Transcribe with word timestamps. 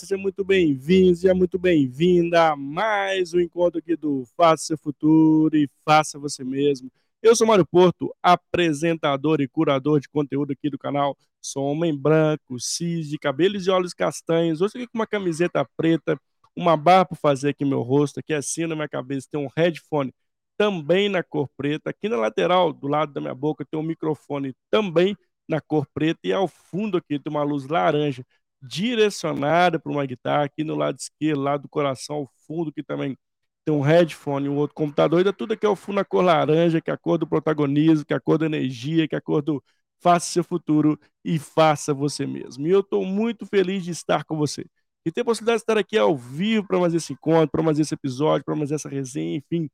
Seja 0.00 0.16
muito 0.16 0.42
bem-vindo, 0.42 1.14
seja 1.14 1.34
muito 1.34 1.58
bem-vinda 1.58 2.52
a 2.52 2.56
mais 2.56 3.34
um 3.34 3.38
encontro 3.38 3.80
aqui 3.80 3.94
do 3.94 4.24
Faça 4.34 4.64
Seu 4.64 4.78
Futuro 4.78 5.54
e 5.54 5.68
Faça 5.84 6.18
Você 6.18 6.42
Mesmo. 6.42 6.90
Eu 7.22 7.36
sou 7.36 7.46
Mário 7.46 7.66
Porto, 7.66 8.10
apresentador 8.22 9.42
e 9.42 9.46
curador 9.46 10.00
de 10.00 10.08
conteúdo 10.08 10.52
aqui 10.52 10.70
do 10.70 10.78
canal. 10.78 11.14
Sou 11.38 11.64
homem 11.64 11.94
branco, 11.94 12.58
cis, 12.58 13.10
de 13.10 13.18
cabelos 13.18 13.66
e 13.66 13.70
olhos 13.70 13.92
castanhos. 13.92 14.62
Hoje 14.62 14.72
aqui 14.76 14.86
com 14.86 14.96
uma 14.96 15.06
camiseta 15.06 15.68
preta, 15.76 16.18
uma 16.56 16.78
barra 16.78 17.04
para 17.04 17.18
fazer 17.18 17.50
aqui 17.50 17.66
meu 17.66 17.82
rosto, 17.82 18.20
aqui 18.20 18.32
assim 18.32 18.66
na 18.66 18.74
minha 18.74 18.88
cabeça 18.88 19.28
tem 19.30 19.38
um 19.38 19.50
headphone 19.54 20.14
também 20.56 21.10
na 21.10 21.22
cor 21.22 21.46
preta. 21.58 21.90
Aqui 21.90 22.08
na 22.08 22.16
lateral, 22.16 22.72
do 22.72 22.88
lado 22.88 23.12
da 23.12 23.20
minha 23.20 23.34
boca, 23.34 23.66
tem 23.70 23.78
um 23.78 23.82
microfone 23.82 24.54
também 24.70 25.14
na 25.46 25.60
cor 25.60 25.86
preta 25.92 26.20
e 26.24 26.32
ao 26.32 26.48
fundo 26.48 26.96
aqui 26.96 27.18
tem 27.18 27.30
uma 27.30 27.42
luz 27.42 27.66
laranja 27.66 28.24
direcionada 28.62 29.78
para 29.78 29.92
uma 29.92 30.06
guitarra. 30.06 30.44
Aqui 30.44 30.64
no 30.64 30.74
lado 30.76 30.98
esquerdo, 30.98 31.40
lado 31.40 31.62
do 31.62 31.68
coração, 31.68 32.16
ao 32.16 32.30
fundo, 32.46 32.72
que 32.72 32.82
também 32.82 33.16
tem 33.64 33.74
um 33.74 33.80
headphone, 33.80 34.48
um 34.48 34.56
outro 34.56 34.74
computador. 34.74 35.18
Ainda 35.18 35.32
tudo 35.32 35.54
aqui 35.54 35.66
ao 35.66 35.76
fundo 35.76 35.96
na 35.96 36.04
cor 36.04 36.22
laranja, 36.24 36.80
que 36.80 36.90
é 36.90 36.94
a 36.94 36.98
cor 36.98 37.18
do 37.18 37.26
protagonismo, 37.26 38.04
que 38.04 38.14
é 38.14 38.16
a 38.16 38.20
cor 38.20 38.38
da 38.38 38.46
energia, 38.46 39.08
que 39.08 39.14
é 39.14 39.18
a 39.18 39.20
cor 39.20 39.42
do 39.42 39.62
faça 40.00 40.26
seu 40.32 40.44
futuro 40.44 40.98
e 41.24 41.38
faça 41.38 41.92
você 41.94 42.26
mesmo. 42.26 42.66
E 42.66 42.70
eu 42.70 42.80
estou 42.80 43.04
muito 43.04 43.46
feliz 43.46 43.84
de 43.84 43.90
estar 43.90 44.24
com 44.24 44.36
você. 44.36 44.64
E 45.04 45.12
ter 45.12 45.22
a 45.22 45.24
possibilidade 45.24 45.58
de 45.58 45.62
estar 45.62 45.78
aqui 45.78 45.96
ao 45.98 46.16
vivo 46.16 46.66
para 46.66 46.78
mais 46.78 46.94
esse 46.94 47.12
encontro, 47.12 47.50
para 47.50 47.62
mais 47.62 47.78
esse 47.78 47.94
episódio, 47.94 48.44
para 48.44 48.56
mais 48.56 48.70
essa 48.72 48.88
resenha, 48.88 49.36
enfim, 49.36 49.70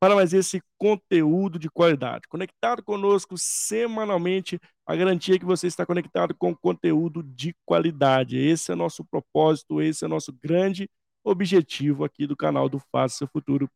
para 0.00 0.14
mais 0.14 0.32
esse 0.32 0.62
conteúdo 0.76 1.58
de 1.58 1.68
qualidade. 1.68 2.28
Conectado 2.28 2.82
conosco 2.82 3.36
semanalmente, 3.36 4.60
a 4.86 4.94
garantia 4.94 5.34
é 5.34 5.38
que 5.38 5.44
você 5.44 5.66
está 5.66 5.84
conectado 5.84 6.34
com 6.34 6.54
conteúdo 6.54 7.22
de 7.22 7.54
qualidade. 7.66 8.38
Esse 8.38 8.70
é 8.70 8.74
o 8.74 8.78
nosso 8.78 9.04
propósito, 9.04 9.82
esse 9.82 10.04
é 10.04 10.06
o 10.06 10.10
nosso 10.10 10.32
grande 10.32 10.88
objetivo 11.24 12.04
aqui 12.04 12.26
do 12.26 12.36
canal 12.36 12.68
do 12.68 12.78
Faça 12.92 13.18
Seu 13.18 13.28
Futuro 13.28 13.68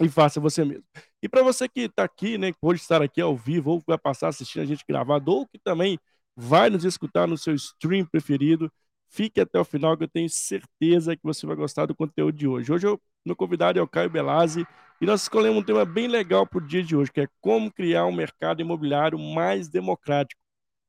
e 0.00 0.08
Faça 0.08 0.40
Você 0.40 0.64
Mesmo. 0.64 0.84
E 1.22 1.28
para 1.28 1.42
você 1.42 1.68
que 1.68 1.82
está 1.82 2.04
aqui, 2.04 2.36
né, 2.36 2.52
que 2.52 2.58
pode 2.60 2.80
estar 2.80 3.00
aqui 3.00 3.20
ao 3.20 3.36
vivo, 3.36 3.70
ou 3.70 3.82
vai 3.86 3.98
passar 3.98 4.28
assistindo 4.28 4.62
a 4.62 4.66
gente 4.66 4.84
gravado, 4.86 5.30
ou 5.30 5.46
que 5.46 5.58
também 5.58 5.98
vai 6.36 6.70
nos 6.70 6.84
escutar 6.84 7.28
no 7.28 7.38
seu 7.38 7.54
stream 7.54 8.04
preferido, 8.04 8.70
fique 9.12 9.40
até 9.40 9.60
o 9.60 9.64
final 9.64 9.96
que 9.96 10.04
eu 10.04 10.08
tenho 10.08 10.28
certeza 10.28 11.14
que 11.14 11.22
você 11.22 11.46
vai 11.46 11.54
gostar 11.54 11.86
do 11.86 11.94
conteúdo 11.94 12.36
de 12.36 12.48
hoje. 12.48 12.72
Hoje 12.72 12.86
eu, 12.86 13.00
meu 13.24 13.36
convidado 13.36 13.78
é 13.78 13.82
o 13.82 13.86
Caio 13.86 14.10
Belazzi, 14.10 14.66
e 15.00 15.06
nós 15.06 15.22
escolhemos 15.22 15.58
um 15.58 15.64
tema 15.64 15.84
bem 15.84 16.08
legal 16.08 16.46
para 16.46 16.58
o 16.58 16.66
dia 16.66 16.82
de 16.82 16.96
hoje, 16.96 17.12
que 17.12 17.20
é 17.20 17.28
como 17.40 17.70
criar 17.70 18.06
um 18.06 18.12
mercado 18.12 18.62
imobiliário 18.62 19.18
mais 19.18 19.68
democrático. 19.68 20.40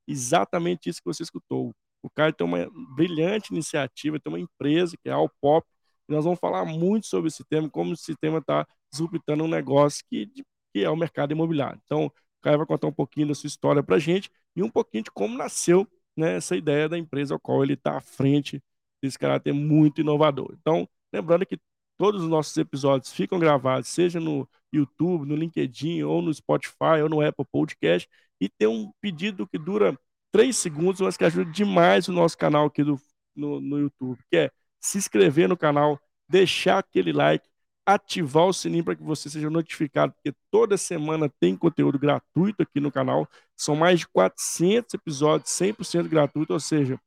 Exatamente 0.07 0.89
isso 0.89 0.99
que 0.99 1.05
você 1.05 1.23
escutou. 1.23 1.73
O 2.01 2.09
Caio 2.09 2.33
tem 2.33 2.45
uma 2.45 2.69
brilhante 2.95 3.51
iniciativa, 3.51 4.19
tem 4.19 4.31
uma 4.31 4.39
empresa 4.39 4.95
que 5.01 5.09
é 5.09 5.11
a 5.11 5.15
Alpop, 5.15 5.67
e 6.07 6.13
nós 6.13 6.23
vamos 6.23 6.39
falar 6.39 6.65
muito 6.65 7.07
sobre 7.07 7.27
esse 7.27 7.43
tema, 7.43 7.69
como 7.69 7.93
esse 7.93 8.15
tema 8.15 8.39
está 8.39 8.67
disruptando 8.91 9.43
um 9.43 9.47
negócio 9.47 10.03
que, 10.09 10.27
que 10.73 10.83
é 10.83 10.89
o 10.89 10.95
mercado 10.95 11.31
imobiliário. 11.31 11.79
Então, 11.85 12.05
o 12.05 12.11
Caio 12.41 12.57
vai 12.57 12.67
contar 12.67 12.87
um 12.87 12.93
pouquinho 12.93 13.27
da 13.27 13.35
sua 13.35 13.47
história 13.47 13.83
para 13.83 13.95
a 13.95 13.99
gente 13.99 14.29
e 14.55 14.63
um 14.63 14.69
pouquinho 14.69 15.03
de 15.03 15.11
como 15.11 15.37
nasceu 15.37 15.87
né, 16.17 16.35
essa 16.37 16.55
ideia 16.55 16.87
da 16.89 16.97
empresa 16.97 17.33
ao 17.33 17.39
qual 17.39 17.63
ele 17.63 17.73
está 17.73 17.97
à 17.97 18.01
frente 18.01 18.61
desse 19.01 19.17
caráter 19.19 19.53
muito 19.53 20.01
inovador. 20.01 20.55
Então, 20.59 20.87
lembrando 21.13 21.45
que 21.45 21.59
Todos 21.97 22.23
os 22.23 22.29
nossos 22.29 22.55
episódios 22.57 23.13
ficam 23.13 23.39
gravados, 23.39 23.89
seja 23.89 24.19
no 24.19 24.49
YouTube, 24.71 25.27
no 25.27 25.35
LinkedIn, 25.35 26.03
ou 26.03 26.21
no 26.21 26.33
Spotify, 26.33 27.01
ou 27.01 27.09
no 27.09 27.21
Apple 27.21 27.45
Podcast. 27.51 28.09
E 28.41 28.49
tem 28.49 28.67
um 28.67 28.91
pedido 28.99 29.47
que 29.47 29.57
dura 29.57 29.97
três 30.31 30.57
segundos, 30.57 31.01
mas 31.01 31.15
que 31.15 31.23
ajuda 31.23 31.51
demais 31.51 32.07
o 32.07 32.11
nosso 32.13 32.37
canal 32.37 32.65
aqui 32.65 32.83
do, 32.83 32.99
no, 33.35 33.61
no 33.61 33.79
YouTube, 33.79 34.19
que 34.29 34.37
é 34.37 34.51
se 34.81 34.97
inscrever 34.97 35.47
no 35.47 35.55
canal, 35.55 35.99
deixar 36.27 36.79
aquele 36.79 37.13
like, 37.13 37.47
ativar 37.85 38.45
o 38.45 38.53
sininho 38.53 38.83
para 38.83 38.95
que 38.95 39.03
você 39.03 39.29
seja 39.29 39.49
notificado, 39.49 40.13
porque 40.13 40.33
toda 40.49 40.77
semana 40.77 41.29
tem 41.39 41.55
conteúdo 41.55 41.99
gratuito 41.99 42.63
aqui 42.63 42.79
no 42.79 42.91
canal. 42.91 43.27
São 43.55 43.75
mais 43.75 43.99
de 43.99 44.07
400 44.07 44.93
episódios, 44.93 45.51
100% 45.51 46.07
gratuito, 46.07 46.53
ou 46.53 46.59
seja, 46.59 46.99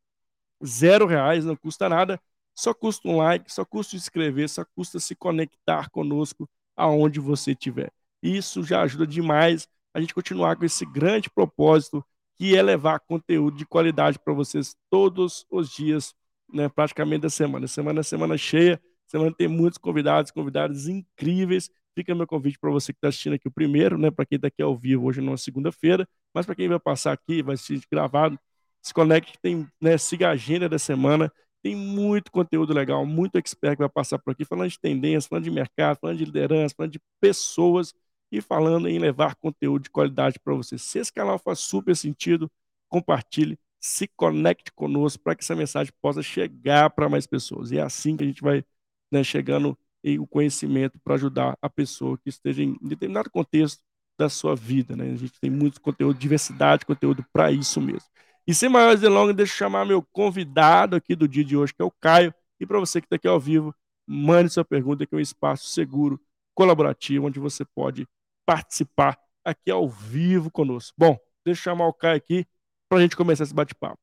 zero 0.64 1.06
reais, 1.06 1.44
não 1.44 1.56
custa 1.56 1.88
nada. 1.88 2.20
Só 2.54 2.72
custa 2.72 3.08
um 3.08 3.18
like, 3.18 3.52
só 3.52 3.64
custa 3.64 3.90
se 3.92 3.96
inscrever, 3.96 4.48
só 4.48 4.64
custa 4.64 4.98
se 4.98 5.14
conectar 5.14 5.90
conosco 5.90 6.48
aonde 6.76 7.20
você 7.20 7.52
estiver. 7.52 7.92
Isso 8.22 8.62
já 8.62 8.82
ajuda 8.82 9.06
demais 9.06 9.68
a 9.94 10.00
gente 10.00 10.14
continuar 10.14 10.56
com 10.56 10.64
esse 10.64 10.84
grande 10.86 11.30
propósito 11.30 12.04
que 12.36 12.56
é 12.56 12.62
levar 12.62 13.00
conteúdo 13.00 13.56
de 13.56 13.66
qualidade 13.66 14.18
para 14.18 14.32
vocês 14.34 14.76
todos 14.90 15.46
os 15.50 15.70
dias, 15.70 16.14
né, 16.52 16.68
praticamente 16.68 17.22
da 17.22 17.30
semana. 17.30 17.66
Semana 17.66 18.02
semana 18.02 18.36
cheia, 18.36 18.80
semana 19.18 19.34
tem 19.36 19.48
muitos 19.48 19.78
convidados, 19.78 20.30
convidados 20.30 20.88
incríveis. 20.88 21.70
Fica 21.94 22.14
meu 22.14 22.26
convite 22.26 22.58
para 22.58 22.70
você 22.70 22.92
que 22.92 22.98
está 22.98 23.08
assistindo 23.08 23.34
aqui 23.34 23.48
o 23.48 23.50
primeiro, 23.50 23.96
né, 23.98 24.10
para 24.10 24.26
quem 24.26 24.36
está 24.36 24.48
aqui 24.48 24.62
ao 24.62 24.76
vivo 24.76 25.06
hoje 25.06 25.20
numa 25.20 25.38
segunda-feira, 25.38 26.06
mas 26.34 26.44
para 26.44 26.54
quem 26.54 26.68
vai 26.68 26.78
passar 26.78 27.12
aqui, 27.12 27.42
vai 27.42 27.54
assistir 27.54 27.80
gravado, 27.90 28.38
se 28.82 28.92
conecte, 28.92 29.38
tem, 29.40 29.66
né, 29.80 29.96
siga 29.96 30.28
a 30.28 30.32
agenda 30.32 30.68
da 30.68 30.78
semana 30.78 31.32
tem 31.66 31.74
muito 31.74 32.30
conteúdo 32.30 32.72
legal, 32.72 33.04
muito 33.04 33.36
expert 33.38 33.74
que 33.74 33.82
vai 33.82 33.88
passar 33.88 34.20
por 34.20 34.30
aqui, 34.30 34.44
falando 34.44 34.70
de 34.70 34.78
tendência, 34.78 35.28
falando 35.28 35.42
de 35.42 35.50
mercado, 35.50 35.98
falando 36.00 36.16
de 36.16 36.24
liderança, 36.24 36.72
falando 36.76 36.92
de 36.92 37.00
pessoas 37.20 37.92
e 38.30 38.40
falando 38.40 38.88
em 38.88 39.00
levar 39.00 39.34
conteúdo 39.34 39.82
de 39.82 39.90
qualidade 39.90 40.38
para 40.38 40.54
você. 40.54 40.78
Se 40.78 41.00
esse 41.00 41.12
canal 41.12 41.40
faz 41.40 41.58
super 41.58 41.96
sentido, 41.96 42.48
compartilhe, 42.88 43.58
se 43.80 44.06
conecte 44.06 44.70
conosco 44.72 45.24
para 45.24 45.34
que 45.34 45.42
essa 45.42 45.56
mensagem 45.56 45.92
possa 46.00 46.22
chegar 46.22 46.90
para 46.90 47.08
mais 47.08 47.26
pessoas. 47.26 47.72
E 47.72 47.78
é 47.78 47.82
assim 47.82 48.16
que 48.16 48.22
a 48.22 48.26
gente 48.28 48.42
vai 48.42 48.64
né, 49.10 49.22
chegando 49.24 49.78
o 50.20 50.26
conhecimento 50.26 51.00
para 51.02 51.14
ajudar 51.14 51.58
a 51.60 51.68
pessoa 51.68 52.16
que 52.16 52.28
esteja 52.28 52.62
em 52.62 52.76
determinado 52.80 53.28
contexto 53.28 53.82
da 54.16 54.28
sua 54.28 54.54
vida. 54.54 54.94
Né? 54.94 55.10
A 55.10 55.16
gente 55.16 55.40
tem 55.40 55.50
muito 55.50 55.80
conteúdo, 55.80 56.16
diversidade, 56.18 56.86
conteúdo 56.86 57.24
para 57.32 57.50
isso 57.50 57.80
mesmo. 57.80 58.08
E 58.46 58.54
sem 58.54 58.68
maiores 58.68 59.00
delongas, 59.00 59.34
deixa 59.34 59.52
eu 59.52 59.56
chamar 59.56 59.84
meu 59.84 60.00
convidado 60.12 60.94
aqui 60.94 61.16
do 61.16 61.26
dia 61.26 61.44
de 61.44 61.56
hoje, 61.56 61.74
que 61.74 61.82
é 61.82 61.84
o 61.84 61.90
Caio. 61.90 62.32
E 62.60 62.66
para 62.66 62.78
você 62.78 63.00
que 63.00 63.06
está 63.06 63.16
aqui 63.16 63.26
ao 63.26 63.40
vivo, 63.40 63.74
mande 64.06 64.50
sua 64.50 64.64
pergunta, 64.64 65.04
que 65.04 65.14
é 65.14 65.18
um 65.18 65.20
espaço 65.20 65.66
seguro, 65.66 66.20
colaborativo, 66.54 67.26
onde 67.26 67.40
você 67.40 67.64
pode 67.64 68.06
participar 68.46 69.18
aqui 69.44 69.70
ao 69.70 69.88
vivo 69.88 70.50
conosco. 70.50 70.94
Bom, 70.96 71.18
deixa 71.44 71.60
eu 71.60 71.64
chamar 71.64 71.88
o 71.88 71.92
Caio 71.92 72.16
aqui 72.16 72.46
para 72.88 72.98
a 72.98 73.00
gente 73.02 73.16
começar 73.16 73.42
esse 73.42 73.54
bate-papo. 73.54 73.98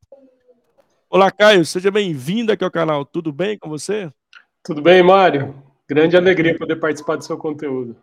Olá, 1.10 1.32
Caio, 1.32 1.66
seja 1.66 1.90
bem-vindo 1.90 2.52
aqui 2.52 2.64
ao 2.64 2.72
canal. 2.72 3.06
Tudo 3.06 3.32
bem 3.32 3.58
com 3.58 3.70
você? 3.70 4.12
Tudo 4.64 4.82
bem, 4.82 5.04
Mário. 5.04 5.62
Grande 5.86 6.16
alegria 6.16 6.58
poder 6.58 6.78
participar 6.78 7.18
do 7.18 7.26
seu 7.26 7.38
conteúdo. 7.38 7.98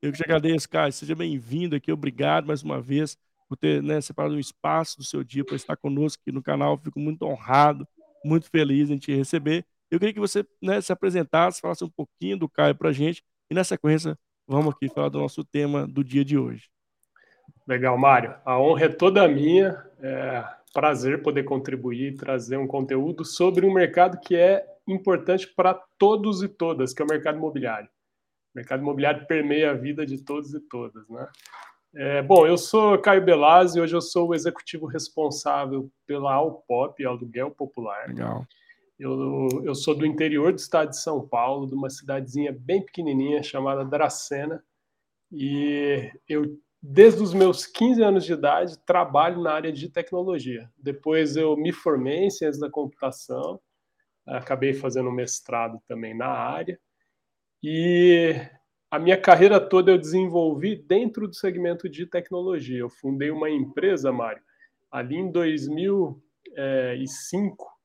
Eu 0.00 0.12
que 0.12 0.18
te 0.18 0.22
agradeço, 0.22 0.68
Caio. 0.68 0.92
Seja 0.92 1.16
bem-vindo 1.16 1.74
aqui. 1.74 1.90
Obrigado 1.90 2.46
mais 2.46 2.62
uma 2.62 2.80
vez 2.80 3.18
por 3.48 3.56
ter 3.56 3.82
né, 3.82 4.00
separado 4.00 4.36
um 4.36 4.38
espaço 4.38 4.98
do 4.98 5.02
seu 5.02 5.24
dia 5.24 5.44
para 5.44 5.56
estar 5.56 5.76
conosco 5.76 6.22
aqui 6.22 6.30
no 6.30 6.40
canal. 6.40 6.78
Fico 6.78 7.00
muito 7.00 7.24
honrado, 7.24 7.84
muito 8.24 8.48
feliz 8.48 8.88
em 8.88 8.98
te 8.98 9.12
receber. 9.16 9.64
Eu 9.90 9.98
queria 9.98 10.14
que 10.14 10.20
você 10.20 10.46
né, 10.62 10.80
se 10.80 10.92
apresentasse, 10.92 11.60
falasse 11.60 11.82
um 11.82 11.90
pouquinho 11.90 12.38
do 12.38 12.48
Caio 12.48 12.76
para 12.76 12.90
a 12.90 12.92
gente 12.92 13.24
e, 13.50 13.54
na 13.54 13.64
sequência, 13.64 14.16
vamos 14.46 14.76
aqui 14.76 14.88
falar 14.88 15.08
do 15.08 15.18
nosso 15.18 15.42
tema 15.42 15.88
do 15.88 16.04
dia 16.04 16.24
de 16.24 16.38
hoje. 16.38 16.70
Legal, 17.66 17.98
Mário. 17.98 18.32
A 18.44 18.60
honra 18.60 18.84
é 18.84 18.88
toda 18.88 19.26
minha. 19.26 19.84
É 20.00 20.44
prazer 20.72 21.20
poder 21.22 21.42
contribuir, 21.42 22.14
trazer 22.16 22.58
um 22.58 22.66
conteúdo 22.66 23.24
sobre 23.24 23.66
um 23.66 23.72
mercado 23.72 24.20
que 24.20 24.36
é 24.36 24.75
importante 24.86 25.46
para 25.48 25.74
todos 25.98 26.42
e 26.42 26.48
todas, 26.48 26.92
que 26.92 27.02
é 27.02 27.04
o 27.04 27.08
mercado 27.08 27.38
imobiliário. 27.38 27.88
O 28.54 28.58
mercado 28.58 28.80
imobiliário 28.80 29.26
permeia 29.26 29.70
a 29.70 29.74
vida 29.74 30.06
de 30.06 30.22
todos 30.22 30.54
e 30.54 30.60
todas, 30.60 31.08
né? 31.08 31.28
É, 31.94 32.20
bom, 32.20 32.46
eu 32.46 32.58
sou 32.58 32.98
Caio 32.98 33.24
Belazzi, 33.24 33.80
hoje 33.80 33.96
eu 33.96 34.02
sou 34.02 34.28
o 34.28 34.34
executivo 34.34 34.84
responsável 34.86 35.90
pela 36.06 36.34
Alpop, 36.34 37.02
Aluguel 37.04 37.50
Popular. 37.50 38.08
Legal. 38.08 38.46
Eu, 38.98 39.48
eu 39.64 39.74
sou 39.74 39.94
do 39.94 40.04
interior 40.04 40.52
do 40.52 40.58
estado 40.58 40.90
de 40.90 41.00
São 41.00 41.26
Paulo, 41.26 41.66
de 41.66 41.74
uma 41.74 41.88
cidadezinha 41.88 42.52
bem 42.52 42.82
pequenininha 42.82 43.42
chamada 43.42 43.84
Dracena, 43.84 44.62
e 45.32 46.10
eu, 46.28 46.58
desde 46.82 47.22
os 47.22 47.34
meus 47.34 47.66
15 47.66 48.02
anos 48.02 48.24
de 48.24 48.32
idade, 48.32 48.78
trabalho 48.80 49.42
na 49.42 49.52
área 49.52 49.72
de 49.72 49.88
tecnologia. 49.88 50.70
Depois 50.76 51.36
eu 51.36 51.56
me 51.56 51.72
formei 51.72 52.24
em 52.24 52.30
ciência 52.30 52.60
da 52.60 52.70
computação, 52.70 53.60
acabei 54.26 54.74
fazendo 54.74 55.12
mestrado 55.12 55.80
também 55.86 56.16
na 56.16 56.28
área, 56.28 56.80
e 57.62 58.34
a 58.90 58.98
minha 58.98 59.20
carreira 59.20 59.60
toda 59.60 59.90
eu 59.90 59.98
desenvolvi 59.98 60.76
dentro 60.76 61.26
do 61.26 61.34
segmento 61.34 61.88
de 61.88 62.06
tecnologia. 62.06 62.78
Eu 62.78 62.88
fundei 62.88 63.30
uma 63.30 63.50
empresa, 63.50 64.12
Mário, 64.12 64.42
ali 64.90 65.16
em 65.16 65.30
2005 65.30 67.76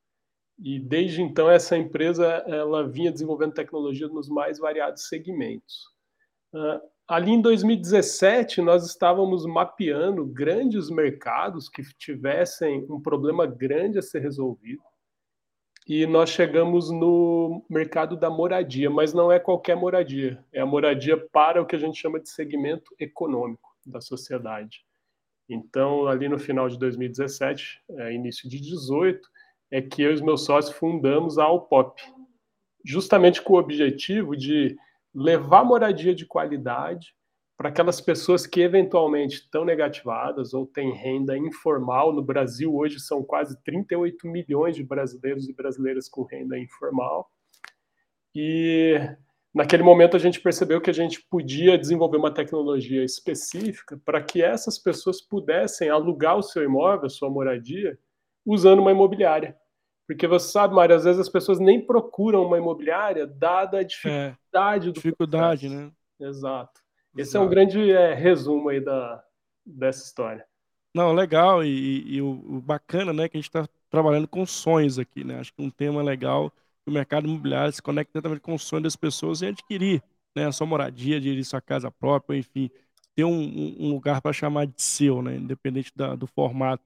e 0.63 0.79
desde 0.79 1.21
então 1.21 1.49
essa 1.49 1.75
empresa 1.75 2.25
ela 2.47 2.87
vinha 2.87 3.11
desenvolvendo 3.11 3.53
tecnologia 3.53 4.07
nos 4.07 4.29
mais 4.29 4.59
variados 4.59 5.07
segmentos. 5.07 5.89
Uh, 6.53 6.79
ali 7.07 7.31
em 7.31 7.41
2017 7.41 8.61
nós 8.61 8.85
estávamos 8.85 9.43
mapeando 9.45 10.23
grandes 10.25 10.91
mercados 10.91 11.67
que 11.67 11.81
tivessem 11.97 12.85
um 12.89 13.01
problema 13.01 13.47
grande 13.47 13.97
a 13.97 14.03
ser 14.03 14.19
resolvido 14.19 14.83
e 15.93 16.07
nós 16.07 16.29
chegamos 16.29 16.89
no 16.89 17.65
mercado 17.69 18.15
da 18.15 18.29
moradia, 18.29 18.89
mas 18.89 19.13
não 19.13 19.29
é 19.29 19.37
qualquer 19.37 19.75
moradia, 19.75 20.41
é 20.53 20.61
a 20.61 20.65
moradia 20.65 21.17
para 21.17 21.61
o 21.61 21.65
que 21.65 21.75
a 21.75 21.79
gente 21.79 21.99
chama 21.99 22.17
de 22.17 22.29
segmento 22.29 22.95
econômico 22.97 23.75
da 23.85 23.99
sociedade. 23.99 24.85
Então, 25.49 26.07
ali 26.07 26.29
no 26.29 26.39
final 26.39 26.69
de 26.69 26.79
2017, 26.79 27.81
é, 27.97 28.13
início 28.13 28.49
de 28.49 28.61
18, 28.61 29.19
é 29.69 29.81
que 29.81 30.01
eu 30.01 30.11
e 30.11 30.13
os 30.13 30.21
meus 30.21 30.45
sócios 30.45 30.73
fundamos 30.73 31.37
a 31.37 31.43
Alpop, 31.43 32.01
justamente 32.85 33.41
com 33.41 33.55
o 33.55 33.59
objetivo 33.59 34.33
de 34.33 34.77
levar 35.13 35.65
moradia 35.65 36.15
de 36.15 36.25
qualidade 36.25 37.13
para 37.57 37.69
aquelas 37.69 38.01
pessoas 38.01 38.47
que 38.47 38.61
eventualmente 38.61 39.35
estão 39.35 39.63
negativadas 39.63 40.53
ou 40.53 40.65
têm 40.65 40.93
renda 40.93 41.37
informal. 41.37 42.11
No 42.11 42.23
Brasil, 42.23 42.75
hoje, 42.75 42.99
são 42.99 43.23
quase 43.23 43.55
38 43.63 44.27
milhões 44.27 44.75
de 44.75 44.83
brasileiros 44.83 45.47
e 45.47 45.53
brasileiras 45.53 46.09
com 46.09 46.23
renda 46.23 46.57
informal. 46.57 47.29
E 48.33 48.95
naquele 49.53 49.83
momento 49.83 50.15
a 50.15 50.19
gente 50.19 50.39
percebeu 50.39 50.81
que 50.81 50.89
a 50.89 50.93
gente 50.93 51.21
podia 51.29 51.77
desenvolver 51.77 52.17
uma 52.17 52.33
tecnologia 52.33 53.03
específica 53.03 53.99
para 54.03 54.23
que 54.23 54.41
essas 54.41 54.79
pessoas 54.79 55.21
pudessem 55.21 55.89
alugar 55.89 56.37
o 56.37 56.43
seu 56.43 56.63
imóvel, 56.63 57.05
a 57.05 57.09
sua 57.09 57.29
moradia, 57.29 57.99
usando 58.45 58.79
uma 58.79 58.91
imobiliária. 58.91 59.55
Porque 60.07 60.27
você 60.27 60.51
sabe, 60.51 60.73
Mário, 60.73 60.95
às 60.95 61.03
vezes 61.03 61.21
as 61.21 61.29
pessoas 61.29 61.59
nem 61.59 61.85
procuram 61.85 62.43
uma 62.45 62.57
imobiliária, 62.57 63.27
dada 63.27 63.79
a 63.79 63.83
dificuldade 63.83 64.87
é, 64.87 64.91
do 64.91 64.93
Dificuldade, 64.93 65.67
processo. 65.69 65.85
né? 65.85 65.91
Exato. 66.27 66.80
Esse 67.15 67.31
Exato. 67.31 67.37
é 67.37 67.47
um 67.47 67.49
grande 67.49 67.91
é, 67.91 68.13
resumo 68.13 68.69
aí 68.69 68.79
da, 68.79 69.23
dessa 69.65 70.03
história. 70.05 70.45
Não, 70.93 71.13
legal, 71.13 71.63
e, 71.63 72.15
e 72.15 72.21
o, 72.21 72.61
bacana, 72.61 73.13
né, 73.13 73.29
que 73.29 73.37
a 73.37 73.39
gente 73.39 73.49
está 73.49 73.67
trabalhando 73.89 74.27
com 74.27 74.45
sonhos 74.45 74.99
aqui, 74.99 75.23
né? 75.23 75.39
Acho 75.39 75.53
que 75.53 75.61
um 75.61 75.69
tema 75.69 76.01
legal, 76.01 76.51
o 76.85 76.91
mercado 76.91 77.27
imobiliário 77.27 77.71
se 77.71 77.81
conecta 77.81 78.11
diretamente 78.13 78.41
com 78.41 78.53
o 78.55 78.59
sonho 78.59 78.83
das 78.83 78.95
pessoas 78.95 79.41
em 79.41 79.47
adquirir, 79.47 80.03
né, 80.35 80.47
a 80.47 80.51
sua 80.51 80.67
moradia, 80.67 81.17
adquirir 81.17 81.43
sua 81.45 81.61
casa 81.61 81.89
própria, 81.91 82.37
enfim, 82.37 82.69
ter 83.15 83.23
um, 83.23 83.75
um 83.79 83.89
lugar 83.93 84.21
para 84.21 84.33
chamar 84.33 84.67
de 84.67 84.81
seu, 84.81 85.21
né, 85.21 85.35
independente 85.37 85.91
da, 85.95 86.15
do 86.15 86.27
formato. 86.27 86.83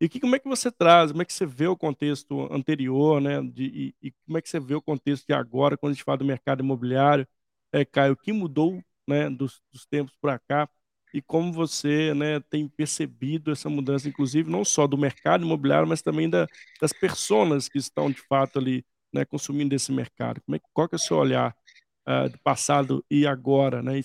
E 0.00 0.08
que, 0.08 0.20
como 0.20 0.36
é 0.36 0.38
que 0.38 0.48
você 0.48 0.70
traz, 0.70 1.10
como 1.10 1.22
é 1.22 1.24
que 1.24 1.32
você 1.32 1.44
vê 1.44 1.66
o 1.66 1.76
contexto 1.76 2.52
anterior, 2.52 3.20
né, 3.20 3.42
de, 3.42 3.94
e, 4.02 4.08
e 4.08 4.12
como 4.26 4.38
é 4.38 4.42
que 4.42 4.48
você 4.48 4.60
vê 4.60 4.74
o 4.74 4.82
contexto 4.82 5.26
de 5.26 5.32
agora, 5.34 5.76
quando 5.76 5.90
a 5.92 5.94
gente 5.94 6.04
fala 6.04 6.18
do 6.18 6.24
mercado 6.24 6.62
imobiliário, 6.62 7.26
é, 7.72 7.84
Caio, 7.84 8.12
o 8.12 8.16
que 8.16 8.32
mudou 8.32 8.82
né, 9.08 9.30
dos, 9.30 9.60
dos 9.72 9.86
tempos 9.86 10.14
para 10.20 10.38
cá 10.38 10.68
e 11.12 11.22
como 11.22 11.52
você 11.52 12.12
né, 12.14 12.40
tem 12.50 12.68
percebido 12.68 13.50
essa 13.50 13.68
mudança, 13.70 14.08
inclusive 14.08 14.50
não 14.50 14.64
só 14.64 14.86
do 14.86 14.98
mercado 14.98 15.44
imobiliário, 15.44 15.88
mas 15.88 16.02
também 16.02 16.28
da, 16.28 16.46
das 16.80 16.92
pessoas 16.92 17.68
que 17.68 17.78
estão 17.78 18.10
de 18.10 18.20
fato 18.20 18.58
ali 18.58 18.84
né, 19.12 19.24
consumindo 19.24 19.74
esse 19.74 19.90
mercado. 19.90 20.40
Como 20.42 20.56
é, 20.56 20.60
qual 20.72 20.88
que 20.88 20.94
é 20.94 20.96
o 20.96 21.00
seu 21.00 21.16
olhar 21.16 21.56
uh, 22.06 22.28
do 22.28 22.38
passado 22.40 23.02
e 23.10 23.26
agora? 23.26 23.82
Né? 23.82 24.00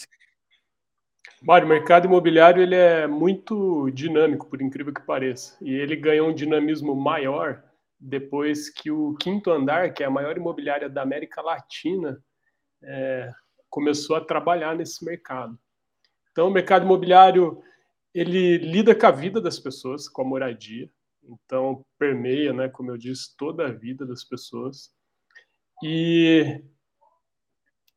Mário, 1.42 1.66
o 1.66 1.70
mercado 1.70 2.06
imobiliário 2.06 2.64
ele 2.64 2.76
é 2.76 3.06
muito 3.06 3.90
dinâmico, 3.92 4.48
por 4.48 4.62
incrível 4.62 4.94
que 4.94 5.02
pareça, 5.02 5.58
e 5.62 5.74
ele 5.74 5.96
ganhou 5.98 6.30
um 6.30 6.34
dinamismo 6.34 6.96
maior 6.96 7.62
depois 8.00 8.70
que 8.70 8.92
o 8.92 9.16
Quinto 9.16 9.52
Andar, 9.52 9.94
que 9.94 10.04
é 10.04 10.06
a 10.06 10.12
maior 10.12 10.36
imobiliária 10.38 10.90
da 10.90 11.02
América 11.02 11.42
Latina, 11.42 12.22
é, 12.82 13.32
começou 13.74 14.16
a 14.16 14.22
trabalhar 14.24 14.76
nesse 14.76 15.04
mercado. 15.04 15.58
Então, 16.32 16.48
o 16.48 16.52
mercado 16.52 16.86
imobiliário 16.86 17.60
ele 18.14 18.60
lida 18.60 18.94
com 18.94 19.08
a 19.08 19.10
vida 19.10 19.42
das 19.42 19.58
pessoas, 19.58 20.08
com 20.08 20.22
a 20.22 20.26
moradia. 20.26 20.88
Então, 21.24 21.84
permeia, 21.98 22.54
né, 22.54 22.70
como 22.70 22.92
eu 22.92 22.98
disse, 23.00 23.36
toda 23.36 23.66
a 23.66 23.72
vida 23.72 24.06
das 24.06 24.24
pessoas. 24.24 24.92
E 25.84 26.62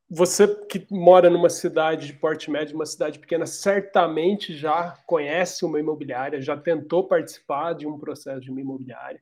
você 0.09 0.49
que 0.65 0.87
mora 0.91 1.29
numa 1.29 1.51
cidade 1.51 2.07
de 2.07 2.15
porte 2.15 2.51
médio, 2.51 2.75
uma 2.75 2.87
cidade 2.87 3.19
pequena, 3.19 3.45
certamente 3.45 4.57
já 4.57 4.97
conhece 5.07 5.63
uma 5.63 5.79
imobiliária, 5.79 6.41
já 6.41 6.57
tentou 6.57 7.07
participar 7.07 7.75
de 7.75 7.87
um 7.87 7.99
processo 7.99 8.41
de 8.41 8.51
uma 8.51 8.63
imobiliária. 8.63 9.21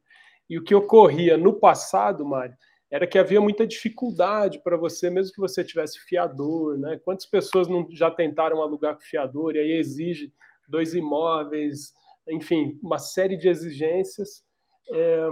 E 0.48 0.56
o 0.56 0.62
que 0.62 0.74
ocorria 0.74 1.36
no 1.36 1.54
passado, 1.54 2.24
Mário, 2.24 2.56
era 2.94 3.08
que 3.08 3.18
havia 3.18 3.40
muita 3.40 3.66
dificuldade 3.66 4.60
para 4.60 4.76
você, 4.76 5.10
mesmo 5.10 5.34
que 5.34 5.40
você 5.40 5.64
tivesse 5.64 5.98
fiador, 5.98 6.78
né? 6.78 6.96
Quantas 7.04 7.26
pessoas 7.26 7.66
não 7.66 7.88
já 7.90 8.08
tentaram 8.08 8.62
alugar 8.62 8.94
com 8.94 9.00
fiador 9.00 9.56
e 9.56 9.58
aí 9.58 9.72
exige 9.72 10.32
dois 10.68 10.94
imóveis, 10.94 11.92
enfim, 12.28 12.78
uma 12.80 13.00
série 13.00 13.36
de 13.36 13.48
exigências. 13.48 14.44
É, 14.92 15.28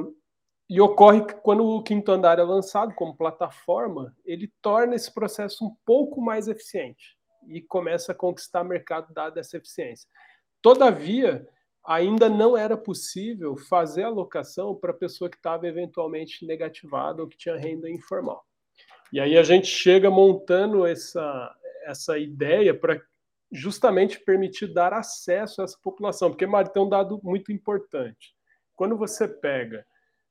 e 0.68 0.80
ocorre 0.80 1.24
que 1.24 1.34
quando 1.34 1.64
o 1.64 1.84
quinto 1.84 2.10
andar 2.10 2.40
é 2.40 2.42
lançado 2.42 2.96
como 2.96 3.16
plataforma, 3.16 4.12
ele 4.24 4.52
torna 4.60 4.96
esse 4.96 5.14
processo 5.14 5.64
um 5.64 5.72
pouco 5.86 6.20
mais 6.20 6.48
eficiente 6.48 7.16
e 7.46 7.62
começa 7.62 8.10
a 8.10 8.14
conquistar 8.14 8.64
mercado 8.64 9.14
dada 9.14 9.38
essa 9.38 9.56
eficiência. 9.56 10.10
Todavia, 10.60 11.48
ainda 11.84 12.28
não 12.28 12.56
era 12.56 12.76
possível 12.76 13.56
fazer 13.56 14.04
alocação 14.04 14.74
para 14.74 14.90
a 14.92 14.96
pessoa 14.96 15.28
que 15.28 15.36
estava 15.36 15.66
eventualmente 15.66 16.46
negativada 16.46 17.22
ou 17.22 17.28
que 17.28 17.36
tinha 17.36 17.56
renda 17.56 17.90
informal. 17.90 18.44
E 19.12 19.20
aí 19.20 19.36
a 19.36 19.42
gente 19.42 19.66
chega 19.66 20.10
montando 20.10 20.86
essa, 20.86 21.54
essa 21.84 22.18
ideia 22.18 22.72
para 22.74 23.00
justamente 23.50 24.18
permitir 24.20 24.72
dar 24.72 24.92
acesso 24.92 25.60
a 25.60 25.64
essa 25.64 25.78
população, 25.82 26.30
porque, 26.30 26.46
Mário, 26.46 26.72
tem 26.72 26.82
um 26.82 26.88
dado 26.88 27.20
muito 27.22 27.52
importante. 27.52 28.34
Quando 28.74 28.96
você 28.96 29.28
pega 29.28 29.84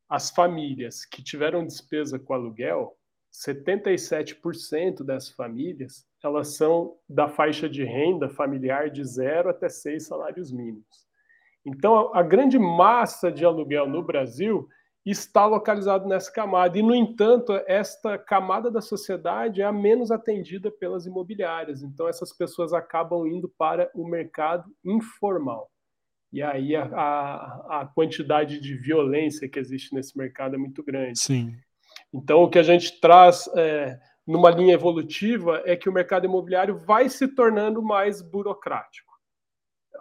as 0.10 0.32
famílias 0.32 1.06
que 1.06 1.24
tiveram 1.24 1.66
despesa 1.66 2.18
com 2.18 2.34
aluguel, 2.34 2.98
77% 3.32 5.04
das 5.04 5.30
famílias 5.30 6.06
elas 6.24 6.50
são 6.50 6.98
da 7.10 7.28
faixa 7.28 7.68
de 7.68 7.84
renda 7.84 8.30
familiar 8.30 8.90
de 8.90 9.04
zero 9.04 9.50
até 9.50 9.70
seis 9.70 10.06
salários 10.06 10.52
mínimos. 10.52 11.08
Então, 11.66 12.14
a 12.14 12.24
grande 12.24 12.58
massa 12.58 13.32
de 13.32 13.46
aluguel 13.46 13.88
no 13.88 14.04
Brasil 14.04 14.68
está 15.06 15.46
localizado 15.46 16.08
nessa 16.08 16.32
camada. 16.32 16.78
E, 16.78 16.82
no 16.82 16.94
entanto, 16.94 17.54
esta 17.68 18.18
camada 18.18 18.70
da 18.70 18.82
sociedade 18.82 19.62
é 19.62 19.66
a 19.66 19.72
menos 19.72 20.12
atendida 20.12 20.72
pelas 20.72 21.06
imobiliárias. 21.06 21.82
Então, 21.82 22.08
essas 22.08 22.36
pessoas 22.36 22.74
acabam 22.74 23.28
indo 23.28 23.50
para 23.58 23.90
o 23.96 24.08
mercado 24.08 24.70
informal. 24.84 25.70
E 26.34 26.42
aí 26.42 26.76
a, 26.76 26.84
a, 26.86 27.82
a 27.82 27.86
quantidade 27.94 28.60
de 28.60 28.74
violência 28.76 29.50
que 29.50 29.60
existe 29.60 29.94
nesse 29.94 30.18
mercado 30.18 30.56
é 30.56 30.58
muito 30.58 30.82
grande. 30.82 31.20
Sim. 31.20 31.54
Então, 32.14 32.42
o 32.44 32.50
que 32.50 32.58
a 32.58 32.64
gente 32.64 33.00
traz 33.02 33.50
é, 33.56 34.00
numa 34.26 34.50
linha 34.50 34.74
evolutiva 34.74 35.62
é 35.66 35.76
que 35.76 35.90
o 35.90 35.94
mercado 35.94 36.26
imobiliário 36.26 36.78
vai 36.78 37.10
se 37.10 37.28
tornando 37.28 37.82
mais 37.82 38.22
burocrático. 38.22 39.11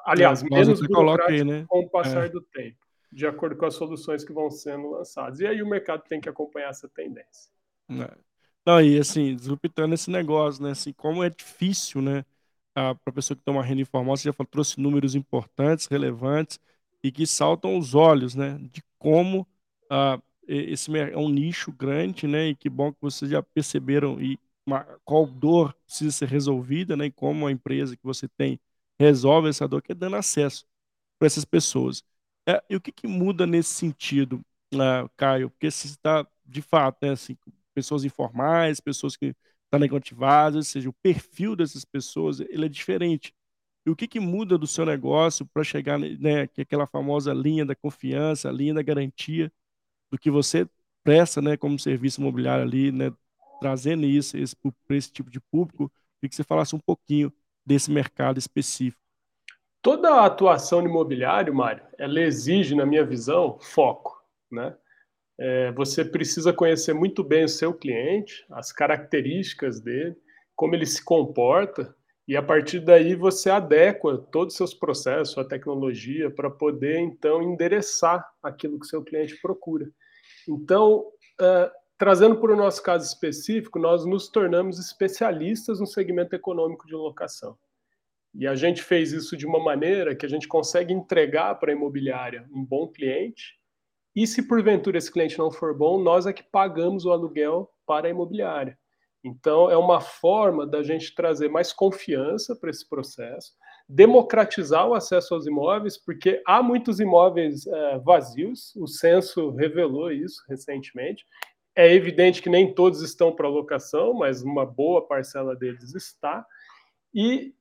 Aliás, 0.05 0.43
menos 0.43 0.81
aí, 1.29 1.45
né? 1.45 1.65
com 1.69 1.81
o 1.81 1.89
passar 1.89 2.27
é. 2.27 2.29
do 2.29 2.41
tempo, 2.41 2.79
de 3.13 3.27
acordo 3.27 3.57
com 3.57 3.67
as 3.67 3.75
soluções 3.75 4.25
que 4.25 4.33
vão 4.33 4.51
sendo 4.51 4.91
lançadas. 4.91 5.41
E 5.41 5.47
aí 5.47 5.63
o 5.63 5.69
mercado 5.69 6.03
tem 6.09 6.21
que 6.21 6.29
acompanhar 6.29 6.71
essa 6.71 6.89
tendência. 6.89 7.51
É. 7.91 8.17
Não, 8.65 8.81
e 8.81 8.99
assim, 8.99 9.35
disruptando 9.35 9.95
esse 9.95 10.11
negócio, 10.11 10.63
né? 10.63 10.73
Assim, 10.73 10.93
como 10.93 11.25
é 11.25 11.31
difícil, 11.31 12.03
né? 12.03 12.25
Para 12.75 12.97
a 13.07 13.13
pessoa 13.13 13.37
que 13.37 13.43
tem 13.43 13.53
uma 13.53 13.65
renda 13.65 13.83
informal, 13.83 14.17
você 14.17 14.25
já 14.25 14.33
falou, 14.33 14.49
trouxe 14.51 14.81
números 14.81 15.15
importantes, 15.15 15.87
relevantes, 15.87 16.59
e 17.03 17.11
que 17.11 17.27
saltam 17.27 17.77
os 17.77 17.95
olhos, 17.95 18.35
né? 18.35 18.59
De 18.61 18.83
como 18.99 19.47
ah, 19.91 20.21
esse 20.47 20.97
é 20.97 21.17
um 21.17 21.29
nicho 21.29 21.73
grande, 21.73 22.27
né? 22.27 22.49
E 22.49 22.55
que 22.55 22.69
bom 22.69 22.93
que 22.93 23.01
vocês 23.01 23.31
já 23.31 23.43
perceberam 23.43 24.21
e 24.21 24.39
uma, 24.67 24.85
qual 25.05 25.27
dor 25.27 25.75
precisa 25.87 26.11
ser 26.11 26.29
resolvida, 26.29 26.97
né? 26.97 27.07
E 27.07 27.11
como 27.11 27.47
a 27.47 27.53
empresa 27.53 27.97
que 27.97 28.05
você 28.05 28.29
tem 28.29 28.61
resolve 29.01 29.49
essa 29.49 29.67
dor, 29.67 29.83
que 29.83 29.93
é 29.93 29.95
dando 29.95 30.17
acesso 30.17 30.67
para 31.19 31.27
essas 31.27 31.45
pessoas. 31.45 32.05
É, 32.47 32.63
e 32.69 32.77
o 32.77 32.81
que, 32.81 32.93
que 32.93 33.07
muda 33.07 33.47
nesse 33.47 33.71
sentido, 33.71 34.45
uh, 34.75 35.09
Caio? 35.17 35.51
Porque 35.51 35.71
se 35.71 35.87
está, 35.89 36.27
de 36.45 36.61
fato, 36.61 36.99
né, 37.03 37.13
assim, 37.13 37.37
pessoas 37.75 38.05
informais, 38.05 38.79
pessoas 38.81 39.17
que 39.17 39.35
estão 39.65 39.81
negativadas, 39.81 40.57
ou 40.57 40.63
seja, 40.63 40.89
o 40.91 40.93
perfil 40.93 41.57
dessas 41.57 41.85
pessoas 41.85 42.41
ele 42.41 42.67
é 42.67 42.69
diferente. 42.69 43.35
E 43.87 43.91
o 43.91 43.97
que, 43.97 44.07
que 44.07 44.21
muda 44.21 44.59
do 44.59 44.67
seu 44.67 44.85
negócio 44.85 45.47
para 45.47 45.65
chegar, 45.65 45.99
né, 45.99 46.47
que 46.47 46.61
é 46.61 46.63
aquela 46.63 46.87
famosa 46.87 47.33
linha 47.33 47.65
da 47.65 47.75
confiança, 47.75 48.49
a 48.51 48.53
linha 48.53 48.75
da 48.75 48.83
garantia 48.83 49.51
do 50.11 50.19
que 50.19 50.31
você 50.31 50.69
presta, 51.03 51.41
né, 51.41 51.57
como 51.57 51.79
serviço 51.79 52.21
imobiliário 52.21 52.65
ali, 52.65 52.93
né, 52.93 53.13
trazendo 53.61 54.07
isso 54.07 54.37
para 54.87 54.97
esse 54.97 55.11
tipo 55.13 55.31
de 55.31 55.41
público, 55.41 55.91
e 56.23 56.29
que 56.29 56.35
você 56.37 56.45
falasse 56.45 56.77
um 56.77 56.81
pouquinho 56.81 57.33
desse 57.71 57.89
mercado 57.89 58.37
específico. 58.37 59.01
Toda 59.81 60.11
a 60.11 60.27
atuação 60.27 60.83
no 60.83 60.89
imobiliário, 60.89 61.55
Mário, 61.55 61.85
ela 61.97 62.21
exige, 62.21 62.75
na 62.75 62.85
minha 62.85 63.05
visão, 63.05 63.61
foco, 63.61 64.21
né? 64.51 64.77
É, 65.39 65.71
você 65.73 66.05
precisa 66.05 66.53
conhecer 66.53 66.93
muito 66.93 67.23
bem 67.23 67.45
o 67.45 67.49
seu 67.49 67.73
cliente, 67.73 68.45
as 68.51 68.73
características 68.73 69.81
dele, 69.81 70.17
como 70.57 70.75
ele 70.75 70.85
se 70.85 71.03
comporta, 71.03 71.95
e 72.27 72.37
a 72.37 72.43
partir 72.43 72.81
daí 72.81 73.15
você 73.15 73.49
adequa 73.49 74.19
todos 74.19 74.55
os 74.55 74.59
seus 74.59 74.75
processos, 74.75 75.39
a 75.39 75.45
tecnologia, 75.45 76.29
para 76.29 76.51
poder 76.51 76.99
então 76.99 77.41
endereçar 77.41 78.29
aquilo 78.43 78.81
que 78.81 78.87
seu 78.87 79.03
cliente 79.03 79.41
procura. 79.41 79.89
Então, 80.47 81.07
uh, 81.41 81.71
trazendo 82.01 82.41
para 82.41 82.55
o 82.55 82.57
nosso 82.57 82.83
caso 82.83 83.07
específico, 83.07 83.79
nós 83.79 84.07
nos 84.07 84.27
tornamos 84.27 84.79
especialistas 84.79 85.81
no 85.81 85.87
segmento 85.87 86.35
econômico 86.35 86.87
de 86.87 86.95
locação. 86.95 87.59
E 88.35 88.47
a 88.47 88.55
gente 88.55 88.83
fez 88.83 89.13
isso 89.13 89.37
de 89.37 89.45
uma 89.45 89.63
maneira 89.63 90.17
que 90.17 90.25
a 90.25 90.29
gente 90.29 90.49
consegue 90.49 90.95
entregar 90.95 91.57
para 91.57 91.71
a 91.71 91.75
imobiliária 91.75 92.49
um 92.51 92.65
bom 92.65 92.89
cliente. 92.89 93.61
E 94.17 94.27
se 94.27 94.49
porventura 94.49 94.97
esse 94.97 95.13
cliente 95.13 95.39
não 95.39 95.51
for 95.51 95.77
bom, 95.77 96.03
nós 96.03 96.25
é 96.25 96.33
que 96.33 96.43
pagamos 96.43 97.05
o 97.05 97.13
aluguel 97.13 97.71
para 97.85 98.07
a 98.07 98.11
imobiliária. 98.11 98.79
Então, 99.23 99.71
é 99.71 99.77
uma 99.77 100.01
forma 100.01 100.67
da 100.67 100.83
gente 100.83 101.15
trazer 101.15 101.51
mais 101.51 101.71
confiança 101.71 102.57
para 102.57 102.71
esse 102.71 102.89
processo, 102.89 103.53
democratizar 103.87 104.89
o 104.89 104.95
acesso 104.95 105.35
aos 105.35 105.47
imóveis, 105.47 105.99
porque 105.99 106.43
há 106.47 106.63
muitos 106.63 106.99
imóveis 106.99 107.67
é, 107.67 107.99
vazios, 107.99 108.75
o 108.77 108.87
censo 108.87 109.51
revelou 109.51 110.11
isso 110.11 110.43
recentemente. 110.49 111.27
É 111.75 111.93
evidente 111.93 112.43
que 112.43 112.51
nem 112.51 112.75
todos 112.75 113.01
estão 113.01 113.33
para 113.33 113.49
locação, 113.49 114.13
mas 114.13 114.43
uma 114.43 114.67
boa 114.67 115.07
parcela 115.07 115.55
deles 115.55 115.95
está. 115.95 116.45
E 117.15 117.55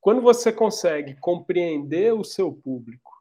quando 0.00 0.22
você 0.22 0.50
consegue 0.50 1.14
compreender 1.20 2.14
o 2.14 2.24
seu 2.24 2.52
público 2.52 3.12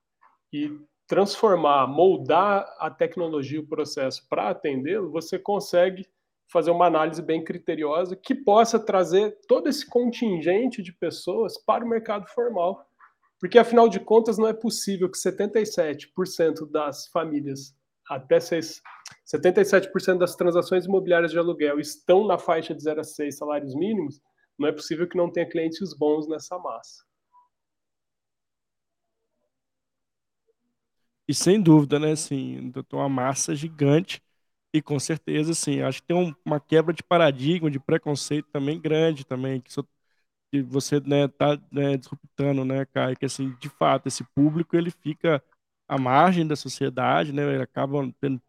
e 0.51 0.71
transformar, 1.07 1.87
moldar 1.87 2.71
a 2.79 2.89
tecnologia, 2.89 3.59
o 3.59 3.67
processo 3.67 4.27
para 4.29 4.49
atendê-lo, 4.49 5.11
você 5.11 5.37
consegue 5.37 6.07
fazer 6.47 6.71
uma 6.71 6.85
análise 6.85 7.21
bem 7.21 7.43
criteriosa 7.43 8.15
que 8.15 8.33
possa 8.33 8.79
trazer 8.79 9.37
todo 9.47 9.67
esse 9.67 9.87
contingente 9.87 10.81
de 10.81 10.93
pessoas 10.93 11.57
para 11.57 11.85
o 11.85 11.87
mercado 11.87 12.27
formal. 12.27 12.85
Porque, 13.39 13.57
afinal 13.57 13.87
de 13.87 13.99
contas, 13.99 14.37
não 14.37 14.47
é 14.47 14.53
possível 14.53 15.09
que 15.09 15.17
77% 15.17 16.69
das 16.69 17.07
famílias, 17.07 17.75
até 18.09 18.39
6, 18.39 18.81
77% 19.25 20.19
das 20.19 20.35
transações 20.35 20.85
imobiliárias 20.85 21.31
de 21.31 21.37
aluguel 21.37 21.79
estão 21.79 22.25
na 22.25 22.37
faixa 22.37 22.73
de 22.73 22.81
0 22.81 23.01
a 23.01 23.03
6 23.03 23.37
salários 23.37 23.75
mínimos, 23.75 24.19
não 24.57 24.67
é 24.67 24.71
possível 24.71 25.07
que 25.07 25.17
não 25.17 25.31
tenha 25.31 25.47
clientes 25.47 25.93
bons 25.93 26.27
nessa 26.27 26.57
massa. 26.57 27.03
E 31.27 31.33
sem 31.33 31.61
dúvida, 31.61 31.99
né, 31.99 32.13
assim, 32.13 32.73
uma 32.91 33.07
massa 33.07 33.55
gigante 33.55 34.19
e 34.73 34.81
com 34.81 34.99
certeza, 34.99 35.53
sim, 35.53 35.81
acho 35.81 36.01
que 36.01 36.07
tem 36.07 36.17
um, 36.17 36.33
uma 36.43 36.59
quebra 36.59 36.93
de 36.93 37.03
paradigma, 37.03 37.69
de 37.69 37.79
preconceito 37.79 38.47
também 38.51 38.79
grande 38.79 39.23
também, 39.25 39.61
que 39.61 39.71
você 40.63 40.99
né, 40.99 41.27
tá 41.27 41.59
né, 41.71 41.97
disruptando, 41.97 42.65
né, 42.65 42.85
Caio, 42.85 43.15
que 43.17 43.25
assim, 43.25 43.55
de 43.59 43.69
fato, 43.69 44.07
esse 44.07 44.23
público 44.35 44.75
ele 44.75 44.91
fica 44.91 45.43
à 45.89 45.97
margem 45.97 46.47
da 46.47 46.55
sociedade, 46.55 47.33
né, 47.33 47.61
acaba 47.61 48.09
tendo 48.21 48.41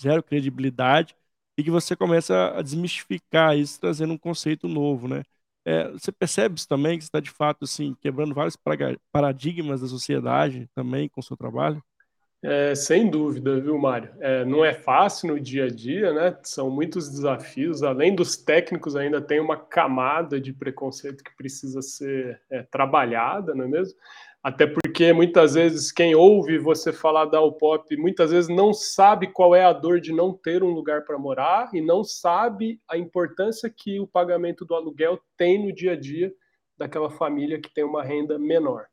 zero 0.00 0.22
credibilidade 0.22 1.16
e 1.56 1.64
que 1.64 1.70
você 1.70 1.96
começa 1.96 2.56
a 2.56 2.62
desmistificar 2.62 3.56
isso, 3.56 3.80
trazendo 3.80 4.12
um 4.14 4.18
conceito 4.18 4.68
novo, 4.68 5.08
né. 5.08 5.22
É, 5.64 5.90
você 5.90 6.12
percebe 6.12 6.56
isso 6.56 6.68
também, 6.68 6.96
que 6.96 7.04
você 7.04 7.08
está 7.08 7.20
de 7.20 7.30
fato 7.30 7.64
assim, 7.64 7.94
quebrando 8.00 8.34
vários 8.34 8.56
paradigmas 9.12 9.80
da 9.80 9.88
sociedade 9.88 10.68
também 10.74 11.08
com 11.08 11.20
o 11.20 11.24
seu 11.24 11.36
trabalho? 11.36 11.82
É, 12.40 12.72
sem 12.76 13.10
dúvida, 13.10 13.60
viu, 13.60 13.76
Mário? 13.76 14.14
É, 14.20 14.44
não 14.44 14.64
é 14.64 14.72
fácil 14.72 15.28
no 15.28 15.40
dia 15.40 15.64
a 15.64 15.68
dia, 15.68 16.12
né? 16.12 16.38
São 16.44 16.70
muitos 16.70 17.10
desafios. 17.10 17.82
Além 17.82 18.14
dos 18.14 18.36
técnicos, 18.36 18.94
ainda 18.94 19.20
tem 19.20 19.40
uma 19.40 19.56
camada 19.56 20.40
de 20.40 20.52
preconceito 20.52 21.24
que 21.24 21.36
precisa 21.36 21.82
ser 21.82 22.40
é, 22.48 22.62
trabalhada, 22.62 23.54
não 23.56 23.64
é 23.64 23.68
mesmo? 23.68 23.98
Até 24.42 24.66
porque 24.66 25.12
muitas 25.12 25.54
vezes 25.54 25.90
quem 25.90 26.14
ouve 26.14 26.58
você 26.58 26.92
falar 26.92 27.24
da 27.24 27.42
UPOP 27.42 27.96
muitas 27.96 28.30
vezes 28.30 28.48
não 28.48 28.72
sabe 28.72 29.26
qual 29.26 29.54
é 29.54 29.64
a 29.64 29.72
dor 29.72 30.00
de 30.00 30.12
não 30.12 30.32
ter 30.32 30.62
um 30.62 30.70
lugar 30.70 31.04
para 31.04 31.18
morar 31.18 31.70
e 31.74 31.80
não 31.80 32.04
sabe 32.04 32.80
a 32.88 32.96
importância 32.96 33.68
que 33.68 33.98
o 33.98 34.06
pagamento 34.06 34.64
do 34.64 34.74
aluguel 34.74 35.20
tem 35.36 35.66
no 35.66 35.72
dia 35.72 35.92
a 35.92 35.96
dia 35.96 36.32
daquela 36.76 37.10
família 37.10 37.60
que 37.60 37.72
tem 37.74 37.82
uma 37.82 38.04
renda 38.04 38.38
menor. 38.38 38.86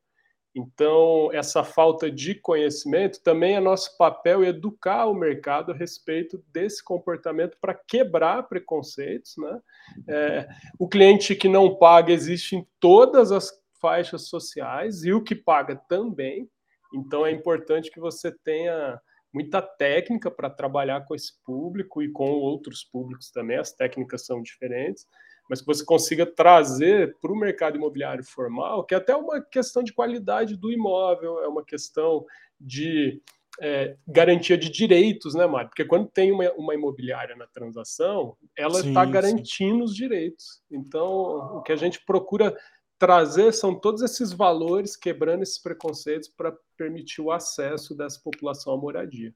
Então, 0.56 1.30
essa 1.34 1.66
falta 1.66 2.10
de 2.10 2.34
conhecimento 2.34 3.22
também 3.22 3.56
é 3.56 3.60
nosso 3.60 3.98
papel 3.98 4.42
educar 4.42 5.06
o 5.06 5.14
mercado 5.14 5.74
a 5.74 5.76
respeito 5.76 6.42
desse 6.48 6.82
comportamento 6.82 7.58
para 7.60 7.74
quebrar 7.74 8.44
preconceitos. 8.44 9.36
Né? 9.38 9.60
É, 10.08 10.48
o 10.80 10.88
cliente 10.88 11.36
que 11.36 11.50
não 11.50 11.76
paga 11.76 12.14
existe 12.14 12.56
em 12.56 12.66
todas 12.80 13.34
as 13.34 13.52
faixas 13.86 14.28
sociais 14.28 15.04
e 15.04 15.14
o 15.14 15.24
que 15.24 15.36
paga 15.36 15.76
também. 15.76 16.50
Então, 16.92 17.24
é 17.24 17.32
importante 17.32 17.92
que 17.92 18.00
você 18.00 18.32
tenha 18.44 19.00
muita 19.32 19.62
técnica 19.62 20.32
para 20.32 20.50
trabalhar 20.50 21.06
com 21.06 21.14
esse 21.14 21.34
público 21.44 22.02
e 22.02 22.12
com 22.12 22.32
outros 22.32 22.84
públicos 22.84 23.30
também. 23.30 23.58
As 23.58 23.74
técnicas 23.74 24.26
são 24.26 24.42
diferentes 24.42 25.06
mas 25.50 25.62
que 25.62 25.68
você 25.68 25.86
consiga 25.86 26.26
trazer 26.26 27.16
para 27.22 27.32
o 27.32 27.36
mercado 27.36 27.78
imobiliário 27.78 28.24
formal, 28.24 28.84
que 28.84 28.94
é 28.94 28.98
até 28.98 29.16
uma 29.16 29.40
questão 29.40 29.84
de 29.84 29.94
qualidade 29.94 30.58
do 30.58 30.72
imóvel, 30.72 31.40
é 31.44 31.48
uma 31.48 31.64
questão 31.64 32.26
de 32.60 33.22
é, 33.62 33.96
garantia 34.08 34.58
de 34.58 34.70
direitos, 34.70 35.34
né, 35.34 35.46
Mário? 35.46 35.70
Porque 35.70 35.86
quando 35.86 36.10
tem 36.10 36.32
uma, 36.32 36.52
uma 36.54 36.74
imobiliária 36.74 37.36
na 37.36 37.48
transação, 37.48 38.36
ela 38.58 38.80
está 38.80 39.06
garantindo 39.06 39.78
sim. 39.78 39.84
os 39.84 39.96
direitos. 39.96 40.62
Então, 40.70 41.58
o 41.58 41.62
que 41.62 41.72
a 41.72 41.78
gente 41.78 42.04
procura 42.06 42.56
trazer 42.98 43.54
são 43.54 43.74
todos 43.76 44.02
esses 44.02 44.32
valores, 44.32 44.96
quebrando 44.96 45.44
esses 45.44 45.60
preconceitos 45.60 46.30
para 46.30 46.56
permitir 46.78 47.22
o 47.22 47.32
acesso 47.32 47.96
dessa 47.96 48.20
população 48.24 48.74
à 48.74 48.78
moradia. 48.78 49.34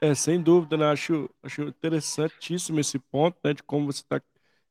É, 0.00 0.14
sem 0.14 0.40
dúvida, 0.40 0.76
né? 0.76 0.86
acho, 0.86 1.30
acho 1.42 1.62
interessantíssimo 1.62 2.78
esse 2.78 2.98
ponto, 2.98 3.38
né, 3.42 3.54
de 3.54 3.62
como 3.62 3.90
você 3.90 4.02
está 4.02 4.20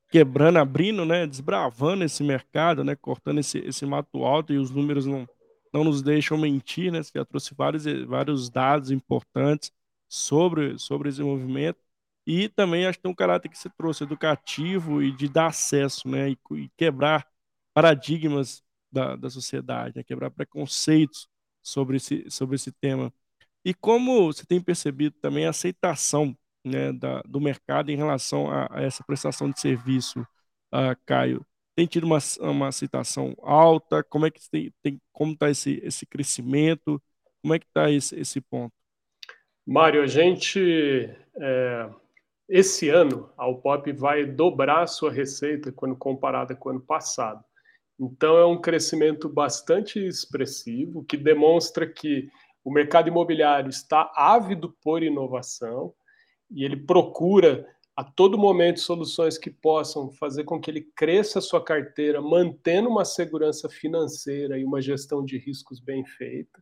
quebrando, 0.10 0.60
abrindo, 0.60 1.04
né, 1.04 1.26
desbravando 1.26 2.04
esse 2.04 2.24
mercado, 2.24 2.84
né, 2.84 2.96
cortando 2.96 3.40
esse, 3.40 3.58
esse 3.60 3.86
mato 3.86 4.24
alto 4.24 4.54
e 4.54 4.58
os 4.58 4.70
números 4.70 5.08
não, 5.08 5.28
não 5.74 5.84
nos 5.84 6.04
deixam 6.04 6.38
mentir, 6.38 6.92
né, 6.92 7.02
você 7.02 7.12
já 7.16 7.26
trouxe 7.26 7.56
vários, 7.56 7.86
vários 8.06 8.50
dados 8.50 8.92
importantes 8.92 9.72
sobre, 10.08 10.78
sobre 10.78 11.10
esse 11.10 11.24
movimento 11.24 11.80
e 12.26 12.48
também 12.48 12.86
acho 12.86 13.00
que 13.00 13.04
tem 13.04 13.12
um 13.12 13.16
caráter 13.16 13.50
que 13.50 13.58
você 13.58 13.70
trouxe 13.70 14.04
educativo 14.04 15.02
e 15.02 15.12
de 15.12 15.28
dar 15.28 15.48
acesso, 15.48 16.08
né, 16.08 16.30
e, 16.30 16.38
e 16.52 16.70
quebrar 16.78 17.28
paradigmas 17.76 18.64
da, 18.90 19.18
da 19.18 19.30
sociedade, 19.30 19.98
né, 19.98 20.04
quebrar 20.04 20.32
preconceitos 20.32 21.28
sobre 21.62 21.98
esse, 21.98 22.26
sobre 22.32 22.56
esse 22.56 22.72
tema. 22.72 23.14
E 23.66 23.74
como 23.74 24.32
você 24.32 24.46
tem 24.46 24.62
percebido 24.62 25.16
também 25.22 25.46
a 25.46 25.50
aceitação 25.50 26.36
né, 26.64 26.94
da, 26.94 27.22
do 27.24 27.42
mercado 27.42 27.92
em 27.92 27.98
relação 27.98 28.50
a, 28.50 28.70
a 28.72 28.82
essa 28.82 29.04
prestação 29.04 29.52
de 29.52 29.60
serviço, 29.60 30.22
uh, 30.74 30.96
Caio? 31.06 31.46
Tem 31.76 31.86
tido 31.86 32.06
uma, 32.06 32.20
uma 32.40 32.70
aceitação 32.70 33.36
alta? 33.42 34.02
Como 34.04 34.26
é 34.26 34.32
que 34.32 34.40
tem, 34.50 34.74
tem 34.82 35.02
como 35.12 35.34
está 35.34 35.50
esse, 35.50 35.82
esse 35.84 36.06
crescimento? 36.06 37.02
Como 37.42 37.54
é 37.54 37.60
que 37.60 37.66
está 37.66 37.92
esse, 37.92 38.18
esse 38.18 38.40
ponto? 38.40 38.74
Mário, 39.68 40.02
a 40.02 40.08
gente 40.08 41.10
é, 41.42 41.90
esse 42.48 42.90
ano 42.90 43.30
a 43.36 43.48
UPOP 43.48 43.92
vai 43.92 44.26
dobrar 44.26 44.84
a 44.84 44.88
sua 44.88 45.12
receita 45.12 45.72
quando 45.72 45.96
comparada 45.96 46.56
com 46.56 46.70
o 46.70 46.72
ano 46.74 46.82
passado. 46.82 47.44
Então 48.00 48.38
é 48.38 48.46
um 48.46 48.60
crescimento 48.60 49.30
bastante 49.30 50.00
expressivo 50.06 51.04
que 51.06 51.16
demonstra 51.16 51.88
que 51.88 52.30
o 52.64 52.72
mercado 52.72 53.08
imobiliário 53.08 53.70
está 53.70 54.12
ávido 54.16 54.76
por 54.82 55.04
inovação 55.04 55.94
e 56.52 56.64
ele 56.64 56.76
procura 56.76 57.66
a 57.96 58.04
todo 58.04 58.38
momento 58.38 58.82
soluções 58.82 59.38
que 59.38 59.50
possam 59.50 60.12
fazer 60.12 60.44
com 60.44 60.60
que 60.60 60.70
ele 60.70 60.82
cresça 60.96 61.40
a 61.40 61.42
sua 61.42 61.64
carteira, 61.64 62.22
mantendo 62.22 62.90
uma 62.90 63.06
segurança 63.06 63.70
financeira 63.70 64.60
e 64.60 64.66
uma 64.66 64.82
gestão 64.82 65.24
de 65.24 65.38
riscos 65.38 65.80
bem 65.80 66.04
feita. 66.06 66.62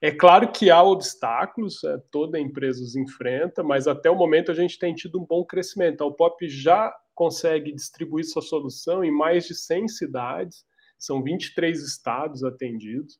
É 0.00 0.10
claro 0.10 0.50
que 0.50 0.70
há 0.70 0.82
obstáculos, 0.82 1.84
é, 1.84 1.98
toda 2.10 2.40
empresa 2.40 2.82
os 2.82 2.96
enfrenta, 2.96 3.62
mas 3.62 3.86
até 3.86 4.10
o 4.10 4.16
momento 4.16 4.50
a 4.50 4.54
gente 4.54 4.78
tem 4.78 4.94
tido 4.94 5.20
um 5.20 5.26
bom 5.26 5.44
crescimento. 5.44 6.02
A 6.02 6.06
UPOP 6.06 6.48
já 6.48 6.90
consegue 7.14 7.70
distribuir 7.70 8.24
sua 8.24 8.40
solução 8.40 9.04
em 9.04 9.10
mais 9.10 9.46
de 9.46 9.54
100 9.54 9.88
cidades, 9.88 10.64
são 11.00 11.22
23 11.22 11.82
estados 11.82 12.44
atendidos, 12.44 13.18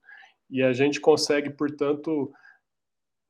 e 0.51 0.63
a 0.63 0.73
gente 0.73 1.01
consegue, 1.01 1.51
portanto, 1.51 2.33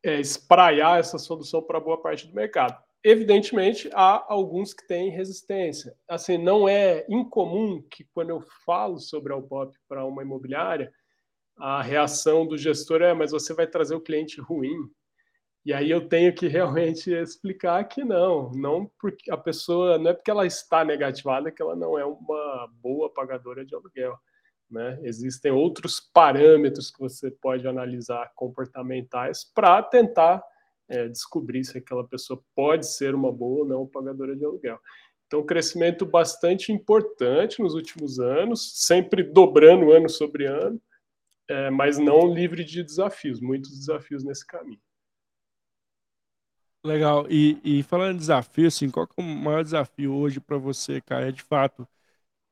é, 0.03 0.19
espraiar 0.19 0.99
essa 0.99 1.19
solução 1.19 1.63
para 1.63 1.81
boa 1.81 2.01
parte 2.01 2.27
do 2.27 2.35
mercado. 2.35 2.83
Evidentemente, 3.03 3.89
há 3.95 4.25
alguns 4.29 4.75
que 4.75 4.87
têm 4.87 5.11
resistência. 5.11 5.95
Assim, 6.09 6.37
não 6.37 6.69
é 6.69 7.07
incomum 7.09 7.83
que 7.91 8.05
quando 8.13 8.31
eu 8.31 8.43
falo 8.65 8.99
sobre 8.99 9.33
a 9.33 9.39
para 9.89 10.05
uma 10.05 10.23
imobiliária, 10.23 10.93
a 11.59 11.83
reação 11.83 12.47
do 12.47 12.59
gestor 12.59 13.01
é: 13.03 13.15
mas 13.15 13.31
você 13.31 13.55
vai 13.55 13.67
trazer 13.67 13.95
o 13.95 14.01
cliente 14.01 14.41
ruim. 14.41 14.91
E 15.65 15.73
aí 15.75 15.91
eu 15.91 16.09
tenho 16.09 16.35
que 16.35 16.47
realmente 16.49 17.11
explicar 17.11 17.85
que 17.85 18.05
não, 18.05 18.51
não 18.53 18.91
porque 18.99 19.31
a 19.31 19.37
pessoa 19.37 19.99
não 19.99 20.11
é 20.11 20.15
porque 20.15 20.31
ela 20.31 20.47
está 20.47 20.85
negativada 20.85 21.51
que 21.51 21.63
ela 21.63 21.77
não 21.77 21.99
é 21.99 22.05
uma 22.05 22.71
boa 22.83 23.13
pagadora 23.13 23.65
de 23.65 23.75
aluguel. 23.75 24.19
Né? 24.71 25.01
Existem 25.03 25.51
outros 25.51 25.99
parâmetros 25.99 26.91
que 26.91 27.01
você 27.01 27.31
pode 27.31 27.67
analisar 27.67 28.31
comportamentais 28.37 29.45
para 29.45 29.83
tentar 29.83 30.43
é, 30.89 31.09
descobrir 31.09 31.65
se 31.65 31.79
aquela 31.79 32.07
pessoa 32.07 32.41
pode 32.55 32.87
ser 32.87 33.15
uma 33.15 33.33
boa 33.33 33.61
ou 33.61 33.67
não 33.67 33.87
pagadora 33.87 34.37
de 34.37 34.45
aluguel. 34.45 34.79
Então, 35.27 35.45
crescimento 35.45 36.05
bastante 36.05 36.73
importante 36.73 37.61
nos 37.63 37.75
últimos 37.75 38.19
anos, 38.19 38.85
sempre 38.85 39.23
dobrando 39.23 39.93
ano 39.93 40.09
sobre 40.09 40.47
ano, 40.47 40.81
é, 41.49 41.71
mas 41.71 41.99
não 41.99 42.33
livre 42.33 42.65
de 42.65 42.83
desafios, 42.83 43.41
muitos 43.41 43.71
desafios 43.71 44.25
nesse 44.25 44.47
caminho. 44.47 44.81
Legal. 46.85 47.27
E, 47.29 47.61
e 47.63 47.83
falando 47.83 48.15
em 48.15 48.19
desafio, 48.19 48.67
assim, 48.67 48.91
qual 48.91 49.07
é 49.17 49.21
o 49.21 49.25
maior 49.25 49.63
desafio 49.63 50.15
hoje 50.15 50.41
para 50.41 50.57
você, 50.57 51.01
cara? 51.01 51.29
É 51.29 51.33
de 51.33 51.43
fato 51.43 51.87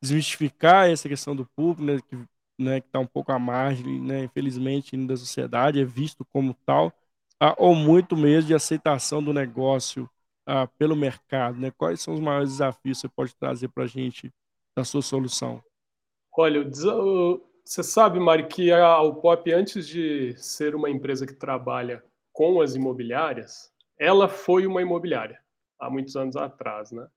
desmistificar 0.00 0.88
essa 0.88 1.08
questão 1.08 1.34
do 1.34 1.44
público, 1.44 1.82
né, 1.82 2.00
que 2.08 2.16
né, 2.58 2.78
está 2.78 2.98
um 2.98 3.06
pouco 3.06 3.32
à 3.32 3.38
margem, 3.38 4.00
né, 4.00 4.24
infelizmente, 4.24 4.96
da 5.06 5.16
sociedade, 5.16 5.80
é 5.80 5.84
visto 5.84 6.24
como 6.32 6.54
tal, 6.66 6.92
ah, 7.40 7.54
ou 7.56 7.74
muito 7.74 8.16
mesmo 8.16 8.48
de 8.48 8.54
aceitação 8.54 9.22
do 9.22 9.32
negócio 9.32 10.08
ah, 10.46 10.66
pelo 10.66 10.96
mercado. 10.96 11.58
Né? 11.58 11.70
Quais 11.70 12.00
são 12.00 12.14
os 12.14 12.20
maiores 12.20 12.50
desafios 12.50 12.98
que 12.98 13.02
você 13.02 13.08
pode 13.08 13.34
trazer 13.36 13.68
para 13.68 13.84
a 13.84 13.86
gente 13.86 14.32
da 14.76 14.84
sua 14.84 15.02
solução? 15.02 15.62
Olha, 16.36 16.68
você 17.64 17.82
sabe, 17.82 18.20
Mari, 18.20 18.46
que 18.46 18.70
a 18.70 18.86
Alpop, 18.86 19.52
antes 19.52 19.86
de 19.86 20.34
ser 20.36 20.74
uma 20.74 20.88
empresa 20.88 21.26
que 21.26 21.34
trabalha 21.34 22.02
com 22.32 22.60
as 22.60 22.74
imobiliárias, 22.74 23.72
ela 23.98 24.28
foi 24.28 24.66
uma 24.66 24.80
imobiliária 24.80 25.40
há 25.78 25.90
muitos 25.90 26.14
anos 26.16 26.36
atrás, 26.36 26.92
né? 26.92 27.08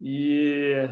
E 0.00 0.88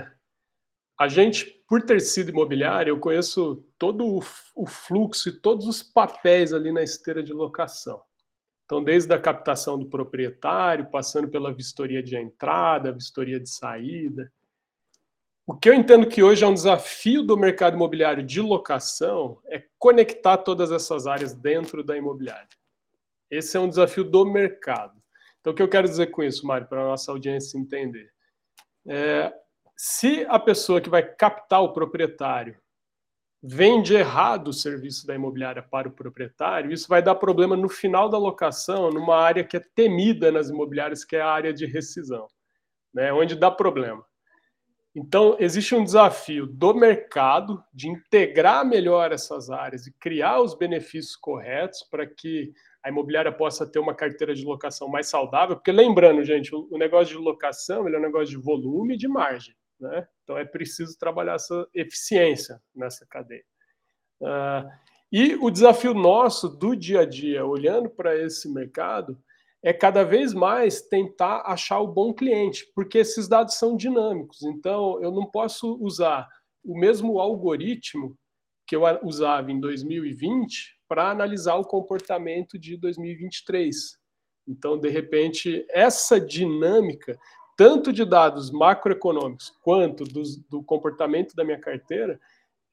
a 0.98 1.08
gente, 1.08 1.44
por 1.68 1.82
ter 1.82 2.00
sido 2.00 2.30
imobiliária, 2.30 2.90
eu 2.90 2.98
conheço 2.98 3.64
todo 3.78 4.20
o 4.54 4.66
fluxo 4.66 5.28
e 5.28 5.40
todos 5.40 5.66
os 5.66 5.82
papéis 5.82 6.52
ali 6.52 6.72
na 6.72 6.82
esteira 6.82 7.22
de 7.22 7.32
locação. 7.32 8.02
Então, 8.64 8.82
desde 8.82 9.12
a 9.14 9.20
captação 9.20 9.78
do 9.78 9.86
proprietário, 9.86 10.90
passando 10.90 11.28
pela 11.28 11.54
vistoria 11.54 12.02
de 12.02 12.16
entrada, 12.16 12.92
vistoria 12.92 13.38
de 13.38 13.48
saída. 13.48 14.32
O 15.46 15.54
que 15.54 15.68
eu 15.68 15.74
entendo 15.74 16.08
que 16.08 16.22
hoje 16.22 16.42
é 16.42 16.48
um 16.48 16.54
desafio 16.54 17.22
do 17.22 17.36
mercado 17.36 17.76
imobiliário 17.76 18.24
de 18.24 18.40
locação 18.40 19.38
é 19.46 19.62
conectar 19.78 20.38
todas 20.38 20.72
essas 20.72 21.06
áreas 21.06 21.32
dentro 21.32 21.84
da 21.84 21.96
imobiliária. 21.96 22.48
Esse 23.30 23.56
é 23.56 23.60
um 23.60 23.68
desafio 23.68 24.02
do 24.02 24.24
mercado. 24.24 25.00
Então, 25.40 25.52
o 25.52 25.56
que 25.56 25.62
eu 25.62 25.68
quero 25.68 25.86
dizer 25.86 26.08
com 26.08 26.24
isso, 26.24 26.44
Mário, 26.44 26.66
para 26.66 26.82
a 26.82 26.88
nossa 26.88 27.12
audiência 27.12 27.56
entender? 27.56 28.10
É, 28.88 29.32
se 29.76 30.24
a 30.28 30.38
pessoa 30.38 30.80
que 30.80 30.88
vai 30.88 31.02
captar 31.02 31.62
o 31.62 31.72
proprietário 31.72 32.56
vende 33.42 33.94
errado 33.94 34.48
o 34.48 34.52
serviço 34.52 35.06
da 35.06 35.14
imobiliária 35.14 35.62
para 35.62 35.86
o 35.86 35.92
proprietário, 35.92 36.72
isso 36.72 36.88
vai 36.88 37.02
dar 37.02 37.14
problema 37.14 37.54
no 37.56 37.68
final 37.68 38.08
da 38.08 38.16
locação, 38.16 38.90
numa 38.90 39.16
área 39.16 39.44
que 39.44 39.56
é 39.56 39.60
temida 39.60 40.32
nas 40.32 40.48
imobiliárias, 40.48 41.04
que 41.04 41.14
é 41.14 41.20
a 41.20 41.28
área 41.28 41.52
de 41.52 41.66
rescisão, 41.66 42.26
né, 42.92 43.12
onde 43.12 43.36
dá 43.36 43.50
problema. 43.50 44.04
Então, 44.94 45.36
existe 45.38 45.74
um 45.74 45.84
desafio 45.84 46.46
do 46.46 46.72
mercado 46.72 47.62
de 47.70 47.86
integrar 47.86 48.64
melhor 48.64 49.12
essas 49.12 49.50
áreas 49.50 49.86
e 49.86 49.92
criar 49.92 50.40
os 50.40 50.54
benefícios 50.54 51.14
corretos 51.14 51.82
para 51.82 52.06
que 52.06 52.54
a 52.82 52.88
imobiliária 52.88 53.30
possa 53.30 53.70
ter 53.70 53.78
uma 53.78 53.94
carteira 53.94 54.34
de 54.34 54.42
locação 54.42 54.88
mais 54.88 55.06
saudável, 55.08 55.54
porque 55.54 55.70
lembrando, 55.70 56.24
gente, 56.24 56.54
o 56.54 56.78
negócio 56.78 57.14
de 57.14 57.22
locação 57.22 57.86
é 57.86 57.98
um 57.98 58.00
negócio 58.00 58.28
de 58.28 58.42
volume 58.42 58.94
e 58.94 58.96
de 58.96 59.06
margem. 59.06 59.54
Né? 59.80 60.06
Então 60.22 60.38
é 60.38 60.44
preciso 60.44 60.98
trabalhar 60.98 61.34
essa 61.34 61.66
eficiência 61.74 62.60
nessa 62.74 63.06
cadeia. 63.06 63.44
Uh, 64.20 64.70
e 65.12 65.34
o 65.36 65.50
desafio 65.50 65.94
nosso 65.94 66.48
do 66.48 66.74
dia 66.74 67.00
a 67.00 67.04
dia, 67.04 67.44
olhando 67.44 67.88
para 67.88 68.16
esse 68.16 68.48
mercado, 68.48 69.18
é 69.62 69.72
cada 69.72 70.04
vez 70.04 70.32
mais 70.32 70.82
tentar 70.82 71.42
achar 71.46 71.80
o 71.80 71.88
bom 71.88 72.12
cliente, 72.12 72.70
porque 72.74 72.98
esses 72.98 73.28
dados 73.28 73.54
são 73.54 73.76
dinâmicos. 73.76 74.42
Então, 74.42 75.00
eu 75.02 75.10
não 75.10 75.26
posso 75.26 75.76
usar 75.80 76.28
o 76.64 76.78
mesmo 76.78 77.18
algoritmo 77.18 78.16
que 78.66 78.74
eu 78.74 78.82
usava 79.02 79.50
em 79.50 79.60
2020 79.60 80.76
para 80.88 81.10
analisar 81.10 81.54
o 81.54 81.64
comportamento 81.64 82.58
de 82.58 82.76
2023. 82.76 83.96
Então, 84.48 84.78
de 84.78 84.88
repente, 84.88 85.66
essa 85.70 86.20
dinâmica 86.20 87.18
tanto 87.56 87.92
de 87.92 88.04
dados 88.04 88.50
macroeconômicos 88.50 89.52
quanto 89.62 90.04
do, 90.04 90.22
do 90.50 90.62
comportamento 90.62 91.34
da 91.34 91.44
minha 91.44 91.58
carteira, 91.58 92.20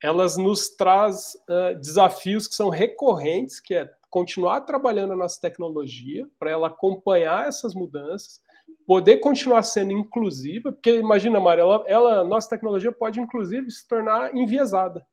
elas 0.01 0.35
nos 0.35 0.69
traz 0.69 1.33
uh, 1.49 1.79
desafios 1.79 2.47
que 2.47 2.55
são 2.55 2.69
recorrentes, 2.69 3.61
que 3.61 3.73
é 3.73 3.89
continuar 4.09 4.61
trabalhando 4.61 5.13
a 5.13 5.15
nossa 5.15 5.39
tecnologia 5.39 6.27
para 6.37 6.51
ela 6.51 6.67
acompanhar 6.67 7.47
essas 7.47 7.73
mudanças, 7.73 8.41
poder 8.85 9.17
continuar 9.17 9.63
sendo 9.63 9.93
inclusiva, 9.93 10.73
porque 10.73 10.99
imagina, 10.99 11.39
Mari, 11.39 11.61
ela, 11.61 11.83
ela, 11.87 12.23
nossa 12.23 12.49
tecnologia 12.49 12.91
pode 12.91 13.19
inclusive 13.19 13.71
se 13.71 13.87
tornar 13.87 14.35
enviesada 14.35 15.05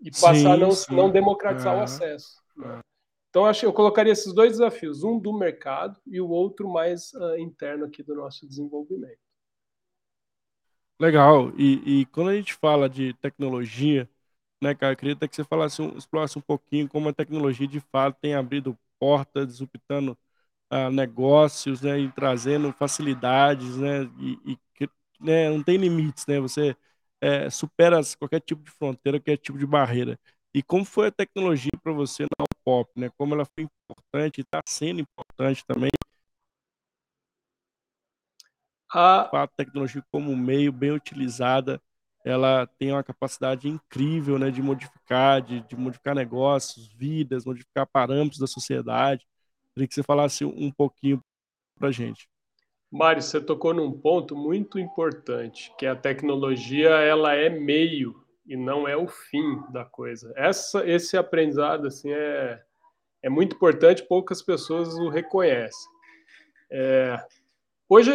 e 0.00 0.10
passar 0.10 0.34
sim, 0.34 0.46
a 0.46 0.56
não, 0.56 0.70
não 0.90 1.10
democratizar 1.10 1.74
é. 1.74 1.80
o 1.80 1.82
acesso. 1.82 2.36
Né? 2.56 2.80
Então, 3.30 3.44
acho, 3.44 3.66
eu 3.66 3.72
colocaria 3.72 4.12
esses 4.12 4.32
dois 4.32 4.52
desafios, 4.52 5.04
um 5.04 5.18
do 5.18 5.32
mercado 5.32 6.00
e 6.06 6.20
o 6.20 6.28
outro 6.28 6.68
mais 6.68 7.12
uh, 7.14 7.36
interno 7.38 7.84
aqui 7.84 8.02
do 8.02 8.14
nosso 8.14 8.46
desenvolvimento. 8.46 9.18
Legal. 11.00 11.52
E, 11.56 12.00
e, 12.02 12.06
quando 12.06 12.30
a 12.30 12.34
gente 12.36 12.54
fala 12.54 12.88
de 12.88 13.14
tecnologia, 13.14 14.08
né, 14.62 14.74
cara, 14.74 14.92
eu 14.92 14.96
queria 14.96 15.14
até 15.14 15.28
que 15.28 15.36
você 15.36 15.44
falasse, 15.44 15.80
um, 15.82 15.96
explorasse 15.96 16.38
um 16.38 16.42
pouquinho 16.42 16.88
como 16.88 17.08
a 17.08 17.12
tecnologia 17.12 17.68
de 17.68 17.80
fato 17.80 18.18
tem 18.20 18.34
abrido 18.34 18.76
portas, 18.98 19.46
disruptando 19.46 20.18
uh, 20.72 20.90
negócios, 20.90 21.82
né, 21.82 21.98
e 22.00 22.10
trazendo 22.12 22.72
facilidades, 22.72 23.76
né, 23.76 24.04
e, 24.18 24.52
e 24.54 24.58
né, 25.20 25.50
não 25.50 25.62
tem 25.62 25.76
limites, 25.76 26.26
né, 26.26 26.40
você 26.40 26.76
é, 27.20 27.50
supera 27.50 28.00
qualquer 28.18 28.40
tipo 28.40 28.62
de 28.62 28.70
fronteira, 28.70 29.18
qualquer 29.20 29.36
tipo 29.38 29.58
de 29.58 29.66
barreira. 29.66 30.18
E 30.54 30.62
como 30.62 30.84
foi 30.84 31.08
a 31.08 31.12
tecnologia 31.12 31.70
para 31.82 31.92
você 31.92 32.24
na 32.24 32.46
Pop, 32.64 32.90
né? 32.96 33.10
Como 33.16 33.34
ela 33.34 33.44
foi 33.44 33.64
importante, 33.64 34.40
está 34.40 34.60
sendo 34.66 35.00
importante 35.00 35.64
também. 35.66 35.90
A... 38.92 39.42
a 39.42 39.46
tecnologia 39.46 40.02
como 40.10 40.34
meio 40.36 40.72
bem 40.72 40.92
utilizada, 40.92 41.80
ela 42.24 42.66
tem 42.78 42.92
uma 42.92 43.04
capacidade 43.04 43.68
incrível, 43.68 44.38
né, 44.38 44.50
de 44.50 44.62
modificar, 44.62 45.42
de, 45.42 45.60
de 45.60 45.76
modificar 45.76 46.14
negócios, 46.14 46.88
vidas, 46.88 47.44
modificar 47.44 47.86
parâmetros 47.86 48.40
da 48.40 48.46
sociedade. 48.46 49.26
Queria 49.74 49.88
que 49.88 49.94
você 49.94 50.02
falasse 50.02 50.44
um 50.44 50.70
pouquinho 50.70 51.22
para 51.78 51.90
gente. 51.90 52.28
Mário, 52.90 53.22
você 53.22 53.40
tocou 53.40 53.74
num 53.74 53.92
ponto 53.92 54.34
muito 54.34 54.78
importante, 54.78 55.70
que 55.78 55.86
a 55.86 55.94
tecnologia 55.94 56.88
ela 56.88 57.34
é 57.34 57.50
meio 57.50 58.24
e 58.48 58.56
não 58.56 58.88
é 58.88 58.96
o 58.96 59.06
fim 59.06 59.62
da 59.70 59.84
coisa. 59.84 60.32
Essa, 60.34 60.88
esse 60.88 61.18
aprendizado 61.18 61.86
assim 61.86 62.10
é, 62.10 62.60
é 63.22 63.28
muito 63.28 63.54
importante, 63.54 64.02
poucas 64.02 64.42
pessoas 64.42 64.94
o 64.94 65.10
reconhecem. 65.10 65.90
É, 66.70 67.22
hoje, 67.86 68.10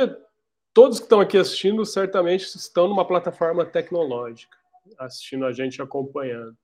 todos 0.73 0.97
que 0.97 1.05
estão 1.05 1.21
aqui 1.21 1.37
assistindo 1.37 1.85
certamente 1.85 2.45
estão 2.45 2.87
numa 2.87 3.05
plataforma 3.05 3.63
tecnológica, 3.63 4.57
assistindo 4.97 5.45
a 5.45 5.51
gente, 5.51 5.79
acompanhando. 5.81 6.57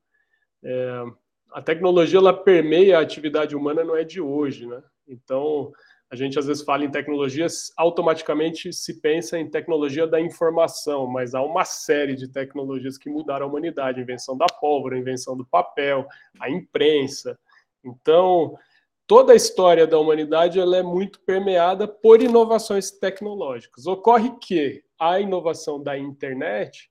É, 0.63 1.03
a 1.51 1.61
tecnologia 1.61 2.17
ela 2.17 2.33
permeia 2.33 2.97
a 2.97 3.01
atividade 3.01 3.55
humana, 3.55 3.83
não 3.83 3.95
é 3.95 4.03
de 4.03 4.19
hoje, 4.19 4.65
né? 4.65 4.81
Então, 5.07 5.71
a 6.11 6.15
gente 6.15 6.39
às 6.39 6.47
vezes 6.47 6.63
fala 6.63 6.83
em 6.83 6.89
tecnologias, 6.89 7.71
automaticamente 7.77 8.73
se 8.73 8.99
pensa 8.99 9.37
em 9.37 9.47
tecnologia 9.47 10.07
da 10.07 10.19
informação, 10.19 11.05
mas 11.05 11.35
há 11.35 11.41
uma 11.41 11.63
série 11.63 12.15
de 12.15 12.27
tecnologias 12.27 12.97
que 12.97 13.09
mudaram 13.09 13.45
a 13.45 13.49
humanidade: 13.49 13.99
a 13.99 14.03
invenção 14.03 14.35
da 14.35 14.47
pólvora, 14.47 14.95
a 14.95 14.99
invenção 14.99 15.37
do 15.37 15.45
papel, 15.45 16.07
a 16.39 16.49
imprensa. 16.49 17.37
Então, 17.83 18.57
toda 19.05 19.33
a 19.33 19.35
história 19.35 19.85
da 19.85 19.99
humanidade 19.99 20.59
ela 20.59 20.77
é 20.77 20.83
muito 20.83 21.19
permeada 21.21 21.87
por 21.87 22.21
inovações 22.21 22.89
tecnológicas. 22.89 23.85
Ocorre 23.85 24.31
que 24.39 24.83
a 24.99 25.19
inovação 25.19 25.81
da 25.81 25.97
internet 25.97 26.89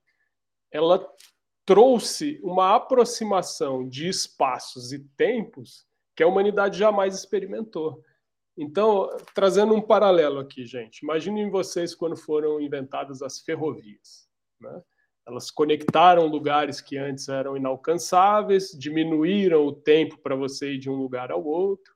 ela 0.71 1.05
trouxe 1.65 2.39
uma 2.41 2.75
aproximação 2.75 3.87
de 3.87 4.07
espaços 4.07 4.93
e 4.93 4.99
tempos 5.17 5.85
que 6.15 6.23
a 6.23 6.27
humanidade 6.27 6.79
jamais 6.79 7.15
experimentou. 7.15 8.01
Então, 8.61 9.09
trazendo 9.33 9.73
um 9.73 9.81
paralelo 9.81 10.37
aqui, 10.37 10.65
gente, 10.65 10.99
imaginem 10.99 11.49
vocês 11.49 11.95
quando 11.95 12.17
foram 12.17 12.59
inventadas 12.59 13.21
as 13.21 13.39
ferrovias. 13.39 14.27
Né? 14.59 14.81
Elas 15.25 15.49
conectaram 15.49 16.27
lugares 16.27 16.81
que 16.81 16.97
antes 16.97 17.29
eram 17.29 17.55
inalcançáveis, 17.55 18.71
diminuíram 18.77 19.65
o 19.65 19.71
tempo 19.71 20.17
para 20.17 20.35
você 20.35 20.73
ir 20.73 20.77
de 20.77 20.89
um 20.89 20.95
lugar 20.95 21.31
ao 21.31 21.41
outro. 21.41 21.93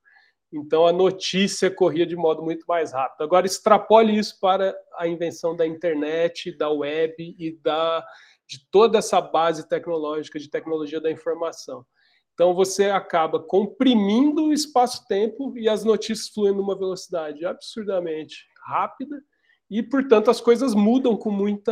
Então, 0.53 0.87
a 0.87 0.93
notícia 0.93 1.69
corria 1.69 2.05
de 2.05 2.15
modo 2.15 2.41
muito 2.41 2.63
mais 2.65 2.93
rápido. 2.93 3.23
Agora, 3.23 3.45
extrapole 3.45 4.17
isso 4.17 4.39
para 4.39 4.73
a 4.97 5.05
invenção 5.05 5.57
da 5.57 5.67
internet, 5.67 6.55
da 6.55 6.69
web 6.69 7.35
e 7.37 7.59
da, 7.61 8.05
de 8.47 8.65
toda 8.71 8.99
essa 8.99 9.19
base 9.19 9.67
tecnológica, 9.67 10.39
de 10.39 10.49
tecnologia 10.49 11.01
da 11.01 11.11
informação. 11.11 11.85
Então 12.33 12.53
você 12.53 12.85
acaba 12.85 13.39
comprimindo 13.39 14.45
o 14.45 14.53
espaço-tempo 14.53 15.57
e 15.57 15.69
as 15.69 15.83
notícias 15.83 16.29
fluem 16.29 16.55
numa 16.55 16.77
velocidade 16.77 17.45
absurdamente 17.45 18.45
rápida 18.65 19.21
e, 19.69 19.81
portanto, 19.81 20.29
as 20.29 20.41
coisas 20.41 20.73
mudam 20.73 21.15
com 21.15 21.31
muita 21.31 21.71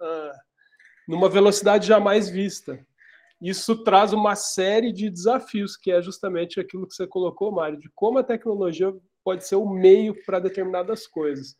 uh, 0.00 0.38
numa 1.06 1.28
velocidade 1.28 1.86
jamais 1.86 2.28
vista. 2.28 2.78
Isso 3.40 3.82
traz 3.82 4.12
uma 4.12 4.36
série 4.36 4.92
de 4.92 5.10
desafios, 5.10 5.76
que 5.76 5.90
é 5.90 6.00
justamente 6.00 6.60
aquilo 6.60 6.86
que 6.86 6.94
você 6.94 7.06
colocou, 7.06 7.50
Mário, 7.50 7.78
de 7.78 7.90
como 7.94 8.18
a 8.18 8.24
tecnologia 8.24 8.94
pode 9.24 9.46
ser 9.46 9.56
o 9.56 9.68
meio 9.68 10.14
para 10.24 10.38
determinadas 10.38 11.06
coisas. 11.08 11.56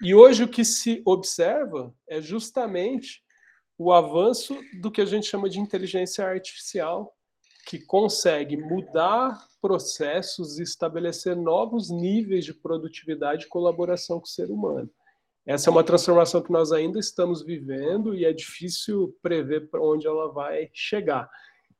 E 0.00 0.14
hoje 0.14 0.44
o 0.44 0.48
que 0.48 0.64
se 0.64 1.02
observa 1.04 1.92
é 2.08 2.20
justamente 2.20 3.20
o 3.76 3.92
avanço 3.92 4.56
do 4.80 4.92
que 4.92 5.00
a 5.00 5.04
gente 5.04 5.26
chama 5.26 5.48
de 5.48 5.58
inteligência 5.58 6.24
artificial, 6.24 7.12
que 7.68 7.78
consegue 7.78 8.56
mudar 8.56 9.46
processos 9.60 10.58
e 10.58 10.62
estabelecer 10.62 11.36
novos 11.36 11.90
níveis 11.90 12.46
de 12.46 12.54
produtividade 12.54 13.44
e 13.44 13.48
colaboração 13.48 14.18
com 14.18 14.24
o 14.24 14.28
ser 14.28 14.50
humano. 14.50 14.90
Essa 15.44 15.68
é 15.68 15.70
uma 15.70 15.84
transformação 15.84 16.40
que 16.40 16.50
nós 16.50 16.72
ainda 16.72 16.98
estamos 16.98 17.44
vivendo 17.44 18.14
e 18.14 18.24
é 18.24 18.32
difícil 18.32 19.14
prever 19.20 19.68
para 19.68 19.82
onde 19.82 20.06
ela 20.06 20.32
vai 20.32 20.70
chegar. 20.72 21.28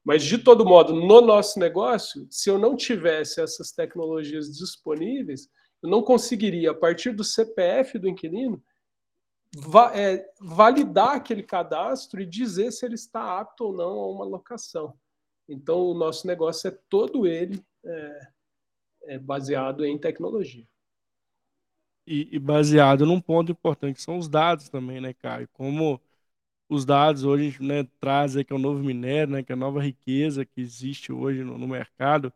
Mas, 0.04 0.22
de 0.24 0.36
todo 0.36 0.62
modo, 0.62 0.92
no 0.94 1.22
nosso 1.22 1.58
negócio, 1.58 2.26
se 2.30 2.50
eu 2.50 2.58
não 2.58 2.76
tivesse 2.76 3.40
essas 3.40 3.72
tecnologias 3.72 4.58
disponíveis, 4.58 5.48
eu 5.82 5.88
não 5.88 6.02
conseguiria, 6.02 6.72
a 6.72 6.74
partir 6.74 7.12
do 7.12 7.24
CPF 7.24 7.98
do 7.98 8.10
inquilino, 8.10 8.62
va 9.56 9.98
é, 9.98 10.22
validar 10.38 11.16
aquele 11.16 11.42
cadastro 11.42 12.20
e 12.20 12.26
dizer 12.26 12.72
se 12.72 12.84
ele 12.84 12.94
está 12.94 13.40
apto 13.40 13.64
ou 13.64 13.72
não 13.72 14.00
a 14.00 14.10
uma 14.10 14.26
locação. 14.26 14.94
Então, 15.48 15.80
o 15.80 15.94
nosso 15.94 16.26
negócio 16.26 16.68
é 16.68 16.78
todo 16.88 17.26
ele 17.26 17.64
é, 17.84 18.28
é 19.04 19.18
baseado 19.18 19.84
em 19.84 19.98
tecnologia. 19.98 20.66
E, 22.06 22.28
e, 22.32 22.38
baseado 22.38 23.04
num 23.04 23.20
ponto 23.20 23.52
importante, 23.52 23.96
que 23.96 24.02
são 24.02 24.16
os 24.18 24.28
dados 24.28 24.68
também, 24.68 25.00
né, 25.00 25.12
Caio? 25.12 25.48
Como 25.52 26.00
os 26.68 26.84
dados 26.84 27.24
hoje 27.24 27.62
né, 27.62 27.84
trazem 28.00 28.44
que 28.44 28.52
é 28.52 28.56
o 28.56 28.58
novo 28.58 28.82
minério, 28.82 29.32
né, 29.34 29.42
que 29.42 29.52
é 29.52 29.54
a 29.54 29.56
nova 29.56 29.80
riqueza 29.82 30.44
que 30.44 30.60
existe 30.60 31.12
hoje 31.12 31.44
no, 31.44 31.58
no 31.58 31.68
mercado, 31.68 32.32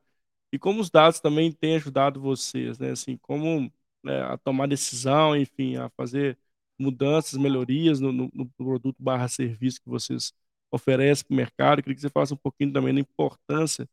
e 0.53 0.59
como 0.59 0.81
os 0.81 0.91
dados 0.91 1.21
também 1.21 1.53
têm 1.53 1.77
ajudado 1.77 2.21
vocês, 2.21 2.79
né? 2.79 2.91
Assim, 2.93 3.17
como 3.19 3.73
né, 4.05 4.23
a 4.23 4.39
tomar 4.39 4.69
decisão, 4.69 5.37
enfim, 5.37 5.77
a 5.77 5.89
fazer 5.91 6.39
mudanças, 6.79 7.39
melhorias 7.39 8.01
no, 8.01 8.13
no, 8.13 8.31
no 8.35 8.47
produto 8.51 8.97
barra 9.03 9.29
serviço 9.29 9.81
que 9.83 9.89
vocês 9.89 10.35
oferecem 10.73 11.25
para 11.27 11.35
o 11.35 11.37
mercado. 11.37 11.83
Queria 11.83 11.95
que 11.95 12.01
você 12.01 12.09
falasse 12.09 12.35
um 12.35 12.39
pouquinho 12.39 12.73
também 12.73 12.95
da 12.95 13.01
importância 13.01 13.89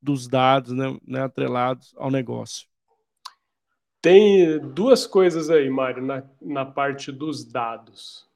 dos 0.00 0.26
dados 0.28 0.72
né, 0.72 0.98
né, 1.06 1.22
atrelados 1.22 1.92
ao 1.96 2.10
negócio. 2.10 2.66
Tem 4.00 4.58
duas 4.58 5.06
coisas 5.06 5.50
aí, 5.50 5.68
Mário, 5.68 6.02
na, 6.02 6.22
na 6.40 6.64
parte 6.64 7.12
dos 7.12 7.44
dados. 7.44 8.26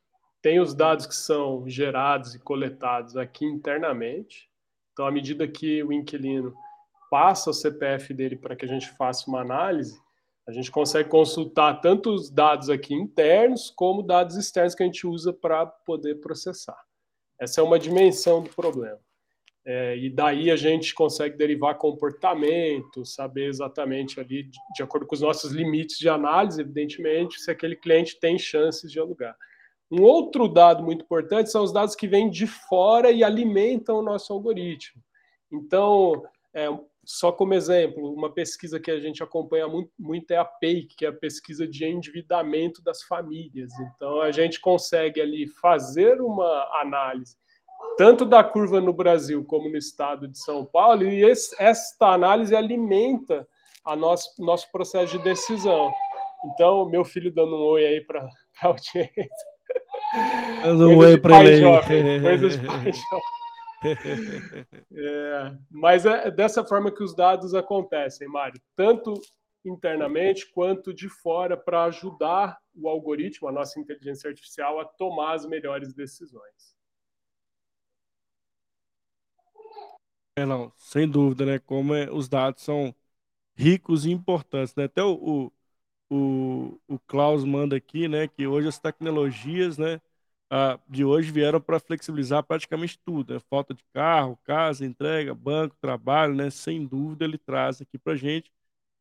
Tem 0.43 0.61
os 0.61 0.75
dados 0.75 1.07
que 1.07 1.15
são 1.15 1.67
gerados 1.67 2.35
e 2.35 2.39
coletados 2.39 3.17
aqui 3.17 3.47
internamente. 3.47 4.51
Então, 4.93 5.07
à 5.07 5.11
medida 5.11 5.49
que 5.49 5.83
o 5.83 5.91
inquilino 5.91 6.55
passa 7.11 7.49
o 7.49 7.55
CPF 7.55 8.13
dele 8.13 8.37
para 8.37 8.55
que 8.55 8.67
a 8.67 8.69
gente 8.69 8.91
faça 8.91 9.27
uma 9.31 9.41
análise, 9.41 9.99
a 10.47 10.53
gente 10.53 10.71
consegue 10.71 11.09
consultar 11.09 11.81
tanto 11.81 12.11
os 12.11 12.29
dados 12.29 12.69
aqui 12.69 12.93
internos 12.93 13.71
como 13.71 14.03
dados 14.03 14.37
externos 14.37 14.75
que 14.75 14.83
a 14.83 14.87
gente 14.87 15.07
usa 15.07 15.33
para 15.33 15.65
poder 15.65 16.17
processar. 16.17 16.79
Essa 17.39 17.61
é 17.61 17.65
uma 17.65 17.79
dimensão 17.79 18.43
do 18.43 18.51
problema. 18.51 18.99
É, 19.67 19.97
e 19.97 20.11
daí 20.11 20.51
a 20.51 20.57
gente 20.57 20.95
consegue 20.95 21.39
derivar 21.39 21.79
comportamento, 21.79 23.05
saber 23.05 23.47
exatamente 23.49 24.21
ali, 24.21 24.43
de, 24.43 24.59
de 24.75 24.83
acordo 24.83 25.07
com 25.07 25.15
os 25.15 25.23
nossos 25.23 25.53
limites 25.53 25.99
de 25.99 26.09
análise, 26.09 26.61
evidentemente, 26.61 27.41
se 27.41 27.51
aquele 27.51 27.75
cliente 27.75 28.21
tem 28.21 28.39
chances 28.39 28.93
de 28.93 29.01
alugar. 29.01 29.35
Um 29.91 30.03
outro 30.03 30.49
dado 30.49 30.83
muito 30.83 31.05
importante 31.05 31.51
são 31.51 31.63
os 31.63 31.73
dados 31.73 31.95
que 31.95 32.07
vêm 32.07 32.29
de 32.29 32.47
fora 32.47 33.11
e 33.11 33.25
alimentam 33.25 33.99
o 33.99 34.03
nosso 34.03 34.33
algoritmo. 34.33 35.03
Então, 35.51 36.23
é, 36.53 36.69
só 37.07 37.33
como 37.33 37.55
exemplo, 37.55 38.13
uma 38.13 38.33
pesquisa 38.33 38.81
que 38.81 38.91
a 38.91 39.01
gente 39.01 39.23
acompanha 39.23 39.69
muito, 39.69 39.91
muito 39.99 40.31
é 40.31 40.37
a 40.37 40.45
PEIC, 40.45 40.97
que 40.97 41.07
é 41.07 41.09
a 41.09 41.13
pesquisa 41.13 41.67
de 41.67 41.85
endividamento 41.85 42.83
das 42.83 43.03
famílias. 43.03 43.73
Então, 43.79 44.21
a 44.21 44.31
gente 44.31 44.61
consegue 44.61 45.21
ali 45.21 45.47
fazer 45.47 46.21
uma 46.21 46.69
análise 46.81 47.37
tanto 47.97 48.25
da 48.25 48.43
curva 48.43 48.81
no 48.81 48.93
Brasil 48.93 49.45
como 49.45 49.69
no 49.69 49.77
estado 49.77 50.27
de 50.27 50.39
São 50.39 50.65
Paulo, 50.65 51.05
e 51.05 51.25
esse, 51.25 51.55
esta 51.63 52.09
análise 52.09 52.55
alimenta 52.55 53.47
a 53.85 53.95
nosso, 53.95 54.31
nosso 54.43 54.71
processo 54.73 55.17
de 55.17 55.23
decisão. 55.23 55.93
Então, 56.47 56.89
meu 56.89 57.05
filho 57.05 57.33
dando 57.33 57.57
um 57.57 57.63
oi 57.63 57.85
aí 57.85 58.01
para 58.01 58.21
a 58.63 58.67
audiência. 58.67 59.13
Dando 60.63 60.89
um 60.91 60.99
oi 60.99 61.19
para 61.19 61.45
ele. 61.45 62.21
Coisas 62.21 62.61
de 62.61 62.67
pai 62.67 62.77
jovem. 62.93 63.44
é, 64.93 65.57
mas 65.71 66.07
é 66.07 66.31
dessa 66.31 66.65
forma 66.65 66.91
que 66.91 67.03
os 67.03 67.15
dados 67.15 67.55
acontecem, 67.55 68.29
Mário, 68.29 68.61
tanto 68.77 69.15
internamente 69.65 70.51
quanto 70.53 70.93
de 70.93 71.09
fora, 71.09 71.57
para 71.57 71.85
ajudar 71.85 72.59
o 72.75 72.89
algoritmo, 72.89 73.49
a 73.49 73.53
nossa 73.53 73.81
inteligência 73.81 74.29
artificial, 74.29 74.81
a 74.81 74.85
tomar 74.85 75.35
as 75.35 75.47
melhores 75.47 75.95
decisões. 75.95 76.75
É, 80.37 80.45
não, 80.45 80.73
sem 80.77 81.09
dúvida, 81.09 81.47
né? 81.47 81.59
Como 81.61 81.95
é, 81.95 82.11
os 82.11 82.29
dados 82.29 82.63
são 82.63 82.95
ricos 83.57 84.07
e 84.07 84.11
importantes, 84.13 84.75
né? 84.77 84.85
Até 84.85 85.03
o, 85.05 85.51
o, 86.11 86.17
o, 86.79 86.81
o 86.89 86.99
Klaus 87.01 87.45
manda 87.45 87.77
aqui, 87.77 88.09
né? 88.09 88.29
Que 88.29 88.47
hoje 88.47 88.69
as 88.69 88.79
tecnologias, 88.79 89.79
né? 89.79 90.01
De 90.89 91.05
hoje 91.05 91.33
vieram 91.33 91.61
para 91.61 91.81
flexibilizar 91.81 92.43
praticamente 92.43 92.99
tudo. 93.05 93.35
Né? 93.35 93.41
Falta 93.51 93.75
de 93.75 93.83
carro, 93.93 94.39
casa, 94.45 94.85
entrega, 94.85 95.35
banco, 95.35 95.77
trabalho, 95.81 96.35
né? 96.35 96.51
Sem 96.51 96.87
dúvida 96.87 97.25
ele 97.25 97.39
traz 97.39 97.81
aqui 97.81 97.99
para 97.99 98.17
gente 98.17 98.53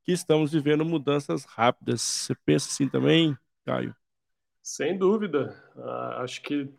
que 0.03 0.11
estamos 0.11 0.51
vivendo 0.51 0.83
mudanças 0.83 1.45
rápidas. 1.45 2.01
Você 2.01 2.35
pensa 2.45 2.69
assim 2.69 2.87
também, 2.87 3.37
Caio? 3.65 3.95
Sem 4.61 4.97
dúvida. 4.97 5.61
Uh, 5.75 6.21
acho 6.21 6.41
que 6.41 6.69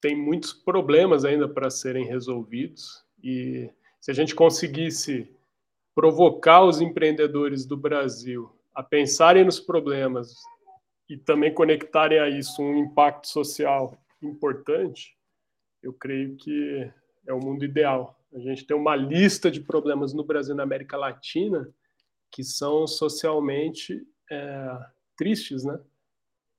tem 0.00 0.16
muitos 0.16 0.52
problemas 0.52 1.24
ainda 1.24 1.48
para 1.48 1.70
serem 1.70 2.06
resolvidos 2.06 3.04
e 3.22 3.70
se 4.00 4.10
a 4.10 4.14
gente 4.14 4.34
conseguisse 4.34 5.30
provocar 5.94 6.64
os 6.64 6.80
empreendedores 6.80 7.64
do 7.64 7.76
Brasil 7.76 8.50
a 8.74 8.82
pensarem 8.82 9.44
nos 9.44 9.60
problemas 9.60 10.34
e 11.08 11.16
também 11.16 11.52
conectarem 11.52 12.18
a 12.18 12.28
isso 12.28 12.62
um 12.62 12.78
impacto 12.78 13.28
social 13.28 14.01
importante, 14.26 15.16
eu 15.82 15.92
creio 15.92 16.36
que 16.36 16.90
é 17.26 17.32
o 17.32 17.40
mundo 17.40 17.64
ideal. 17.64 18.18
A 18.32 18.38
gente 18.38 18.66
tem 18.66 18.76
uma 18.76 18.96
lista 18.96 19.50
de 19.50 19.60
problemas 19.60 20.12
no 20.12 20.24
Brasil 20.24 20.54
e 20.54 20.56
na 20.56 20.62
América 20.62 20.96
Latina 20.96 21.68
que 22.30 22.42
são 22.42 22.86
socialmente 22.86 24.06
é, 24.30 24.78
tristes, 25.16 25.64
né? 25.64 25.78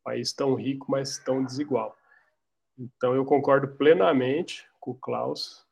país 0.03 0.33
tão 0.33 0.53
rico, 0.53 0.91
mas 0.91 1.17
tão 1.17 1.43
desigual. 1.43 1.97
Então, 2.77 3.15
eu 3.15 3.25
concordo 3.25 3.69
plenamente 3.75 4.67
com 4.79 4.91
o 4.91 4.95
Klaus 4.95 5.65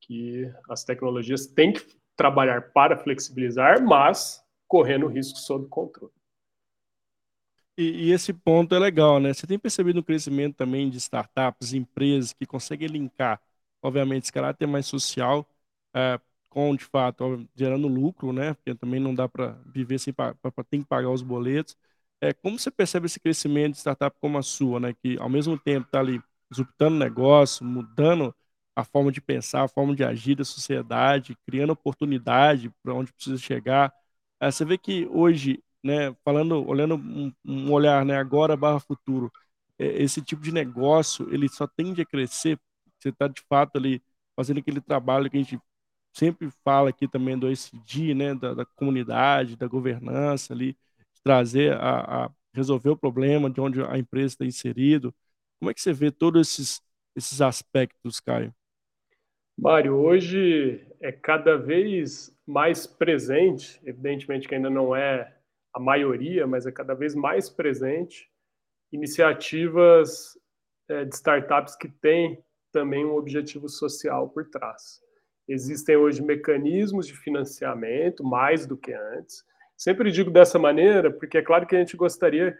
que 0.00 0.50
as 0.68 0.84
tecnologias 0.84 1.46
têm 1.46 1.72
que 1.72 1.86
trabalhar 2.16 2.72
para 2.72 2.96
flexibilizar, 2.96 3.82
mas 3.82 4.44
correndo 4.66 5.06
risco 5.06 5.38
sob 5.38 5.68
controle. 5.68 6.12
E, 7.76 8.08
e, 8.08 8.12
esse 8.12 8.32
ponto 8.32 8.74
é 8.74 8.78
legal, 8.78 9.18
né? 9.18 9.34
Você 9.34 9.46
tem 9.46 9.58
percebido 9.58 9.98
o 10.00 10.04
crescimento 10.04 10.54
também 10.56 10.88
de 10.88 10.96
startups, 10.98 11.72
empresas 11.74 12.32
que 12.32 12.46
conseguem 12.46 12.86
linkar, 12.88 13.40
obviamente, 13.82 14.24
esse 14.24 14.32
caráter 14.32 14.66
mais 14.66 14.86
social 14.86 15.44
é, 15.94 16.20
com, 16.50 16.74
de 16.76 16.84
fato, 16.84 17.48
gerando 17.56 17.88
lucro, 17.88 18.32
né? 18.32 18.54
Porque 18.54 18.74
também 18.76 19.00
não 19.00 19.12
dá 19.14 19.28
para 19.28 19.58
viver 19.66 19.98
sem 19.98 20.12
para 20.14 20.34
ter 20.70 20.78
que 20.78 20.84
pagar 20.84 21.10
os 21.10 21.22
boletos. 21.22 21.76
É, 22.20 22.32
como 22.32 22.58
você 22.58 22.70
percebe 22.70 23.06
esse 23.06 23.18
crescimento 23.20 23.72
de 23.72 23.78
startup 23.80 24.16
como 24.20 24.38
a 24.38 24.42
sua, 24.42 24.78
né? 24.80 24.94
Que 24.94 25.18
ao 25.18 25.28
mesmo 25.28 25.58
tempo 25.58 25.86
está 25.86 25.98
ali 26.00 26.22
disruptando 26.50 26.96
negócio, 26.96 27.64
mudando 27.66 28.32
a 28.76 28.84
forma 28.84 29.10
de 29.10 29.20
pensar, 29.20 29.62
a 29.64 29.68
forma 29.68 29.94
de 29.96 30.04
agir 30.04 30.36
da 30.36 30.44
sociedade, 30.44 31.36
criando 31.46 31.70
oportunidade 31.72 32.70
para 32.82 32.94
onde 32.94 33.12
precisa 33.12 33.36
chegar. 33.38 33.92
É, 34.40 34.50
você 34.50 34.64
vê 34.64 34.78
que 34.78 35.06
hoje 35.08 35.62
né, 35.84 36.16
falando, 36.24 36.66
olhando 36.66 36.96
um, 36.96 37.32
um 37.44 37.70
olhar, 37.70 38.04
né, 38.06 38.16
agora 38.16 38.56
barra 38.56 38.80
futuro, 38.80 39.30
é, 39.78 40.02
esse 40.02 40.22
tipo 40.22 40.40
de 40.42 40.52
negócio, 40.52 41.32
ele 41.32 41.48
só 41.48 41.66
tende 41.66 42.00
a 42.00 42.06
crescer, 42.06 42.58
você 42.98 43.10
está 43.10 43.28
de 43.28 43.42
fato 43.48 43.76
ali 43.76 44.02
fazendo 44.34 44.60
aquele 44.60 44.80
trabalho 44.80 45.30
que 45.30 45.36
a 45.36 45.42
gente 45.42 45.58
sempre 46.12 46.48
fala 46.64 46.90
aqui 46.90 47.06
também 47.06 47.38
do 47.38 47.50
ESG, 47.50 48.14
né, 48.14 48.34
da, 48.34 48.54
da 48.54 48.64
comunidade, 48.64 49.56
da 49.56 49.66
governança 49.66 50.54
ali, 50.54 50.76
trazer 51.22 51.74
a, 51.74 52.24
a, 52.26 52.30
resolver 52.54 52.90
o 52.90 52.96
problema 52.96 53.50
de 53.50 53.60
onde 53.60 53.82
a 53.82 53.98
empresa 53.98 54.34
está 54.34 54.44
inserido. 54.46 55.14
Como 55.58 55.70
é 55.70 55.74
que 55.74 55.82
você 55.82 55.92
vê 55.92 56.10
todos 56.10 56.48
esses, 56.48 56.82
esses 57.14 57.40
aspectos, 57.40 58.20
Caio? 58.20 58.54
Mário, 59.56 59.94
hoje 59.94 60.86
é 61.00 61.12
cada 61.12 61.56
vez 61.56 62.34
mais 62.46 62.86
presente, 62.86 63.80
evidentemente 63.84 64.48
que 64.48 64.54
ainda 64.54 64.70
não 64.70 64.94
é 64.94 65.33
a 65.74 65.80
maioria, 65.80 66.46
mas 66.46 66.66
é 66.66 66.72
cada 66.72 66.94
vez 66.94 67.14
mais 67.14 67.50
presente, 67.50 68.30
iniciativas 68.92 70.38
é, 70.88 71.04
de 71.04 71.14
startups 71.14 71.74
que 71.74 71.88
têm 71.88 72.42
também 72.72 73.04
um 73.04 73.16
objetivo 73.16 73.68
social 73.68 74.28
por 74.28 74.48
trás. 74.48 75.00
Existem 75.48 75.96
hoje 75.96 76.22
mecanismos 76.22 77.06
de 77.06 77.14
financiamento, 77.14 78.24
mais 78.24 78.66
do 78.66 78.76
que 78.76 78.92
antes. 78.92 79.44
Sempre 79.76 80.10
digo 80.10 80.30
dessa 80.30 80.58
maneira, 80.58 81.10
porque 81.10 81.38
é 81.38 81.42
claro 81.42 81.66
que 81.66 81.76
a 81.76 81.78
gente 81.78 81.96
gostaria 81.96 82.56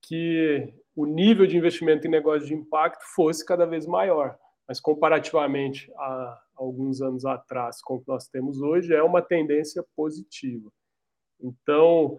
que 0.00 0.72
o 0.94 1.06
nível 1.06 1.46
de 1.46 1.56
investimento 1.56 2.06
em 2.06 2.10
negócio 2.10 2.46
de 2.46 2.54
impacto 2.54 3.02
fosse 3.14 3.44
cada 3.44 3.66
vez 3.66 3.86
maior 3.86 4.38
mas 4.66 4.80
comparativamente 4.80 5.92
a 5.96 6.40
alguns 6.56 7.00
anos 7.00 7.24
atrás 7.24 7.82
com 7.82 7.94
o 7.94 8.00
que 8.00 8.08
nós 8.08 8.28
temos 8.28 8.60
hoje, 8.60 8.94
é 8.94 9.02
uma 9.02 9.20
tendência 9.20 9.84
positiva. 9.94 10.70
Então, 11.40 12.16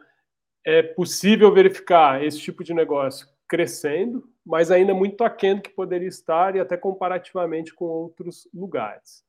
é 0.66 0.82
possível 0.82 1.54
verificar 1.54 2.24
esse 2.24 2.40
tipo 2.40 2.64
de 2.64 2.74
negócio 2.74 3.28
crescendo, 3.48 4.28
mas 4.44 4.72
ainda 4.72 4.94
muito 4.94 5.24
aquém 5.24 5.56
do 5.56 5.62
que 5.62 5.70
poderia 5.70 6.08
estar 6.08 6.56
e 6.56 6.60
até 6.60 6.76
comparativamente 6.76 7.74
com 7.74 7.86
outros 7.86 8.50
lugares. 8.54 9.24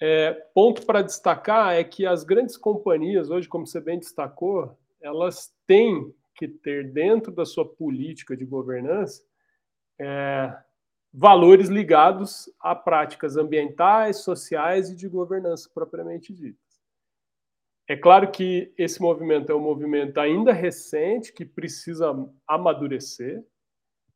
É, 0.00 0.32
ponto 0.54 0.84
para 0.86 1.02
destacar 1.02 1.74
é 1.74 1.82
que 1.82 2.06
as 2.06 2.22
grandes 2.24 2.56
companhias, 2.56 3.30
hoje, 3.30 3.48
como 3.48 3.66
você 3.66 3.80
bem 3.80 3.98
destacou, 3.98 4.78
elas 5.00 5.52
têm 5.66 6.14
que 6.34 6.46
ter 6.46 6.92
dentro 6.92 7.32
da 7.32 7.44
sua 7.44 7.66
política 7.66 8.36
de 8.36 8.44
governança 8.44 9.22
é, 9.98 10.56
valores 11.12 11.68
ligados 11.68 12.50
a 12.58 12.74
práticas 12.74 13.36
ambientais, 13.36 14.18
sociais 14.18 14.88
e 14.88 14.96
de 14.96 15.08
governança 15.08 15.68
propriamente 15.72 16.32
ditas. 16.32 16.69
É 17.90 17.96
claro 17.96 18.30
que 18.30 18.72
esse 18.78 19.02
movimento 19.02 19.50
é 19.50 19.54
um 19.56 19.60
movimento 19.60 20.18
ainda 20.18 20.52
recente, 20.52 21.32
que 21.32 21.44
precisa 21.44 22.14
amadurecer, 22.46 23.44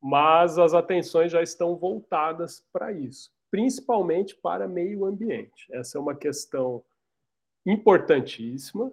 mas 0.00 0.60
as 0.60 0.74
atenções 0.74 1.32
já 1.32 1.42
estão 1.42 1.74
voltadas 1.74 2.64
para 2.72 2.92
isso, 2.92 3.32
principalmente 3.50 4.36
para 4.36 4.68
meio 4.68 5.04
ambiente. 5.04 5.66
Essa 5.72 5.98
é 5.98 6.00
uma 6.00 6.14
questão 6.14 6.84
importantíssima, 7.66 8.92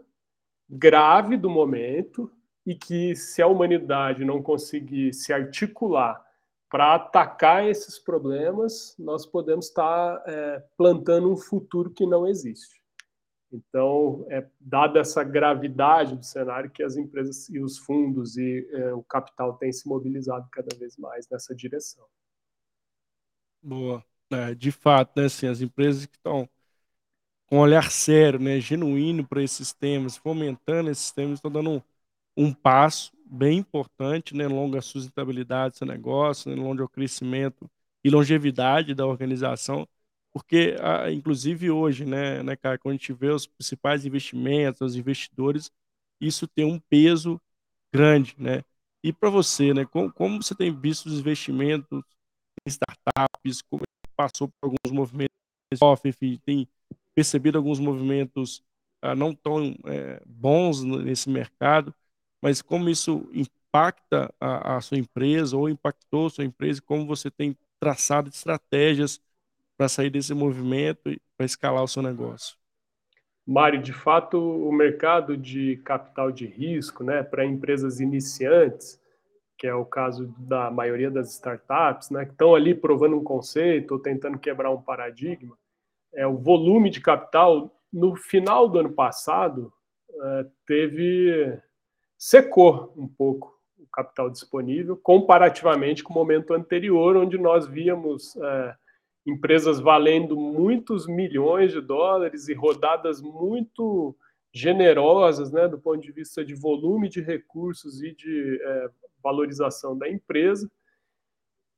grave 0.67 1.37
do 1.37 1.47
momento, 1.47 2.31
e 2.65 2.73
que 2.73 3.15
se 3.15 3.39
a 3.39 3.45
humanidade 3.45 4.25
não 4.25 4.41
conseguir 4.41 5.13
se 5.13 5.31
articular 5.31 6.25
para 6.71 6.95
atacar 6.95 7.69
esses 7.69 7.99
problemas, 7.99 8.95
nós 8.97 9.27
podemos 9.27 9.67
estar 9.67 10.23
é, 10.25 10.63
plantando 10.75 11.31
um 11.31 11.37
futuro 11.37 11.91
que 11.91 12.07
não 12.07 12.25
existe. 12.25 12.80
Então, 13.51 14.25
é, 14.29 14.47
dada 14.59 14.99
essa 14.99 15.23
gravidade 15.23 16.15
do 16.15 16.23
cenário, 16.25 16.71
que 16.71 16.83
as 16.83 16.95
empresas 16.95 17.49
e 17.49 17.59
os 17.59 17.77
fundos 17.77 18.37
e 18.37 18.67
é, 18.71 18.93
o 18.93 19.03
capital 19.03 19.57
têm 19.57 19.71
se 19.73 19.87
mobilizado 19.87 20.47
cada 20.51 20.75
vez 20.77 20.97
mais 20.97 21.27
nessa 21.29 21.53
direção. 21.55 22.05
Boa. 23.61 24.03
É, 24.31 24.53
de 24.55 24.71
fato, 24.71 25.19
né, 25.19 25.25
assim, 25.25 25.47
as 25.47 25.61
empresas 25.61 26.05
que 26.05 26.15
estão 26.15 26.47
com 27.47 27.57
um 27.57 27.59
olhar 27.59 27.91
sério, 27.91 28.39
né, 28.39 28.59
genuíno 28.59 29.27
para 29.27 29.43
esses 29.43 29.73
temas, 29.73 30.17
fomentando 30.17 30.89
esses 30.89 31.11
temas, 31.11 31.35
estão 31.39 31.51
dando 31.51 31.69
um, 31.71 31.81
um 32.37 32.53
passo 32.53 33.11
bem 33.25 33.59
importante, 33.59 34.35
né, 34.35 34.47
longo 34.47 34.77
a 34.77 34.81
sustentabilidade 34.81 35.75
do 35.75 35.77
seu 35.79 35.87
negócio, 35.87 36.49
né, 36.49 36.61
longo 36.61 36.83
o 36.83 36.89
crescimento 36.89 37.69
e 38.03 38.09
longevidade 38.09 38.95
da 38.95 39.05
organização, 39.05 39.87
porque, 40.33 40.75
inclusive 41.13 41.69
hoje, 41.71 42.05
né, 42.05 42.41
né, 42.43 42.55
cara, 42.55 42.77
quando 42.77 42.93
a 42.95 42.97
gente 42.97 43.13
vê 43.13 43.29
os 43.29 43.47
principais 43.47 44.05
investimentos, 44.05 44.81
os 44.81 44.95
investidores, 44.95 45.71
isso 46.21 46.47
tem 46.47 46.65
um 46.65 46.79
peso 46.79 47.41
grande, 47.93 48.35
né? 48.37 48.63
E 49.03 49.11
para 49.13 49.29
você, 49.29 49.73
né, 49.73 49.85
como, 49.85 50.11
como, 50.13 50.41
você 50.41 50.55
tem 50.55 50.73
visto 50.73 51.07
os 51.07 51.19
investimentos 51.19 52.03
em 52.65 52.69
startups, 52.69 53.61
como 53.69 53.83
passou 54.15 54.47
por 54.49 54.67
alguns 54.67 54.91
movimentos, 54.91 55.35
enfim, 56.05 56.39
tem 56.45 56.67
percebido 57.15 57.57
alguns 57.57 57.79
movimentos 57.79 58.63
ah, 59.01 59.15
não 59.15 59.33
tão 59.33 59.75
é, 59.85 60.21
bons 60.25 60.83
nesse 60.83 61.29
mercado, 61.29 61.93
mas 62.41 62.61
como 62.61 62.89
isso 62.89 63.27
impacta 63.33 64.33
a, 64.39 64.77
a 64.77 64.81
sua 64.81 64.97
empresa 64.97 65.57
ou 65.57 65.69
impactou 65.69 66.27
a 66.27 66.29
sua 66.29 66.45
empresa, 66.45 66.81
como 66.81 67.05
você 67.05 67.31
tem 67.31 67.57
traçado 67.79 68.29
estratégias 68.29 69.19
para 69.81 69.89
sair 69.89 70.11
desse 70.11 70.31
movimento 70.35 71.09
e 71.09 71.19
para 71.35 71.43
escalar 71.43 71.83
o 71.83 71.87
seu 71.87 72.03
negócio. 72.03 72.55
Mário, 73.43 73.81
de 73.81 73.91
fato, 73.91 74.37
o 74.37 74.71
mercado 74.71 75.35
de 75.35 75.77
capital 75.77 76.31
de 76.31 76.45
risco, 76.45 77.03
né, 77.03 77.23
para 77.23 77.43
empresas 77.43 77.99
iniciantes, 77.99 79.01
que 79.57 79.65
é 79.65 79.73
o 79.73 79.83
caso 79.83 80.35
da 80.37 80.69
maioria 80.69 81.09
das 81.09 81.31
startups, 81.31 82.11
né, 82.11 82.25
que 82.25 82.31
estão 82.31 82.53
ali 82.53 82.75
provando 82.75 83.17
um 83.17 83.23
conceito 83.23 83.93
ou 83.93 83.99
tentando 83.99 84.37
quebrar 84.37 84.69
um 84.69 84.79
paradigma, 84.79 85.57
é 86.13 86.27
o 86.27 86.37
volume 86.37 86.91
de 86.91 87.01
capital 87.01 87.75
no 87.91 88.15
final 88.15 88.69
do 88.69 88.77
ano 88.77 88.93
passado 88.93 89.73
é, 90.13 90.45
teve 90.67 91.59
secou 92.19 92.93
um 92.95 93.07
pouco 93.07 93.51
o 93.79 93.87
capital 93.91 94.29
disponível, 94.29 94.95
comparativamente 94.95 96.03
com 96.03 96.13
o 96.13 96.15
momento 96.15 96.53
anterior, 96.53 97.17
onde 97.17 97.35
nós 97.39 97.65
víamos 97.65 98.35
é, 98.35 98.75
empresas 99.25 99.79
valendo 99.79 100.35
muitos 100.35 101.07
milhões 101.07 101.71
de 101.71 101.81
dólares 101.81 102.47
e 102.47 102.53
rodadas 102.53 103.21
muito 103.21 104.15
generosas, 104.53 105.51
né, 105.51 105.67
do 105.67 105.79
ponto 105.79 106.01
de 106.01 106.11
vista 106.11 106.43
de 106.43 106.53
volume 106.53 107.07
de 107.07 107.21
recursos 107.21 108.01
e 108.01 108.13
de 108.13 108.59
é, 108.61 108.89
valorização 109.23 109.97
da 109.97 110.09
empresa. 110.09 110.69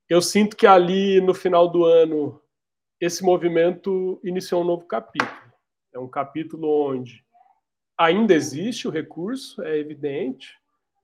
Eu 0.09 0.21
sinto 0.21 0.55
que 0.55 0.65
ali 0.65 1.21
no 1.21 1.33
final 1.33 1.67
do 1.67 1.85
ano 1.85 2.41
esse 2.99 3.23
movimento 3.23 4.19
iniciou 4.23 4.61
um 4.61 4.65
novo 4.65 4.85
capítulo. 4.85 5.31
É 5.93 5.99
um 5.99 6.07
capítulo 6.07 6.89
onde 6.89 7.23
ainda 7.97 8.33
existe 8.33 8.87
o 8.87 8.91
recurso, 8.91 9.61
é 9.61 9.77
evidente, 9.77 10.57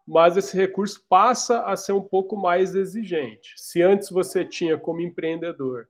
mas 0.07 0.35
esse 0.37 0.57
recurso 0.57 1.05
passa 1.07 1.63
a 1.65 1.75
ser 1.75 1.91
um 1.91 2.01
pouco 2.01 2.35
mais 2.35 2.73
exigente. 2.73 3.53
Se 3.57 3.81
antes 3.81 4.09
você 4.09 4.43
tinha 4.43 4.77
como 4.77 5.01
empreendedor 5.01 5.87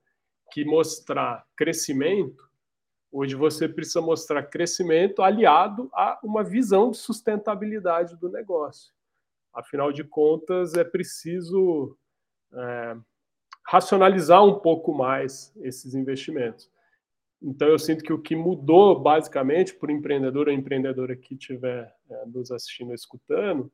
que 0.50 0.64
mostrar 0.64 1.46
crescimento, 1.56 2.48
hoje 3.10 3.34
você 3.34 3.68
precisa 3.68 4.00
mostrar 4.00 4.42
crescimento 4.44 5.22
aliado 5.22 5.90
a 5.92 6.18
uma 6.22 6.42
visão 6.42 6.90
de 6.90 6.96
sustentabilidade 6.96 8.16
do 8.16 8.28
negócio. 8.28 8.92
Afinal 9.52 9.92
de 9.92 10.04
contas, 10.04 10.74
é 10.74 10.84
preciso 10.84 11.96
é, 12.52 12.96
racionalizar 13.66 14.44
um 14.44 14.58
pouco 14.60 14.92
mais 14.92 15.52
esses 15.62 15.94
investimentos. 15.94 16.70
Então, 17.42 17.68
eu 17.68 17.78
sinto 17.78 18.04
que 18.04 18.12
o 18.12 18.20
que 18.20 18.36
mudou, 18.36 19.00
basicamente, 19.00 19.74
para 19.74 19.88
o 19.88 19.92
empreendedor 19.92 20.48
ou 20.48 20.52
empreendedora 20.52 21.16
que 21.16 21.34
estiver 21.34 21.92
é, 22.10 22.26
nos 22.26 22.50
assistindo 22.50 22.92
escutando, 22.92 23.72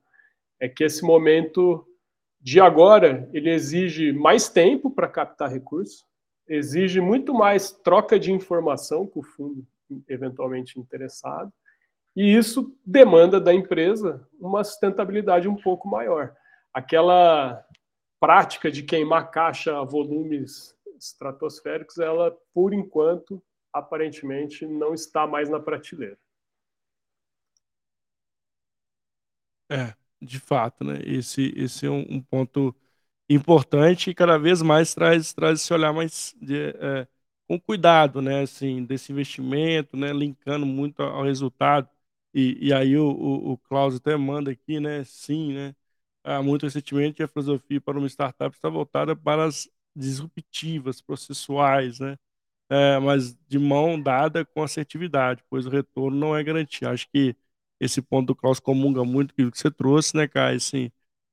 é 0.61 0.69
que 0.69 0.85
esse 0.85 1.03
momento 1.03 1.87
de 2.41 2.61
agora, 2.61 3.29
ele 3.33 3.51
exige 3.51 4.13
mais 4.13 4.49
tempo 4.49 4.91
para 4.91 5.09
captar 5.09 5.51
recursos, 5.51 6.07
exige 6.49 7.01
muito 7.01 7.35
mais 7.35 7.71
troca 7.71 8.19
de 8.19 8.33
informação 8.33 9.07
com 9.07 9.21
o 9.21 9.23
fundo 9.23 9.67
eventualmente 10.09 10.81
interessado, 10.81 11.53
e 12.15 12.35
isso 12.35 12.77
demanda 12.85 13.41
da 13.41 13.53
empresa 13.53 14.27
uma 14.41 14.65
sustentabilidade 14.65 15.49
um 15.49 15.57
pouco 15.57 15.87
maior. 15.89 16.35
Aquela 16.73 17.65
prática 18.19 18.71
de 18.71 18.83
queimar 18.83 19.31
caixa 19.31 19.79
a 19.79 19.85
volumes 19.85 20.75
estratosféricos, 20.99 21.99
ela, 21.99 22.37
por 22.55 22.73
enquanto, 22.73 23.43
aparentemente 23.73 24.67
não 24.67 24.95
está 24.95 25.27
mais 25.27 25.49
na 25.49 25.61
prateleira. 25.61 26.19
É, 29.71 29.95
de 30.21 30.41
fato, 30.41 30.85
né? 30.85 30.99
Esse, 31.05 31.53
esse 31.57 31.87
é 31.87 31.91
um, 31.91 32.07
um 32.09 32.23
ponto 32.23 32.75
importante 33.29 34.11
e 34.11 34.15
cada 34.15 34.39
vez 34.39 34.63
mais 34.63 34.95
traz, 34.95 35.33
traz 35.33 35.61
esse 35.61 35.73
olhar 35.75 35.93
mais 35.93 36.35
de, 36.41 36.71
é, 36.79 37.07
com 37.49 37.59
cuidado, 37.61 38.23
né? 38.23 38.43
Assim, 38.43 38.85
desse 38.85 39.13
investimento, 39.13 39.97
né? 39.97 40.13
Linkando 40.13 40.67
muito 40.67 41.03
ao 41.03 41.25
resultado. 41.25 41.89
E, 42.35 42.69
e 42.69 42.73
aí 42.73 42.97
o, 42.97 43.09
o, 43.11 43.53
o 43.53 43.59
Klaus 43.59 43.97
até 43.97 44.17
manda 44.17 44.51
aqui, 44.51 44.81
né? 44.81 45.05
Sim, 45.05 45.53
né? 45.55 45.75
Ah, 46.25 46.43
muito 46.43 46.65
recentemente 46.65 47.23
a 47.23 47.29
filosofia 47.29 47.81
para 47.81 47.99
uma 47.99 48.09
startup 48.09 48.55
está 48.57 48.69
voltada 48.69 49.15
para 49.17 49.45
as 49.47 49.69
disruptivas, 49.95 51.01
processuais, 51.01 52.01
né? 52.01 52.17
é, 52.69 52.99
mas 52.99 53.35
de 53.49 53.59
mão 53.59 54.01
dada 54.01 54.45
com 54.45 54.63
assertividade, 54.63 55.43
pois 55.49 55.67
o 55.67 55.71
retorno 55.71 56.17
não 56.17 56.37
é 56.37 56.43
garantia. 56.43 56.91
Acho 56.91 57.09
que 57.11 57.37
esse 57.81 58.03
ponto 58.03 58.29
do 58.29 58.35
Klaus 58.37 58.59
comunga 58.61 59.05
muito 59.05 59.35
com 59.35 59.43
o 59.45 59.51
que 59.53 59.59
você 59.59 59.71
trouxe, 59.71 60.17
né, 60.17 60.27
Caio? 60.29 60.57
Assim, 60.57 60.91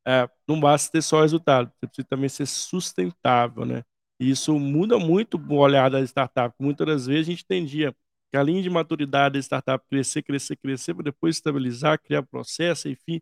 é, 0.08 0.30
não 0.48 0.60
basta 0.60 0.92
ter 0.92 1.02
só 1.02 1.22
resultado, 1.22 1.72
você 1.80 1.88
precisa 1.88 2.08
também 2.10 2.30
ser 2.30 2.46
sustentável, 2.46 3.66
né? 3.66 3.84
Isso 4.20 4.58
muda 4.60 4.98
muito 5.00 5.38
o 5.38 5.56
olhar 5.58 5.89
da 5.89 6.02
startup. 6.02 6.56
Muitas 6.60 6.88
das 6.88 7.06
vezes 7.08 7.28
a 7.28 7.32
gente 7.32 7.44
entendia 7.44 7.94
que 8.32 8.38
a 8.38 8.44
linha 8.44 8.62
de 8.62 8.70
maturidade 8.70 9.34
da 9.34 9.39
startup 9.39 9.86
crescer, 9.89 10.24
crescer, 10.24 10.56
crescer, 10.58 10.94
para 10.94 11.04
depois 11.04 11.36
estabilizar, 11.38 12.00
criar 12.02 12.24
processo, 12.24 12.89
enfim. 12.89 13.22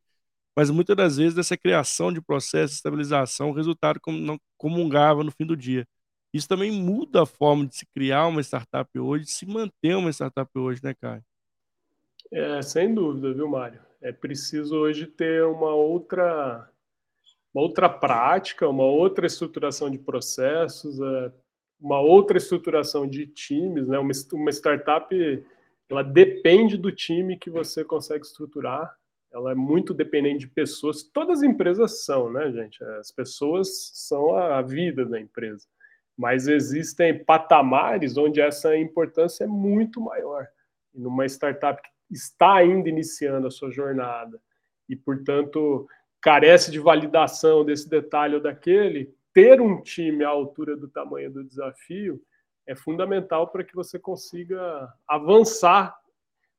Mas 0.55 0.69
muitas 0.69 0.95
das 0.95 1.17
vezes 1.17 1.33
dessa 1.33 1.57
criação 1.57 2.11
de 2.11 2.21
processo, 2.21 2.73
estabilização, 2.75 3.49
o 3.51 3.53
resultado 3.53 3.99
não 4.07 4.39
comungava 4.57 5.23
no 5.23 5.31
fim 5.31 5.45
do 5.45 5.55
dia. 5.55 5.87
Isso 6.33 6.47
também 6.47 6.71
muda 6.71 7.23
a 7.23 7.25
forma 7.25 7.65
de 7.67 7.75
se 7.75 7.85
criar 7.93 8.27
uma 8.27 8.41
startup 8.41 8.89
hoje, 8.99 9.25
de 9.25 9.31
se 9.31 9.45
manter 9.45 9.95
uma 9.95 10.11
startup 10.11 10.49
hoje, 10.57 10.81
né, 10.83 10.93
Caio? 10.93 11.23
É, 12.31 12.61
sem 12.61 12.93
dúvida, 12.93 13.33
viu, 13.33 13.49
Mário? 13.49 13.81
É 14.01 14.11
preciso 14.11 14.77
hoje 14.77 15.05
ter 15.05 15.43
uma 15.43 15.73
outra, 15.75 16.70
uma 17.53 17.63
outra 17.63 17.89
prática, 17.89 18.67
uma 18.67 18.85
outra 18.85 19.27
estruturação 19.27 19.89
de 19.89 19.97
processos, 19.97 20.99
é, 20.99 21.31
uma 21.79 21.99
outra 21.99 22.37
estruturação 22.37 23.07
de 23.07 23.27
times, 23.27 23.87
né? 23.87 23.97
Uma, 23.99 24.11
uma 24.33 24.49
startup, 24.51 25.43
ela 25.89 26.03
depende 26.03 26.77
do 26.77 26.91
time 26.91 27.37
que 27.37 27.49
você 27.49 27.83
consegue 27.83 28.25
estruturar. 28.25 28.95
Ela 29.33 29.51
é 29.51 29.55
muito 29.55 29.93
dependente 29.93 30.39
de 30.39 30.47
pessoas. 30.47 31.03
Todas 31.03 31.39
as 31.39 31.43
empresas 31.43 32.05
são, 32.05 32.31
né, 32.31 32.51
gente? 32.51 32.83
As 32.99 33.11
pessoas 33.11 33.91
são 33.93 34.35
a 34.35 34.61
vida 34.61 35.05
da 35.05 35.19
empresa. 35.19 35.65
Mas 36.17 36.47
existem 36.47 37.23
patamares 37.23 38.17
onde 38.17 38.39
essa 38.39 38.77
importância 38.77 39.45
é 39.45 39.47
muito 39.47 39.99
maior. 39.99 40.47
Numa 40.93 41.25
startup 41.25 41.81
que 41.81 41.89
está 42.13 42.55
ainda 42.55 42.89
iniciando 42.89 43.47
a 43.47 43.51
sua 43.51 43.71
jornada 43.71 44.39
e, 44.87 44.95
portanto, 44.95 45.87
carece 46.21 46.71
de 46.71 46.79
validação 46.79 47.65
desse 47.65 47.89
detalhe 47.89 48.35
ou 48.35 48.41
daquele, 48.41 49.13
ter 49.33 49.61
um 49.61 49.81
time 49.81 50.23
à 50.23 50.29
altura 50.29 50.75
do 50.75 50.87
tamanho 50.87 51.31
do 51.31 51.43
desafio 51.43 52.21
é 52.67 52.75
fundamental 52.75 53.47
para 53.47 53.63
que 53.63 53.75
você 53.75 53.97
consiga 53.97 54.93
avançar. 55.07 55.97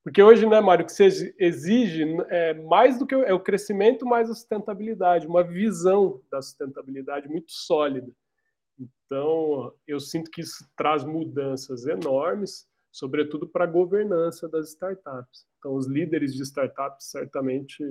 Porque 0.02 0.22
hoje, 0.22 0.46
né, 0.46 0.60
Mário, 0.60 0.84
o 0.84 0.86
que 0.86 0.92
você 0.92 1.34
exige 1.38 2.04
é 2.28 2.54
mais 2.54 2.98
do 2.98 3.06
que 3.06 3.14
é 3.14 3.32
o 3.32 3.38
crescimento, 3.38 4.04
mais 4.04 4.28
a 4.28 4.34
sustentabilidade, 4.34 5.28
uma 5.28 5.44
visão 5.44 6.20
da 6.30 6.42
sustentabilidade 6.42 7.28
muito 7.28 7.52
sólida. 7.52 8.10
Então, 8.78 9.72
eu 9.86 10.00
sinto 10.00 10.30
que 10.30 10.40
isso 10.40 10.68
traz 10.76 11.04
mudanças 11.04 11.86
enormes 11.86 12.66
sobretudo 12.92 13.48
para 13.48 13.64
a 13.64 13.66
governança 13.66 14.46
das 14.46 14.68
startups. 14.68 15.46
Então, 15.58 15.74
os 15.74 15.86
líderes 15.86 16.34
de 16.34 16.42
startups 16.42 17.06
certamente 17.06 17.82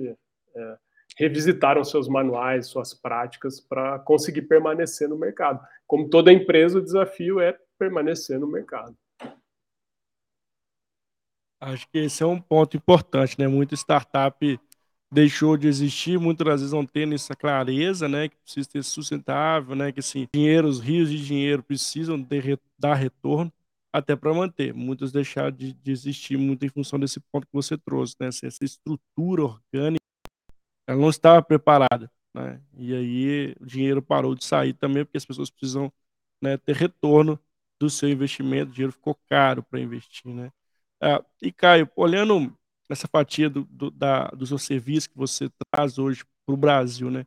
é, 0.54 0.78
revisitaram 1.16 1.84
seus 1.84 2.08
manuais, 2.08 2.66
suas 2.66 2.94
práticas 2.94 3.60
para 3.60 3.98
conseguir 3.98 4.42
permanecer 4.42 5.08
no 5.08 5.16
mercado. 5.16 5.60
Como 5.86 6.08
toda 6.08 6.32
empresa, 6.32 6.78
o 6.78 6.82
desafio 6.82 7.40
é 7.40 7.56
permanecer 7.78 8.38
no 8.38 8.46
mercado. 8.46 8.96
Acho 11.60 11.86
que 11.90 11.98
esse 11.98 12.22
é 12.22 12.26
um 12.26 12.40
ponto 12.40 12.76
importante, 12.76 13.38
né? 13.38 13.46
Muita 13.46 13.76
startup 13.76 14.60
deixou 15.12 15.56
de 15.56 15.68
existir, 15.68 16.18
muitas 16.18 16.60
vezes 16.60 16.72
não 16.72 16.84
tendo 16.84 17.14
essa 17.14 17.36
clareza, 17.36 18.08
né? 18.08 18.28
Que 18.28 18.36
precisa 18.36 18.68
ser 18.70 18.82
sustentável, 18.82 19.76
né? 19.76 19.92
Que 19.92 20.00
assim, 20.00 20.26
dinheiro, 20.34 20.66
os 20.66 20.80
rios 20.80 21.10
de 21.10 21.24
dinheiro 21.24 21.62
precisam 21.62 22.20
de, 22.20 22.58
dar 22.78 22.94
retorno 22.94 23.52
até 23.92 24.16
para 24.16 24.32
manter. 24.32 24.72
Muitas 24.72 25.12
deixaram 25.12 25.52
de, 25.52 25.72
de, 25.74 25.92
existir 25.92 26.36
muito 26.36 26.64
em 26.64 26.68
função 26.68 26.98
desse 26.98 27.20
ponto 27.20 27.46
que 27.46 27.52
você 27.52 27.76
trouxe, 27.76 28.16
né? 28.18 28.28
Essa 28.28 28.64
estrutura 28.64 29.44
orgânica, 29.44 30.01
ela 30.92 31.00
não 31.00 31.10
estava 31.10 31.42
preparada, 31.42 32.10
né? 32.34 32.60
E 32.76 32.94
aí 32.94 33.54
o 33.60 33.66
dinheiro 33.66 34.02
parou 34.02 34.34
de 34.34 34.44
sair 34.44 34.74
também 34.74 35.04
porque 35.04 35.18
as 35.18 35.24
pessoas 35.24 35.50
precisam 35.50 35.92
né, 36.40 36.56
ter 36.56 36.76
retorno 36.76 37.38
do 37.80 37.90
seu 37.90 38.08
investimento, 38.08 38.70
o 38.70 38.74
dinheiro 38.74 38.92
ficou 38.92 39.14
caro 39.28 39.62
para 39.62 39.80
investir, 39.80 40.32
né? 40.32 40.50
Ah, 41.00 41.24
e 41.40 41.52
Caio, 41.52 41.90
olhando 41.96 42.56
essa 42.88 43.08
fatia 43.08 43.50
do, 43.50 43.64
do, 43.64 43.90
da, 43.90 44.28
do 44.28 44.46
seu 44.46 44.58
serviço 44.58 45.10
que 45.10 45.16
você 45.16 45.50
traz 45.70 45.98
hoje 45.98 46.24
para 46.46 46.54
o 46.54 46.56
Brasil, 46.56 47.10
né? 47.10 47.26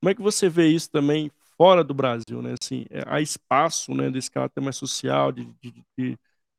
Como 0.00 0.10
é 0.10 0.14
que 0.14 0.22
você 0.22 0.48
vê 0.48 0.68
isso 0.68 0.90
também 0.90 1.30
fora 1.56 1.84
do 1.84 1.94
Brasil, 1.94 2.42
né? 2.42 2.54
Assim, 2.60 2.86
é, 2.90 3.02
há 3.06 3.20
espaço, 3.20 3.94
né, 3.94 4.10
desse 4.10 4.30
caráter 4.30 4.60
mais 4.60 4.76
social, 4.76 5.32
de, 5.32 5.46
de, 5.62 5.72
de, 5.96 6.18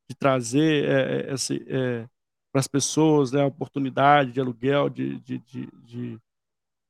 de 0.09 0.15
trazer 0.17 0.85
é, 0.85 1.33
esse, 1.33 1.63
é, 1.67 2.07
para 2.51 2.61
as 2.61 2.67
pessoas 2.67 3.31
né, 3.33 3.41
a 3.41 3.47
oportunidade 3.47 4.31
de 4.31 4.39
aluguel 4.39 4.89
de, 4.89 5.19
de, 5.19 5.39
de, 5.39 5.69
de, 5.83 6.19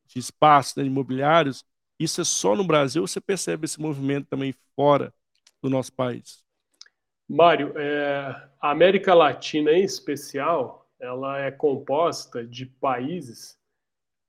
de 0.08 0.20
espaços 0.20 0.76
né, 0.76 0.84
imobiliários. 0.84 1.64
Isso 2.00 2.22
é 2.22 2.24
só 2.24 2.56
no 2.56 2.64
Brasil 2.66 3.02
ou 3.02 3.08
você 3.08 3.22
percebe 3.22 3.66
esse 3.66 3.80
movimento 3.80 4.28
também 4.28 4.54
fora 4.76 5.14
do 5.62 5.70
nosso 5.70 5.94
país? 5.94 6.44
Mário, 7.28 7.74
é, 7.78 8.50
a 8.62 8.70
América 8.72 9.14
Latina 9.14 9.72
em 9.72 9.84
especial, 9.84 10.88
ela 11.00 11.40
é 11.40 11.52
composta 11.52 12.46
de 12.46 12.66
países 12.66 13.58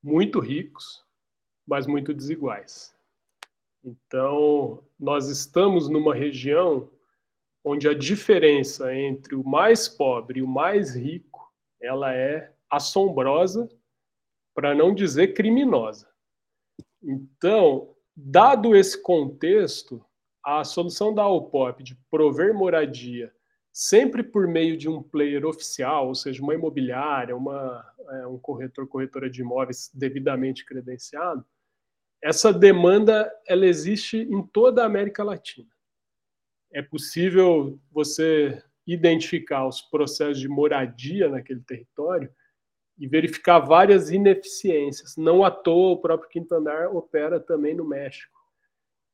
muito 0.03 0.41
ricos, 0.41 1.05
mas 1.67 1.87
muito 1.87 2.15
desiguais. 2.15 2.95
Então, 3.85 4.83
nós 4.99 5.29
estamos 5.29 5.89
numa 5.89 6.15
região 6.15 6.91
onde 7.63 7.89
a 7.89 7.95
diferença 7.95 8.95
entre 8.95 9.35
o 9.35 9.45
mais 9.45 9.89
pobre 9.89 10.39
e 10.39 10.43
o 10.43 10.47
mais 10.47 10.95
rico, 10.95 11.53
ela 11.81 12.15
é 12.15 12.53
assombrosa, 12.71 13.69
para 14.57 14.75
não 14.75 14.95
dizer 14.95 15.35
criminosa. 15.35 16.09
Então, 17.03 17.95
dado 18.17 18.75
esse 18.75 19.01
contexto, 19.01 20.03
a 20.43 20.65
solução 20.65 21.15
da 21.15 21.23
Alpop 21.23 21.83
de 21.85 21.95
prover 22.11 22.55
moradia 22.55 23.31
sempre 23.71 24.23
por 24.23 24.49
meio 24.49 24.75
de 24.75 24.89
um 24.89 25.03
player 25.03 25.45
oficial, 25.45 26.09
ou 26.09 26.15
seja, 26.15 26.43
uma 26.43 26.55
imobiliária, 26.55 27.37
uma, 27.37 27.85
é, 28.09 28.27
um 28.27 28.39
corretor, 28.39 28.89
corretora 28.89 29.29
de 29.29 29.43
imóveis 29.43 29.91
devidamente 29.93 30.65
credenciado, 30.65 31.45
essa 32.23 32.51
demanda 32.51 33.31
ela 33.47 33.67
existe 33.67 34.17
em 34.17 34.43
toda 34.43 34.83
a 34.83 34.87
América 34.87 35.23
Latina. 35.23 35.69
É 36.73 36.81
possível 36.81 37.79
você 37.93 38.63
identificar 38.87 39.69
os 39.69 39.83
processos 39.83 40.41
de 40.41 40.49
moradia 40.49 41.29
naquele 41.29 41.61
território 41.61 42.33
e 42.99 43.07
verificar 43.07 43.59
várias 43.59 44.11
ineficiências. 44.11 45.17
Não 45.17 45.45
à 45.45 45.51
toa 45.51 45.93
o 45.93 46.01
próprio 46.01 46.29
Quintanar 46.29 46.95
opera 46.95 47.39
também 47.39 47.75
no 47.75 47.85
México. 47.85 48.39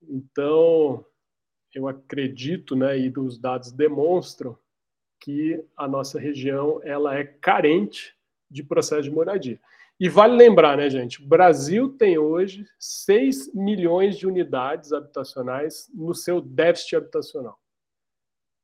Então, 0.03 1.05
eu 1.75 1.89
acredito, 1.89 2.77
né, 2.77 2.99
e 2.99 3.13
os 3.17 3.39
dados 3.39 3.73
demonstram 3.73 4.57
que 5.21 5.65
a 5.77 5.87
nossa 5.87 6.19
região 6.19 6.81
ela 6.83 7.17
é 7.17 7.25
carente 7.25 8.17
de 8.51 8.63
processo 8.63 9.03
de 9.03 9.11
moradia. 9.11 9.61
E 9.99 10.09
vale 10.09 10.37
lembrar, 10.37 10.77
né, 10.77 10.91
gente? 10.91 11.23
O 11.23 11.27
Brasil 11.27 11.97
tem 11.97 12.19
hoje 12.19 12.67
6 12.79 13.55
milhões 13.55 14.19
de 14.19 14.27
unidades 14.27 14.93
habitacionais 14.93 15.89
no 15.95 16.13
seu 16.13 16.41
déficit 16.41 16.97
habitacional. 16.97 17.59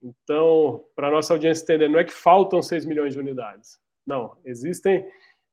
Então, 0.02 0.84
para 0.94 1.08
a 1.08 1.10
nossa 1.10 1.32
audiência 1.32 1.62
entender, 1.62 1.88
não 1.88 1.98
é 1.98 2.04
que 2.04 2.12
faltam 2.12 2.60
6 2.60 2.84
milhões 2.84 3.14
de 3.14 3.20
unidades. 3.20 3.80
Não, 4.08 4.34
existem. 4.42 5.06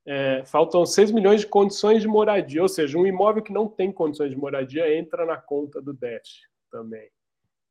É, 0.07 0.45
faltam 0.45 0.85
6 0.85 1.11
milhões 1.11 1.41
de 1.41 1.47
condições 1.47 2.01
de 2.01 2.07
moradia, 2.07 2.61
ou 2.61 2.69
seja, 2.69 2.97
um 2.97 3.05
imóvel 3.05 3.43
que 3.43 3.51
não 3.51 3.67
tem 3.67 3.91
condições 3.91 4.29
de 4.29 4.37
moradia 4.37 4.97
entra 4.97 5.25
na 5.25 5.35
conta 5.35 5.81
do 5.81 5.91
déficit 5.91 6.47
também. 6.71 7.09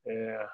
É, 0.07 0.49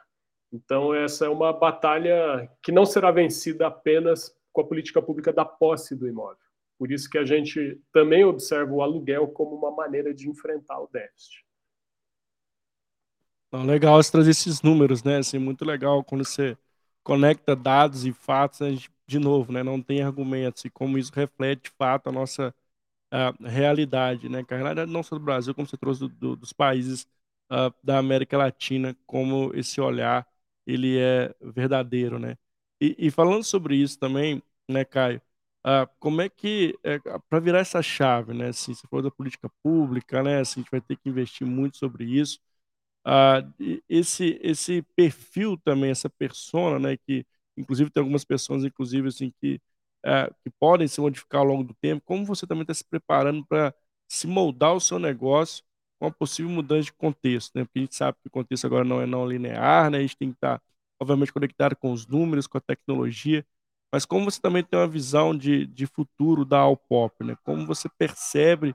então, 0.52 0.94
essa 0.94 1.26
é 1.26 1.28
uma 1.28 1.52
batalha 1.52 2.48
que 2.62 2.70
não 2.70 2.86
será 2.86 3.10
vencida 3.10 3.66
apenas 3.66 4.32
com 4.52 4.60
a 4.60 4.66
política 4.66 5.02
pública 5.02 5.32
da 5.32 5.44
posse 5.44 5.96
do 5.96 6.06
imóvel. 6.06 6.38
Por 6.78 6.92
isso 6.92 7.10
que 7.10 7.18
a 7.18 7.24
gente 7.24 7.80
também 7.92 8.24
observa 8.24 8.72
o 8.72 8.82
aluguel 8.82 9.26
como 9.28 9.56
uma 9.56 9.72
maneira 9.72 10.14
de 10.14 10.28
enfrentar 10.28 10.78
o 10.80 10.88
déficit. 10.92 11.44
Não, 13.50 13.64
legal 13.64 14.00
você 14.00 14.12
trazer 14.12 14.30
esses 14.30 14.62
números, 14.62 15.02
né? 15.02 15.18
Assim, 15.18 15.38
muito 15.38 15.64
legal 15.64 16.04
quando 16.04 16.24
você 16.24 16.56
conecta 17.02 17.56
dados 17.56 18.04
e 18.06 18.12
fatos, 18.12 18.60
né? 18.60 18.76
de 19.06 19.18
novo, 19.18 19.52
né? 19.52 19.62
Não 19.62 19.82
tem 19.82 20.02
argumentos 20.02 20.64
e 20.64 20.70
como 20.70 20.98
isso 20.98 21.12
reflete 21.14 21.64
de 21.64 21.70
fato 21.70 22.08
a 22.08 22.12
nossa 22.12 22.54
uh, 23.12 23.44
realidade, 23.46 24.28
né? 24.28 24.44
Que 24.44 24.54
a 24.54 24.56
realidade 24.58 24.90
não 24.90 25.02
só 25.02 25.16
do 25.18 25.24
Brasil, 25.24 25.54
como 25.54 25.66
você 25.66 25.76
trouxe 25.76 26.00
do, 26.00 26.08
do, 26.08 26.36
dos 26.36 26.52
países 26.52 27.06
uh, 27.52 27.74
da 27.82 27.98
América 27.98 28.36
Latina, 28.38 28.96
como 29.06 29.52
esse 29.54 29.80
olhar 29.80 30.26
ele 30.66 30.98
é 30.98 31.34
verdadeiro, 31.40 32.18
né? 32.18 32.36
E, 32.80 32.96
e 32.98 33.10
falando 33.10 33.44
sobre 33.44 33.76
isso 33.76 33.98
também, 33.98 34.42
né, 34.68 34.84
Caio? 34.84 35.20
Ah, 35.62 35.86
como 35.98 36.22
é 36.22 36.28
que, 36.28 36.78
é, 36.82 36.98
para 37.28 37.38
virar 37.40 37.58
essa 37.60 37.82
chave, 37.82 38.32
né? 38.32 38.48
Assim, 38.48 38.72
você 38.74 38.86
falou 38.88 39.02
da 39.02 39.10
política 39.10 39.50
pública, 39.62 40.22
né? 40.22 40.40
Assim, 40.40 40.60
a 40.60 40.62
gente 40.62 40.70
vai 40.70 40.80
ter 40.80 40.96
que 40.96 41.08
investir 41.08 41.46
muito 41.46 41.76
sobre 41.76 42.04
isso. 42.04 42.40
Ah, 43.04 43.42
esse, 43.88 44.38
esse 44.42 44.82
perfil 44.96 45.56
também, 45.64 45.90
essa 45.90 46.08
persona, 46.10 46.78
né? 46.78 46.96
Que, 46.98 47.26
inclusive, 47.56 47.90
tem 47.90 48.00
algumas 48.02 48.24
pessoas, 48.24 48.64
inclusive, 48.64 49.08
assim, 49.08 49.32
que, 49.40 49.60
é, 50.04 50.28
que 50.42 50.50
podem 50.58 50.86
se 50.88 51.00
modificar 51.00 51.40
ao 51.40 51.46
longo 51.46 51.64
do 51.64 51.74
tempo. 51.74 52.02
Como 52.04 52.24
você 52.24 52.46
também 52.46 52.62
está 52.62 52.74
se 52.74 52.84
preparando 52.84 53.44
para 53.46 53.74
se 54.08 54.26
moldar 54.26 54.74
o 54.74 54.80
seu 54.80 54.98
negócio 54.98 55.64
uma 56.00 56.10
possível 56.10 56.50
mudança 56.50 56.84
de 56.84 56.92
contexto, 56.94 57.52
né? 57.56 57.64
Porque 57.64 57.78
a 57.80 57.82
gente 57.82 57.94
sabe 57.94 58.18
que 58.22 58.28
o 58.28 58.30
contexto 58.30 58.66
agora 58.66 58.84
não 58.84 59.00
é 59.02 59.06
não 59.06 59.26
linear, 59.28 59.90
né? 59.90 59.98
A 59.98 60.00
gente 60.02 60.16
tem 60.16 60.30
que 60.30 60.36
estar, 60.36 60.60
obviamente, 61.00 61.32
conectado 61.32 61.76
com 61.76 61.92
os 61.92 62.06
números, 62.06 62.46
com 62.46 62.56
a 62.58 62.60
tecnologia, 62.60 63.44
mas 63.92 64.04
como 64.06 64.24
você 64.30 64.40
também 64.40 64.62
tem 64.64 64.78
uma 64.78 64.86
visão 64.88 65.36
de, 65.36 65.66
de 65.66 65.86
futuro 65.86 66.44
da 66.44 66.58
Alpop, 66.60 67.22
né? 67.24 67.36
Como 67.44 67.66
você 67.66 67.88
percebe 67.98 68.74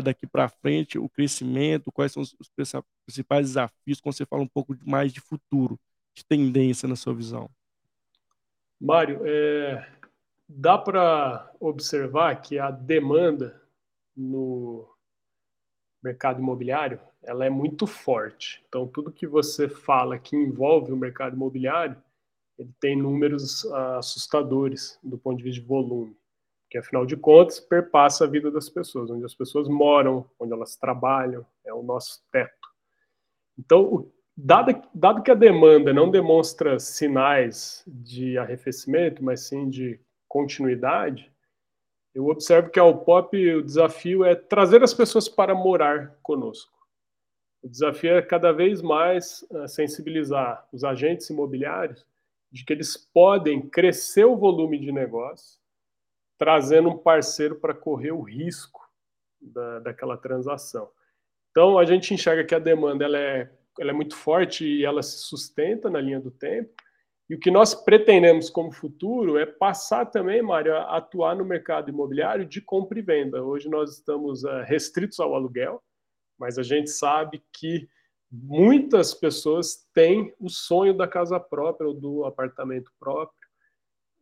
daqui 0.00 0.26
para 0.26 0.48
frente 0.48 0.98
o 0.98 1.08
crescimento, 1.08 1.92
quais 1.92 2.12
são 2.12 2.22
os, 2.22 2.34
principais 3.04 3.48
desafios, 3.48 4.00
quando 4.00 4.14
você 4.14 4.26
fala 4.26 4.42
um 4.42 4.48
pouco 4.48 4.76
mais 4.84 5.12
de 5.12 5.20
futuro, 5.20 5.78
de 6.14 6.24
tendência 6.24 6.88
na 6.88 6.96
sua 6.96 7.14
visão? 7.14 7.50
Mário, 8.80 9.20
é, 9.24 9.86
dá 10.48 10.76
para 10.76 11.50
observar 11.60 12.40
que 12.40 12.58
a 12.58 12.70
demanda 12.70 13.60
no 14.16 14.88
mercado 16.02 16.40
imobiliário 16.40 17.00
ela 17.22 17.44
é 17.44 17.50
muito 17.50 17.86
forte. 17.86 18.62
Então, 18.68 18.86
tudo 18.86 19.12
que 19.12 19.26
você 19.26 19.68
fala 19.68 20.18
que 20.18 20.36
envolve 20.36 20.92
o 20.92 20.96
mercado 20.96 21.36
imobiliário, 21.36 21.96
ele 22.58 22.72
tem 22.80 22.96
números 22.96 23.64
uh, 23.64 23.98
assustadores 23.98 24.98
do 25.02 25.16
ponto 25.16 25.38
de 25.38 25.44
vista 25.44 25.60
de 25.60 25.66
volume, 25.66 26.16
que 26.72 26.78
afinal 26.78 27.04
de 27.04 27.18
contas 27.18 27.60
perpassa 27.60 28.24
a 28.24 28.26
vida 28.26 28.50
das 28.50 28.66
pessoas, 28.66 29.10
onde 29.10 29.26
as 29.26 29.34
pessoas 29.34 29.68
moram, 29.68 30.24
onde 30.40 30.54
elas 30.54 30.74
trabalham, 30.74 31.44
é 31.66 31.74
o 31.74 31.82
nosso 31.82 32.22
teto. 32.32 32.66
Então, 33.58 34.10
dado, 34.34 34.82
dado 34.94 35.22
que 35.22 35.30
a 35.30 35.34
demanda 35.34 35.92
não 35.92 36.10
demonstra 36.10 36.78
sinais 36.78 37.84
de 37.86 38.38
arrefecimento, 38.38 39.22
mas 39.22 39.40
sim 39.40 39.68
de 39.68 40.00
continuidade, 40.26 41.30
eu 42.14 42.26
observo 42.28 42.70
que 42.70 42.80
ao 42.80 43.04
Pop 43.04 43.36
o 43.36 43.62
desafio 43.62 44.24
é 44.24 44.34
trazer 44.34 44.82
as 44.82 44.94
pessoas 44.94 45.28
para 45.28 45.54
morar 45.54 46.18
conosco. 46.22 46.72
O 47.62 47.68
desafio 47.68 48.16
é 48.16 48.22
cada 48.22 48.50
vez 48.50 48.80
mais 48.80 49.44
uh, 49.50 49.68
sensibilizar 49.68 50.66
os 50.72 50.84
agentes 50.84 51.28
imobiliários 51.28 52.06
de 52.50 52.64
que 52.64 52.72
eles 52.72 52.96
podem 52.96 53.60
crescer 53.60 54.24
o 54.24 54.38
volume 54.38 54.78
de 54.78 54.90
negócio, 54.90 55.61
trazendo 56.42 56.88
um 56.88 56.98
parceiro 56.98 57.54
para 57.54 57.72
correr 57.72 58.10
o 58.10 58.20
risco 58.20 58.80
da, 59.40 59.78
daquela 59.78 60.16
transação. 60.16 60.90
Então, 61.52 61.78
a 61.78 61.84
gente 61.84 62.12
enxerga 62.12 62.42
que 62.42 62.52
a 62.52 62.58
demanda 62.58 63.04
ela 63.04 63.16
é, 63.16 63.48
ela 63.78 63.92
é 63.92 63.94
muito 63.94 64.16
forte 64.16 64.66
e 64.66 64.84
ela 64.84 65.04
se 65.04 65.18
sustenta 65.18 65.88
na 65.88 66.00
linha 66.00 66.18
do 66.18 66.32
tempo, 66.32 66.74
e 67.30 67.36
o 67.36 67.38
que 67.38 67.48
nós 67.48 67.76
pretendemos 67.76 68.50
como 68.50 68.72
futuro 68.72 69.38
é 69.38 69.46
passar 69.46 70.06
também, 70.06 70.42
Mário, 70.42 70.76
a 70.76 70.96
atuar 70.96 71.36
no 71.36 71.44
mercado 71.44 71.90
imobiliário 71.90 72.44
de 72.44 72.60
compra 72.60 72.98
e 72.98 73.02
venda. 73.02 73.40
Hoje 73.40 73.68
nós 73.68 73.92
estamos 73.92 74.42
uh, 74.42 74.64
restritos 74.64 75.20
ao 75.20 75.36
aluguel, 75.36 75.80
mas 76.36 76.58
a 76.58 76.64
gente 76.64 76.90
sabe 76.90 77.40
que 77.52 77.88
muitas 78.28 79.14
pessoas 79.14 79.88
têm 79.94 80.34
o 80.40 80.48
sonho 80.48 80.92
da 80.92 81.06
casa 81.06 81.38
própria 81.38 81.86
ou 81.86 81.94
do 81.94 82.24
apartamento 82.24 82.90
próprio, 82.98 83.41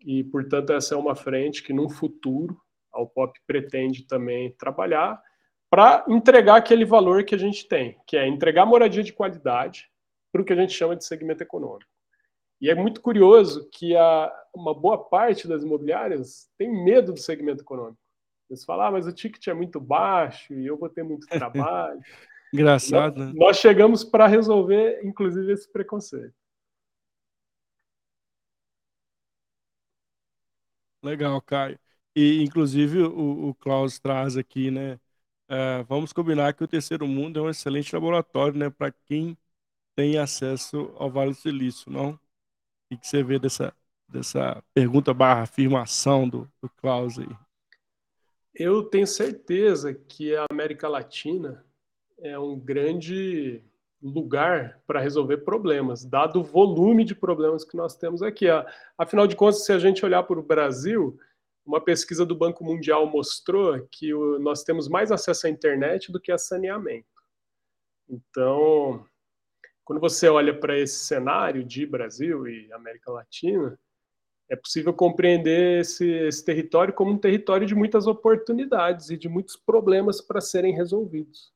e 0.04 0.24
portanto 0.24 0.72
essa 0.72 0.94
é 0.94 0.98
uma 0.98 1.14
frente 1.14 1.62
que 1.62 1.72
no 1.72 1.88
futuro 1.88 2.60
a 2.92 3.00
UPOP 3.00 3.38
pretende 3.46 4.06
também 4.06 4.52
trabalhar 4.58 5.20
para 5.70 6.04
entregar 6.08 6.56
aquele 6.56 6.84
valor 6.84 7.24
que 7.24 7.34
a 7.34 7.38
gente 7.38 7.68
tem, 7.68 7.96
que 8.06 8.16
é 8.16 8.26
entregar 8.26 8.66
moradia 8.66 9.04
de 9.04 9.12
qualidade 9.12 9.88
para 10.32 10.42
o 10.42 10.44
que 10.44 10.52
a 10.52 10.56
gente 10.56 10.72
chama 10.72 10.96
de 10.96 11.04
segmento 11.04 11.42
econômico. 11.42 11.88
E 12.60 12.68
é 12.68 12.74
muito 12.74 13.00
curioso 13.00 13.68
que 13.70 13.96
a, 13.96 14.32
uma 14.54 14.74
boa 14.74 14.98
parte 14.98 15.48
das 15.48 15.62
imobiliárias 15.62 16.50
tem 16.58 16.70
medo 16.84 17.12
do 17.12 17.20
segmento 17.20 17.62
econômico. 17.62 17.98
Eles 18.50 18.64
falam, 18.64 18.86
ah, 18.86 18.90
mas 18.90 19.06
o 19.06 19.12
ticket 19.12 19.46
é 19.46 19.54
muito 19.54 19.80
baixo 19.80 20.52
e 20.52 20.66
eu 20.66 20.76
vou 20.76 20.88
ter 20.88 21.02
muito 21.02 21.26
trabalho. 21.30 22.00
Engraçado, 22.52 23.18
nós, 23.18 23.28
né? 23.28 23.32
Nós 23.36 23.56
chegamos 23.58 24.04
para 24.04 24.26
resolver, 24.26 25.00
inclusive, 25.04 25.52
esse 25.52 25.70
preconceito. 25.72 26.34
Legal, 31.02 31.40
Caio. 31.42 31.78
E, 32.14 32.42
inclusive, 32.42 33.02
o, 33.02 33.48
o 33.50 33.54
Klaus 33.54 33.98
traz 33.98 34.36
aqui, 34.36 34.70
né? 34.70 34.94
Uh, 35.50 35.84
vamos 35.88 36.12
combinar 36.12 36.54
que 36.54 36.62
o 36.64 36.68
terceiro 36.68 37.06
mundo 37.06 37.38
é 37.38 37.42
um 37.42 37.50
excelente 37.50 37.94
laboratório, 37.94 38.58
né? 38.58 38.70
Para 38.70 38.92
quem 38.92 39.36
tem 39.96 40.18
acesso 40.18 40.92
ao 40.96 41.10
Vale 41.10 41.32
do 41.32 41.36
Silício, 41.36 41.90
não? 41.90 42.12
O 42.92 42.98
que 42.98 43.06
você 43.06 43.22
vê 43.22 43.38
dessa, 43.38 43.74
dessa 44.08 44.62
pergunta 44.74 45.14
barra 45.14 45.42
afirmação 45.42 46.28
do, 46.28 46.50
do 46.62 46.68
Klaus 46.70 47.18
aí? 47.18 47.28
Eu 48.54 48.82
tenho 48.84 49.06
certeza 49.06 49.94
que 49.94 50.34
a 50.36 50.46
América 50.50 50.88
Latina 50.88 51.64
é 52.18 52.38
um 52.38 52.58
grande 52.58 53.62
lugar 54.02 54.80
para 54.86 55.00
resolver 55.00 55.38
problemas, 55.38 56.04
dado 56.04 56.40
o 56.40 56.44
volume 56.44 57.04
de 57.04 57.14
problemas 57.14 57.64
que 57.64 57.76
nós 57.76 57.96
temos 57.96 58.22
aqui. 58.22 58.46
Afinal 58.96 59.26
de 59.26 59.36
contas, 59.36 59.64
se 59.64 59.72
a 59.72 59.78
gente 59.78 60.04
olhar 60.04 60.22
para 60.22 60.38
o 60.38 60.42
Brasil, 60.42 61.18
uma 61.64 61.80
pesquisa 61.80 62.24
do 62.24 62.34
Banco 62.34 62.64
Mundial 62.64 63.06
mostrou 63.06 63.86
que 63.90 64.12
nós 64.40 64.64
temos 64.64 64.88
mais 64.88 65.12
acesso 65.12 65.46
à 65.46 65.50
internet 65.50 66.10
do 66.10 66.20
que 66.20 66.32
a 66.32 66.38
saneamento. 66.38 67.06
Então, 68.08 69.04
quando 69.84 70.00
você 70.00 70.28
olha 70.28 70.58
para 70.58 70.78
esse 70.78 71.04
cenário 71.04 71.62
de 71.62 71.86
Brasil 71.86 72.48
e 72.48 72.72
América 72.72 73.12
Latina, 73.12 73.78
é 74.48 74.56
possível 74.56 74.92
compreender 74.92 75.80
esse, 75.80 76.10
esse, 76.10 76.44
território 76.44 76.92
como 76.92 77.12
um 77.12 77.18
território 77.18 77.66
de 77.66 77.74
muitas 77.74 78.08
oportunidades 78.08 79.10
e 79.10 79.16
de 79.16 79.28
muitos 79.28 79.56
problemas 79.56 80.20
para 80.20 80.40
serem 80.40 80.74
resolvidos. 80.74 81.52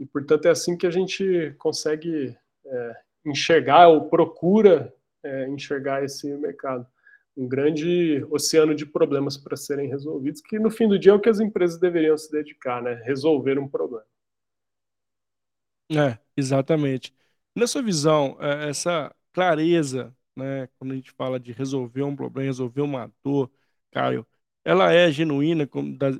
E, 0.00 0.06
portanto, 0.06 0.46
é 0.46 0.50
assim 0.50 0.76
que 0.78 0.86
a 0.86 0.90
gente 0.90 1.54
consegue 1.58 2.34
é, 2.66 2.96
enxergar 3.26 3.88
ou 3.88 4.08
procura 4.08 4.94
é, 5.22 5.48
enxergar 5.48 6.02
esse 6.02 6.26
mercado. 6.38 6.86
Um 7.36 7.46
grande 7.46 8.24
oceano 8.30 8.74
de 8.74 8.86
problemas 8.86 9.36
para 9.36 9.56
serem 9.56 9.88
resolvidos, 9.88 10.40
que 10.40 10.58
no 10.58 10.70
fim 10.70 10.88
do 10.88 10.98
dia 10.98 11.12
é 11.12 11.14
o 11.14 11.20
que 11.20 11.28
as 11.28 11.38
empresas 11.40 11.78
deveriam 11.78 12.16
se 12.18 12.32
dedicar, 12.32 12.82
né? 12.82 12.94
Resolver 13.04 13.58
um 13.58 13.68
problema. 13.68 14.04
É, 15.92 16.18
exatamente. 16.36 17.12
Na 17.54 17.66
sua 17.66 17.82
visão, 17.82 18.36
é, 18.40 18.68
essa 18.70 19.14
clareza, 19.32 20.16
né, 20.36 20.68
quando 20.78 20.92
a 20.92 20.94
gente 20.94 21.10
fala 21.12 21.38
de 21.40 21.52
resolver 21.52 22.02
um 22.02 22.14
problema, 22.14 22.46
resolver 22.46 22.80
uma 22.80 23.12
dor, 23.24 23.50
Caio, 23.90 24.26
ela 24.64 24.92
é 24.92 25.10
genuína 25.10 25.68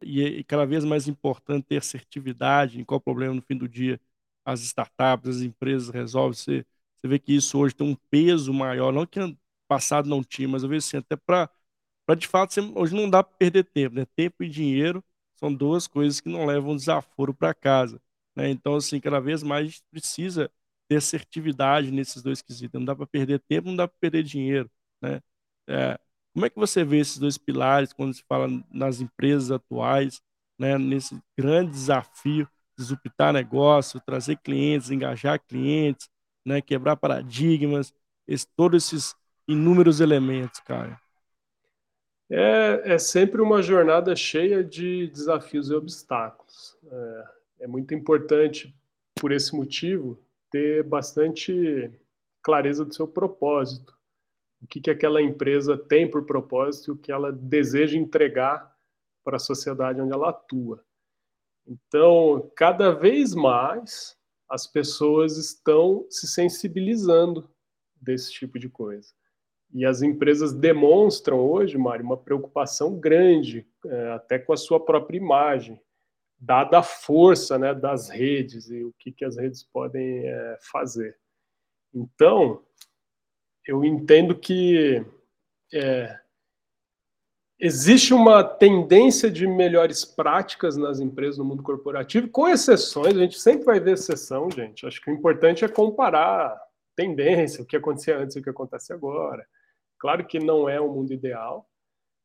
e 0.02 0.40
é 0.40 0.44
cada 0.44 0.64
vez 0.66 0.84
mais 0.84 1.08
importante 1.08 1.66
ter 1.66 1.76
assertividade 1.78 2.80
em 2.80 2.84
qual 2.84 3.00
problema 3.00 3.34
no 3.34 3.42
fim 3.42 3.56
do 3.56 3.68
dia 3.68 4.00
as 4.44 4.60
startups, 4.62 5.36
as 5.36 5.42
empresas 5.42 5.88
resolvem. 5.90 6.34
Você, 6.34 6.66
você 7.00 7.08
vê 7.08 7.18
que 7.18 7.34
isso 7.34 7.58
hoje 7.58 7.74
tem 7.74 7.86
um 7.86 7.96
peso 8.10 8.52
maior, 8.52 8.92
não 8.92 9.06
que 9.06 9.18
ano 9.20 9.38
passado 9.68 10.08
não 10.08 10.22
tinha, 10.24 10.48
mas 10.48 10.62
eu 10.62 10.68
vejo 10.68 10.86
assim, 10.86 10.96
até 10.98 11.16
para 11.16 11.50
de 12.18 12.26
fato, 12.26 12.52
você, 12.52 12.60
hoje 12.60 12.94
não 12.94 13.08
dá 13.08 13.22
para 13.22 13.36
perder 13.36 13.64
tempo, 13.64 13.94
né? 13.96 14.04
Tempo 14.16 14.42
e 14.42 14.48
dinheiro 14.48 15.02
são 15.36 15.52
duas 15.54 15.86
coisas 15.86 16.20
que 16.20 16.28
não 16.28 16.44
levam 16.46 16.74
desaforo 16.76 17.32
para 17.32 17.54
casa, 17.54 18.00
né? 18.34 18.50
Então, 18.50 18.74
assim, 18.76 19.00
cada 19.00 19.20
vez 19.20 19.42
mais 19.42 19.64
a 19.66 19.68
gente 19.70 19.82
precisa 19.90 20.50
ter 20.88 20.96
assertividade 20.96 21.90
nesses 21.90 22.22
dois 22.22 22.42
quesitos. 22.42 22.78
Não 22.78 22.84
dá 22.84 22.96
para 22.96 23.06
perder 23.06 23.38
tempo, 23.40 23.68
não 23.68 23.76
dá 23.76 23.86
para 23.88 23.96
perder 24.00 24.22
dinheiro, 24.24 24.68
né? 25.00 25.20
É, 25.68 25.98
como 26.32 26.46
é 26.46 26.50
que 26.50 26.58
você 26.58 26.84
vê 26.84 26.98
esses 26.98 27.18
dois 27.18 27.36
pilares 27.36 27.92
quando 27.92 28.14
se 28.14 28.22
fala 28.28 28.48
nas 28.70 29.00
empresas 29.00 29.50
atuais, 29.50 30.20
né, 30.58 30.78
nesse 30.78 31.18
grande 31.38 31.72
desafio 31.72 32.46
de 32.76 32.84
disruptar 32.84 33.32
negócio, 33.32 34.00
trazer 34.00 34.36
clientes, 34.36 34.90
engajar 34.90 35.40
clientes, 35.40 36.08
né, 36.44 36.60
quebrar 36.60 36.96
paradigmas, 36.96 37.92
esse, 38.26 38.46
todos 38.56 38.84
esses 38.84 39.14
inúmeros 39.48 40.00
elementos, 40.00 40.60
cara? 40.60 41.00
É, 42.30 42.94
é 42.94 42.98
sempre 42.98 43.42
uma 43.42 43.60
jornada 43.60 44.14
cheia 44.14 44.62
de 44.62 45.08
desafios 45.08 45.68
e 45.68 45.74
obstáculos. 45.74 46.78
É, 46.86 47.24
é 47.60 47.66
muito 47.66 47.92
importante, 47.92 48.72
por 49.16 49.32
esse 49.32 49.54
motivo, 49.54 50.22
ter 50.50 50.84
bastante 50.84 51.90
clareza 52.42 52.84
do 52.84 52.94
seu 52.94 53.06
propósito. 53.08 53.98
O 54.62 54.66
que, 54.66 54.80
que 54.80 54.90
aquela 54.90 55.22
empresa 55.22 55.76
tem 55.76 56.08
por 56.08 56.26
propósito 56.26 56.90
e 56.90 56.92
o 56.92 56.96
que 56.96 57.10
ela 57.10 57.32
deseja 57.32 57.96
entregar 57.96 58.74
para 59.24 59.36
a 59.36 59.40
sociedade 59.40 60.00
onde 60.00 60.12
ela 60.12 60.30
atua. 60.30 60.84
Então, 61.66 62.50
cada 62.56 62.90
vez 62.90 63.34
mais 63.34 64.16
as 64.48 64.66
pessoas 64.66 65.36
estão 65.36 66.06
se 66.10 66.26
sensibilizando 66.26 67.48
desse 67.94 68.32
tipo 68.32 68.58
de 68.58 68.68
coisa. 68.68 69.12
E 69.72 69.84
as 69.84 70.02
empresas 70.02 70.52
demonstram 70.52 71.38
hoje, 71.38 71.78
Mário, 71.78 72.04
uma 72.04 72.16
preocupação 72.16 72.98
grande, 72.98 73.66
é, 73.86 74.12
até 74.12 74.38
com 74.38 74.52
a 74.52 74.56
sua 74.56 74.84
própria 74.84 75.18
imagem 75.18 75.80
dada 76.40 76.78
a 76.78 76.82
força 76.82 77.58
né, 77.58 77.74
das 77.74 78.08
redes 78.08 78.70
e 78.70 78.82
o 78.82 78.94
que, 78.98 79.12
que 79.12 79.24
as 79.24 79.36
redes 79.36 79.62
podem 79.62 80.26
é, 80.26 80.58
fazer. 80.72 81.16
Então, 81.92 82.64
eu 83.70 83.84
entendo 83.84 84.34
que 84.34 85.06
é, 85.72 86.18
existe 87.56 88.12
uma 88.12 88.42
tendência 88.42 89.30
de 89.30 89.46
melhores 89.46 90.04
práticas 90.04 90.76
nas 90.76 90.98
empresas 90.98 91.38
no 91.38 91.44
mundo 91.44 91.62
corporativo, 91.62 92.28
com 92.28 92.48
exceções, 92.48 93.16
a 93.16 93.20
gente 93.20 93.38
sempre 93.38 93.64
vai 93.64 93.78
ver 93.78 93.92
exceção, 93.92 94.50
gente. 94.50 94.84
Acho 94.84 95.00
que 95.00 95.08
o 95.08 95.14
importante 95.14 95.64
é 95.64 95.68
comparar 95.68 96.60
tendência, 96.96 97.62
o 97.62 97.66
que 97.66 97.76
acontecia 97.76 98.18
antes 98.18 98.34
e 98.34 98.40
o 98.40 98.42
que 98.42 98.50
acontece 98.50 98.92
agora. 98.92 99.46
Claro 100.00 100.26
que 100.26 100.40
não 100.40 100.68
é 100.68 100.80
o 100.80 100.92
mundo 100.92 101.12
ideal, 101.12 101.64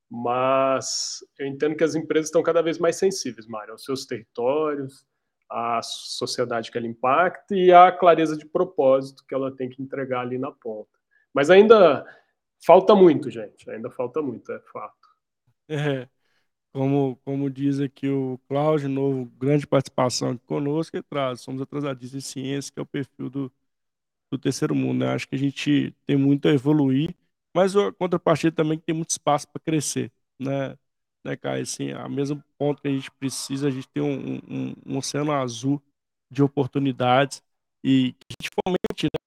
mas 0.09 1.19
eu 1.37 1.45
entendo 1.45 1.75
que 1.75 1.83
as 1.83 1.93
empresas 1.93 2.29
estão 2.29 2.41
cada 2.41 2.63
vez 2.63 2.79
mais 2.79 2.95
sensíveis, 2.95 3.45
Mário, 3.45 3.73
aos 3.73 3.83
seus 3.83 4.07
territórios, 4.07 5.05
à 5.47 5.79
sociedade 5.83 6.71
que 6.71 6.77
ela 6.79 6.87
impacta 6.87 7.55
e 7.55 7.71
à 7.71 7.91
clareza 7.91 8.35
de 8.35 8.47
propósito 8.47 9.23
que 9.27 9.35
ela 9.35 9.55
tem 9.55 9.69
que 9.69 9.79
entregar 9.79 10.21
ali 10.21 10.39
na 10.39 10.51
ponta. 10.51 10.94
Mas 11.35 11.49
ainda 11.49 12.05
falta 12.65 12.95
muito, 12.95 13.29
gente, 13.29 13.69
ainda 13.69 13.91
falta 13.91 14.21
muito, 14.21 14.53
é 14.53 14.59
fato. 14.71 15.09
É, 15.67 16.07
como, 16.71 17.17
como 17.25 17.49
diz 17.49 17.81
aqui 17.81 18.07
o 18.07 18.39
Cláudio, 18.47 18.87
novo, 18.87 19.25
grande 19.37 19.67
participação 19.67 20.29
aqui 20.31 20.45
conosco, 20.45 20.95
e 20.95 21.03
traz, 21.03 21.41
somos 21.41 21.61
atrasadistas 21.61 22.23
em 22.23 22.25
ciência, 22.25 22.71
que 22.71 22.79
é 22.79 22.83
o 22.83 22.85
perfil 22.85 23.29
do, 23.29 23.51
do 24.31 24.39
terceiro 24.39 24.73
mundo. 24.73 24.99
Né? 24.99 25.13
Acho 25.13 25.27
que 25.27 25.35
a 25.35 25.37
gente 25.37 25.93
tem 26.05 26.15
muito 26.15 26.47
a 26.47 26.53
evoluir, 26.53 27.13
mas 27.53 27.75
a 27.75 27.91
contrapartida 27.91 28.55
também 28.55 28.79
tem 28.79 28.95
muito 28.95 29.09
espaço 29.09 29.45
para 29.49 29.61
crescer. 29.61 30.09
Né, 30.39 30.77
né, 31.25 31.35
Caio? 31.35 31.63
Assim, 31.63 31.91
a 31.91 32.07
mesmo 32.07 32.41
ponto 32.57 32.81
que 32.81 32.87
a 32.87 32.91
gente 32.91 33.11
precisa, 33.11 33.67
a 33.67 33.71
gente 33.71 33.89
tem 33.89 34.01
um, 34.01 34.35
um, 34.49 34.73
um 34.85 34.97
oceano 34.97 35.33
azul 35.33 35.83
de 36.31 36.41
oportunidades 36.41 37.43
e 37.83 38.13
que 38.13 38.25
a 38.31 38.41
gente 38.41 38.51
fomente 38.63 39.05
né, 39.05 39.19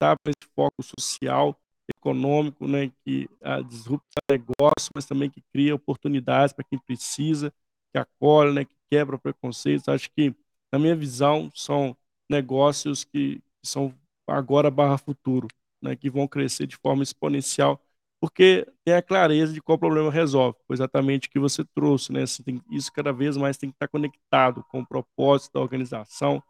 startup, 0.00 0.18
esse 0.26 0.50
foco 0.54 0.82
social 0.82 1.58
econômico, 1.96 2.66
né, 2.66 2.90
que 3.04 3.28
a 3.42 3.60
disrupta 3.60 4.20
negócio, 4.30 4.90
mas 4.94 5.04
também 5.06 5.28
que 5.28 5.42
cria 5.52 5.74
oportunidades 5.74 6.52
para 6.52 6.64
quem 6.64 6.78
precisa, 6.78 7.52
que 7.92 7.98
acolhe, 7.98 8.52
né, 8.52 8.64
que 8.64 8.74
quebra 8.90 9.18
preconceitos. 9.18 9.88
Acho 9.88 10.08
que, 10.10 10.34
na 10.72 10.78
minha 10.78 10.94
visão, 10.94 11.50
são 11.54 11.96
negócios 12.28 13.04
que 13.04 13.42
são 13.62 13.94
agora 14.26 14.70
barra 14.70 14.96
futuro, 14.96 15.48
né, 15.82 15.96
que 15.96 16.08
vão 16.08 16.26
crescer 16.28 16.66
de 16.66 16.76
forma 16.76 17.02
exponencial, 17.02 17.80
porque 18.20 18.66
tem 18.84 18.94
a 18.94 19.02
clareza 19.02 19.52
de 19.52 19.60
qual 19.60 19.78
problema 19.78 20.10
resolve, 20.10 20.58
foi 20.66 20.74
exatamente 20.74 21.26
o 21.26 21.30
que 21.30 21.38
você 21.38 21.64
trouxe, 21.74 22.12
né, 22.12 22.22
assim, 22.22 22.42
tem, 22.42 22.62
isso 22.70 22.92
cada 22.92 23.12
vez 23.12 23.36
mais 23.36 23.56
tem 23.56 23.70
que 23.70 23.76
estar 23.76 23.88
conectado 23.88 24.64
com 24.70 24.80
o 24.80 24.86
propósito 24.86 25.54
da 25.54 25.60
organização, 25.60 26.42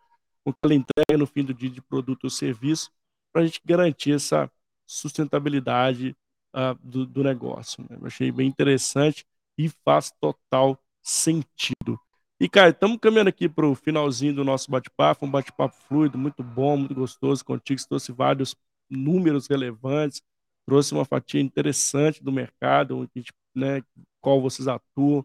com 0.44 0.50
o 0.50 0.52
que 0.52 0.58
ela 0.64 0.74
entrega 0.74 1.18
no 1.18 1.26
fim 1.26 1.44
do 1.44 1.54
dia 1.54 1.70
de 1.70 1.80
produto 1.80 2.24
ou 2.24 2.30
serviço, 2.30 2.90
para 3.32 3.42
a 3.42 3.46
gente 3.46 3.60
garantir 3.64 4.12
essa 4.12 4.50
sustentabilidade 4.86 6.16
uh, 6.54 6.74
do, 6.82 7.06
do, 7.06 7.22
negócio. 7.22 7.82
Né? 7.88 7.96
Eu 8.00 8.06
achei 8.06 8.30
bem 8.32 8.48
interessante 8.48 9.24
e 9.56 9.68
faz 9.84 10.12
total 10.20 10.78
sentido. 11.02 11.98
E, 12.40 12.48
cara, 12.48 12.70
estamos 12.70 12.98
caminhando 12.98 13.28
aqui 13.28 13.48
para 13.48 13.66
o 13.66 13.74
finalzinho 13.74 14.34
do 14.34 14.44
nosso 14.44 14.70
bate-papo, 14.70 15.26
um 15.26 15.30
bate-papo 15.30 15.76
fluido, 15.86 16.16
muito 16.16 16.42
bom, 16.42 16.76
muito 16.76 16.94
gostoso 16.94 17.44
contigo, 17.44 17.80
trouxe 17.86 18.12
vários 18.12 18.56
números 18.88 19.46
relevantes, 19.46 20.22
trouxe 20.66 20.94
uma 20.94 21.04
fatia 21.04 21.40
interessante 21.40 22.22
do 22.22 22.32
mercado, 22.32 23.08
né, 23.54 23.82
qual 24.20 24.40
vocês 24.40 24.66
atuam, 24.68 25.24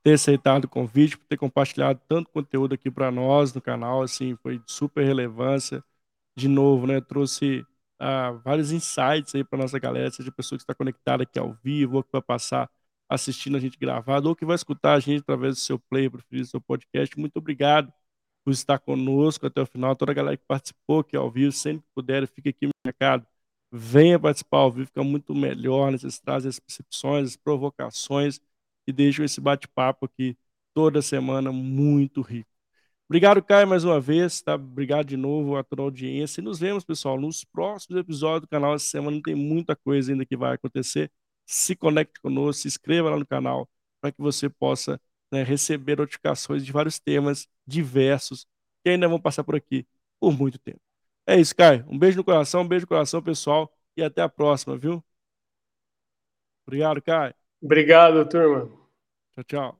ter 0.03 0.15
aceitado 0.15 0.65
o 0.65 0.69
convite, 0.69 1.19
por 1.19 1.27
ter 1.27 1.37
compartilhado 1.37 2.01
tanto 2.09 2.31
conteúdo 2.31 2.75
aqui 2.75 2.91
para 2.91 3.11
nós 3.11 3.53
no 3.55 3.61
canal, 3.61 4.03
assim, 4.03 4.37
foi 4.37 4.59
de 4.59 4.73
super 4.73 5.05
relevância. 5.05 5.85
De 6.37 6.49
novo, 6.49 6.87
né, 6.87 7.01
trouxe 7.01 7.67
ah, 7.99 8.33
vários 8.45 8.73
insights 8.73 9.35
aí 9.35 9.45
para 9.45 9.59
nossa 9.59 9.79
galera, 9.79 10.11
seja 10.11 10.33
pessoa 10.33 10.59
que 10.59 10.63
está 10.63 10.75
conectada 10.75 11.25
aqui 11.25 11.39
ao 11.39 11.55
vivo, 11.63 11.99
ou 11.99 12.03
que 12.05 12.11
vai 12.13 12.23
passar 12.23 12.71
assistindo 13.09 13.57
a 13.57 13.61
gente 13.61 13.79
gravado, 13.79 14.29
ou 14.29 14.37
que 14.37 14.45
vai 14.45 14.57
escutar 14.57 14.95
a 14.95 15.01
gente 15.01 15.21
através 15.21 15.57
do 15.57 15.61
seu 15.61 15.79
play 15.79 16.09
preferido, 16.09 16.47
do 16.47 16.51
seu 16.51 16.61
podcast. 16.61 17.19
Muito 17.19 17.37
obrigado 17.39 17.93
por 18.45 18.53
estar 18.53 18.79
conosco 18.79 19.47
até 19.47 19.61
o 19.61 19.67
final, 19.67 19.95
toda 19.97 20.13
a 20.13 20.15
galera 20.15 20.37
que 20.37 20.45
participou 20.47 21.01
aqui 21.01 21.17
ao 21.17 21.31
vivo, 21.31 21.53
sempre 21.53 21.83
que 21.83 21.89
puder, 21.95 22.27
fica 22.29 22.51
aqui 22.51 22.67
no 22.67 22.73
mercado, 22.85 23.27
venha 23.71 24.19
participar 24.19 24.59
ao 24.59 24.73
vivo, 24.73 24.87
fica 24.87 25.03
muito 25.05 25.35
melhor, 25.35 25.93
né? 25.93 25.99
vocês 25.99 26.19
trazem 26.21 26.49
as 26.49 26.59
percepções, 26.59 27.29
as 27.31 27.37
provocações, 27.37 28.41
e 28.91 28.93
deixam 28.93 29.25
esse 29.25 29.41
bate-papo 29.41 30.07
aqui 30.07 30.37
toda 30.75 31.03
semana 31.03 31.53
muito 31.53 32.21
rico. 32.21 32.51
Obrigado, 33.09 33.43
Caio, 33.43 33.67
mais 33.67 33.85
uma 33.85 34.01
vez, 34.01 34.41
tá? 34.41 34.55
Obrigado 34.55 35.07
de 35.07 35.17
novo 35.17 35.61
toda 35.65 35.83
a 35.83 35.85
audiência. 35.85 36.41
E 36.41 36.45
nos 36.45 36.61
vemos, 36.61 36.85
pessoal, 36.85 37.21
nos 37.21 37.45
próximos 37.45 37.99
episódios 38.01 38.43
do 38.43 38.49
canal. 38.49 38.75
Essa 38.75 38.87
semana 38.87 39.21
tem 39.25 39.35
muita 39.35 39.75
coisa 39.75 40.13
ainda 40.13 40.25
que 40.25 40.37
vai 40.37 40.55
acontecer. 40.55 41.11
Se 41.45 41.75
conecte 41.75 42.21
conosco, 42.21 42.63
se 42.63 42.69
inscreva 42.69 43.11
lá 43.11 43.19
no 43.19 43.27
canal 43.27 43.69
para 44.01 44.13
que 44.13 44.21
você 44.23 44.49
possa 44.49 45.01
né, 45.33 45.43
receber 45.43 45.99
notificações 45.99 46.65
de 46.65 46.71
vários 46.71 47.01
temas 47.01 47.49
diversos 47.67 48.47
que 48.85 48.91
ainda 48.91 49.09
vão 49.09 49.21
passar 49.21 49.43
por 49.45 49.57
aqui 49.57 49.87
por 50.21 50.33
muito 50.33 50.59
tempo. 50.59 50.81
É 51.27 51.39
isso, 51.39 51.55
Caio. 51.55 51.85
Um 51.89 51.99
beijo 51.99 52.17
no 52.17 52.25
coração, 52.25 52.63
um 52.63 52.69
beijo 52.69 52.85
no 52.85 52.89
coração, 52.89 53.23
pessoal, 53.23 53.73
e 53.97 54.03
até 54.03 54.23
a 54.23 54.29
próxima, 54.29 54.77
viu? 54.77 55.03
Obrigado, 56.67 57.03
Caio. 57.03 57.35
Obrigado, 57.61 58.29
turma. 58.29 58.80
Ciao 59.41 59.45
ciao. 59.45 59.80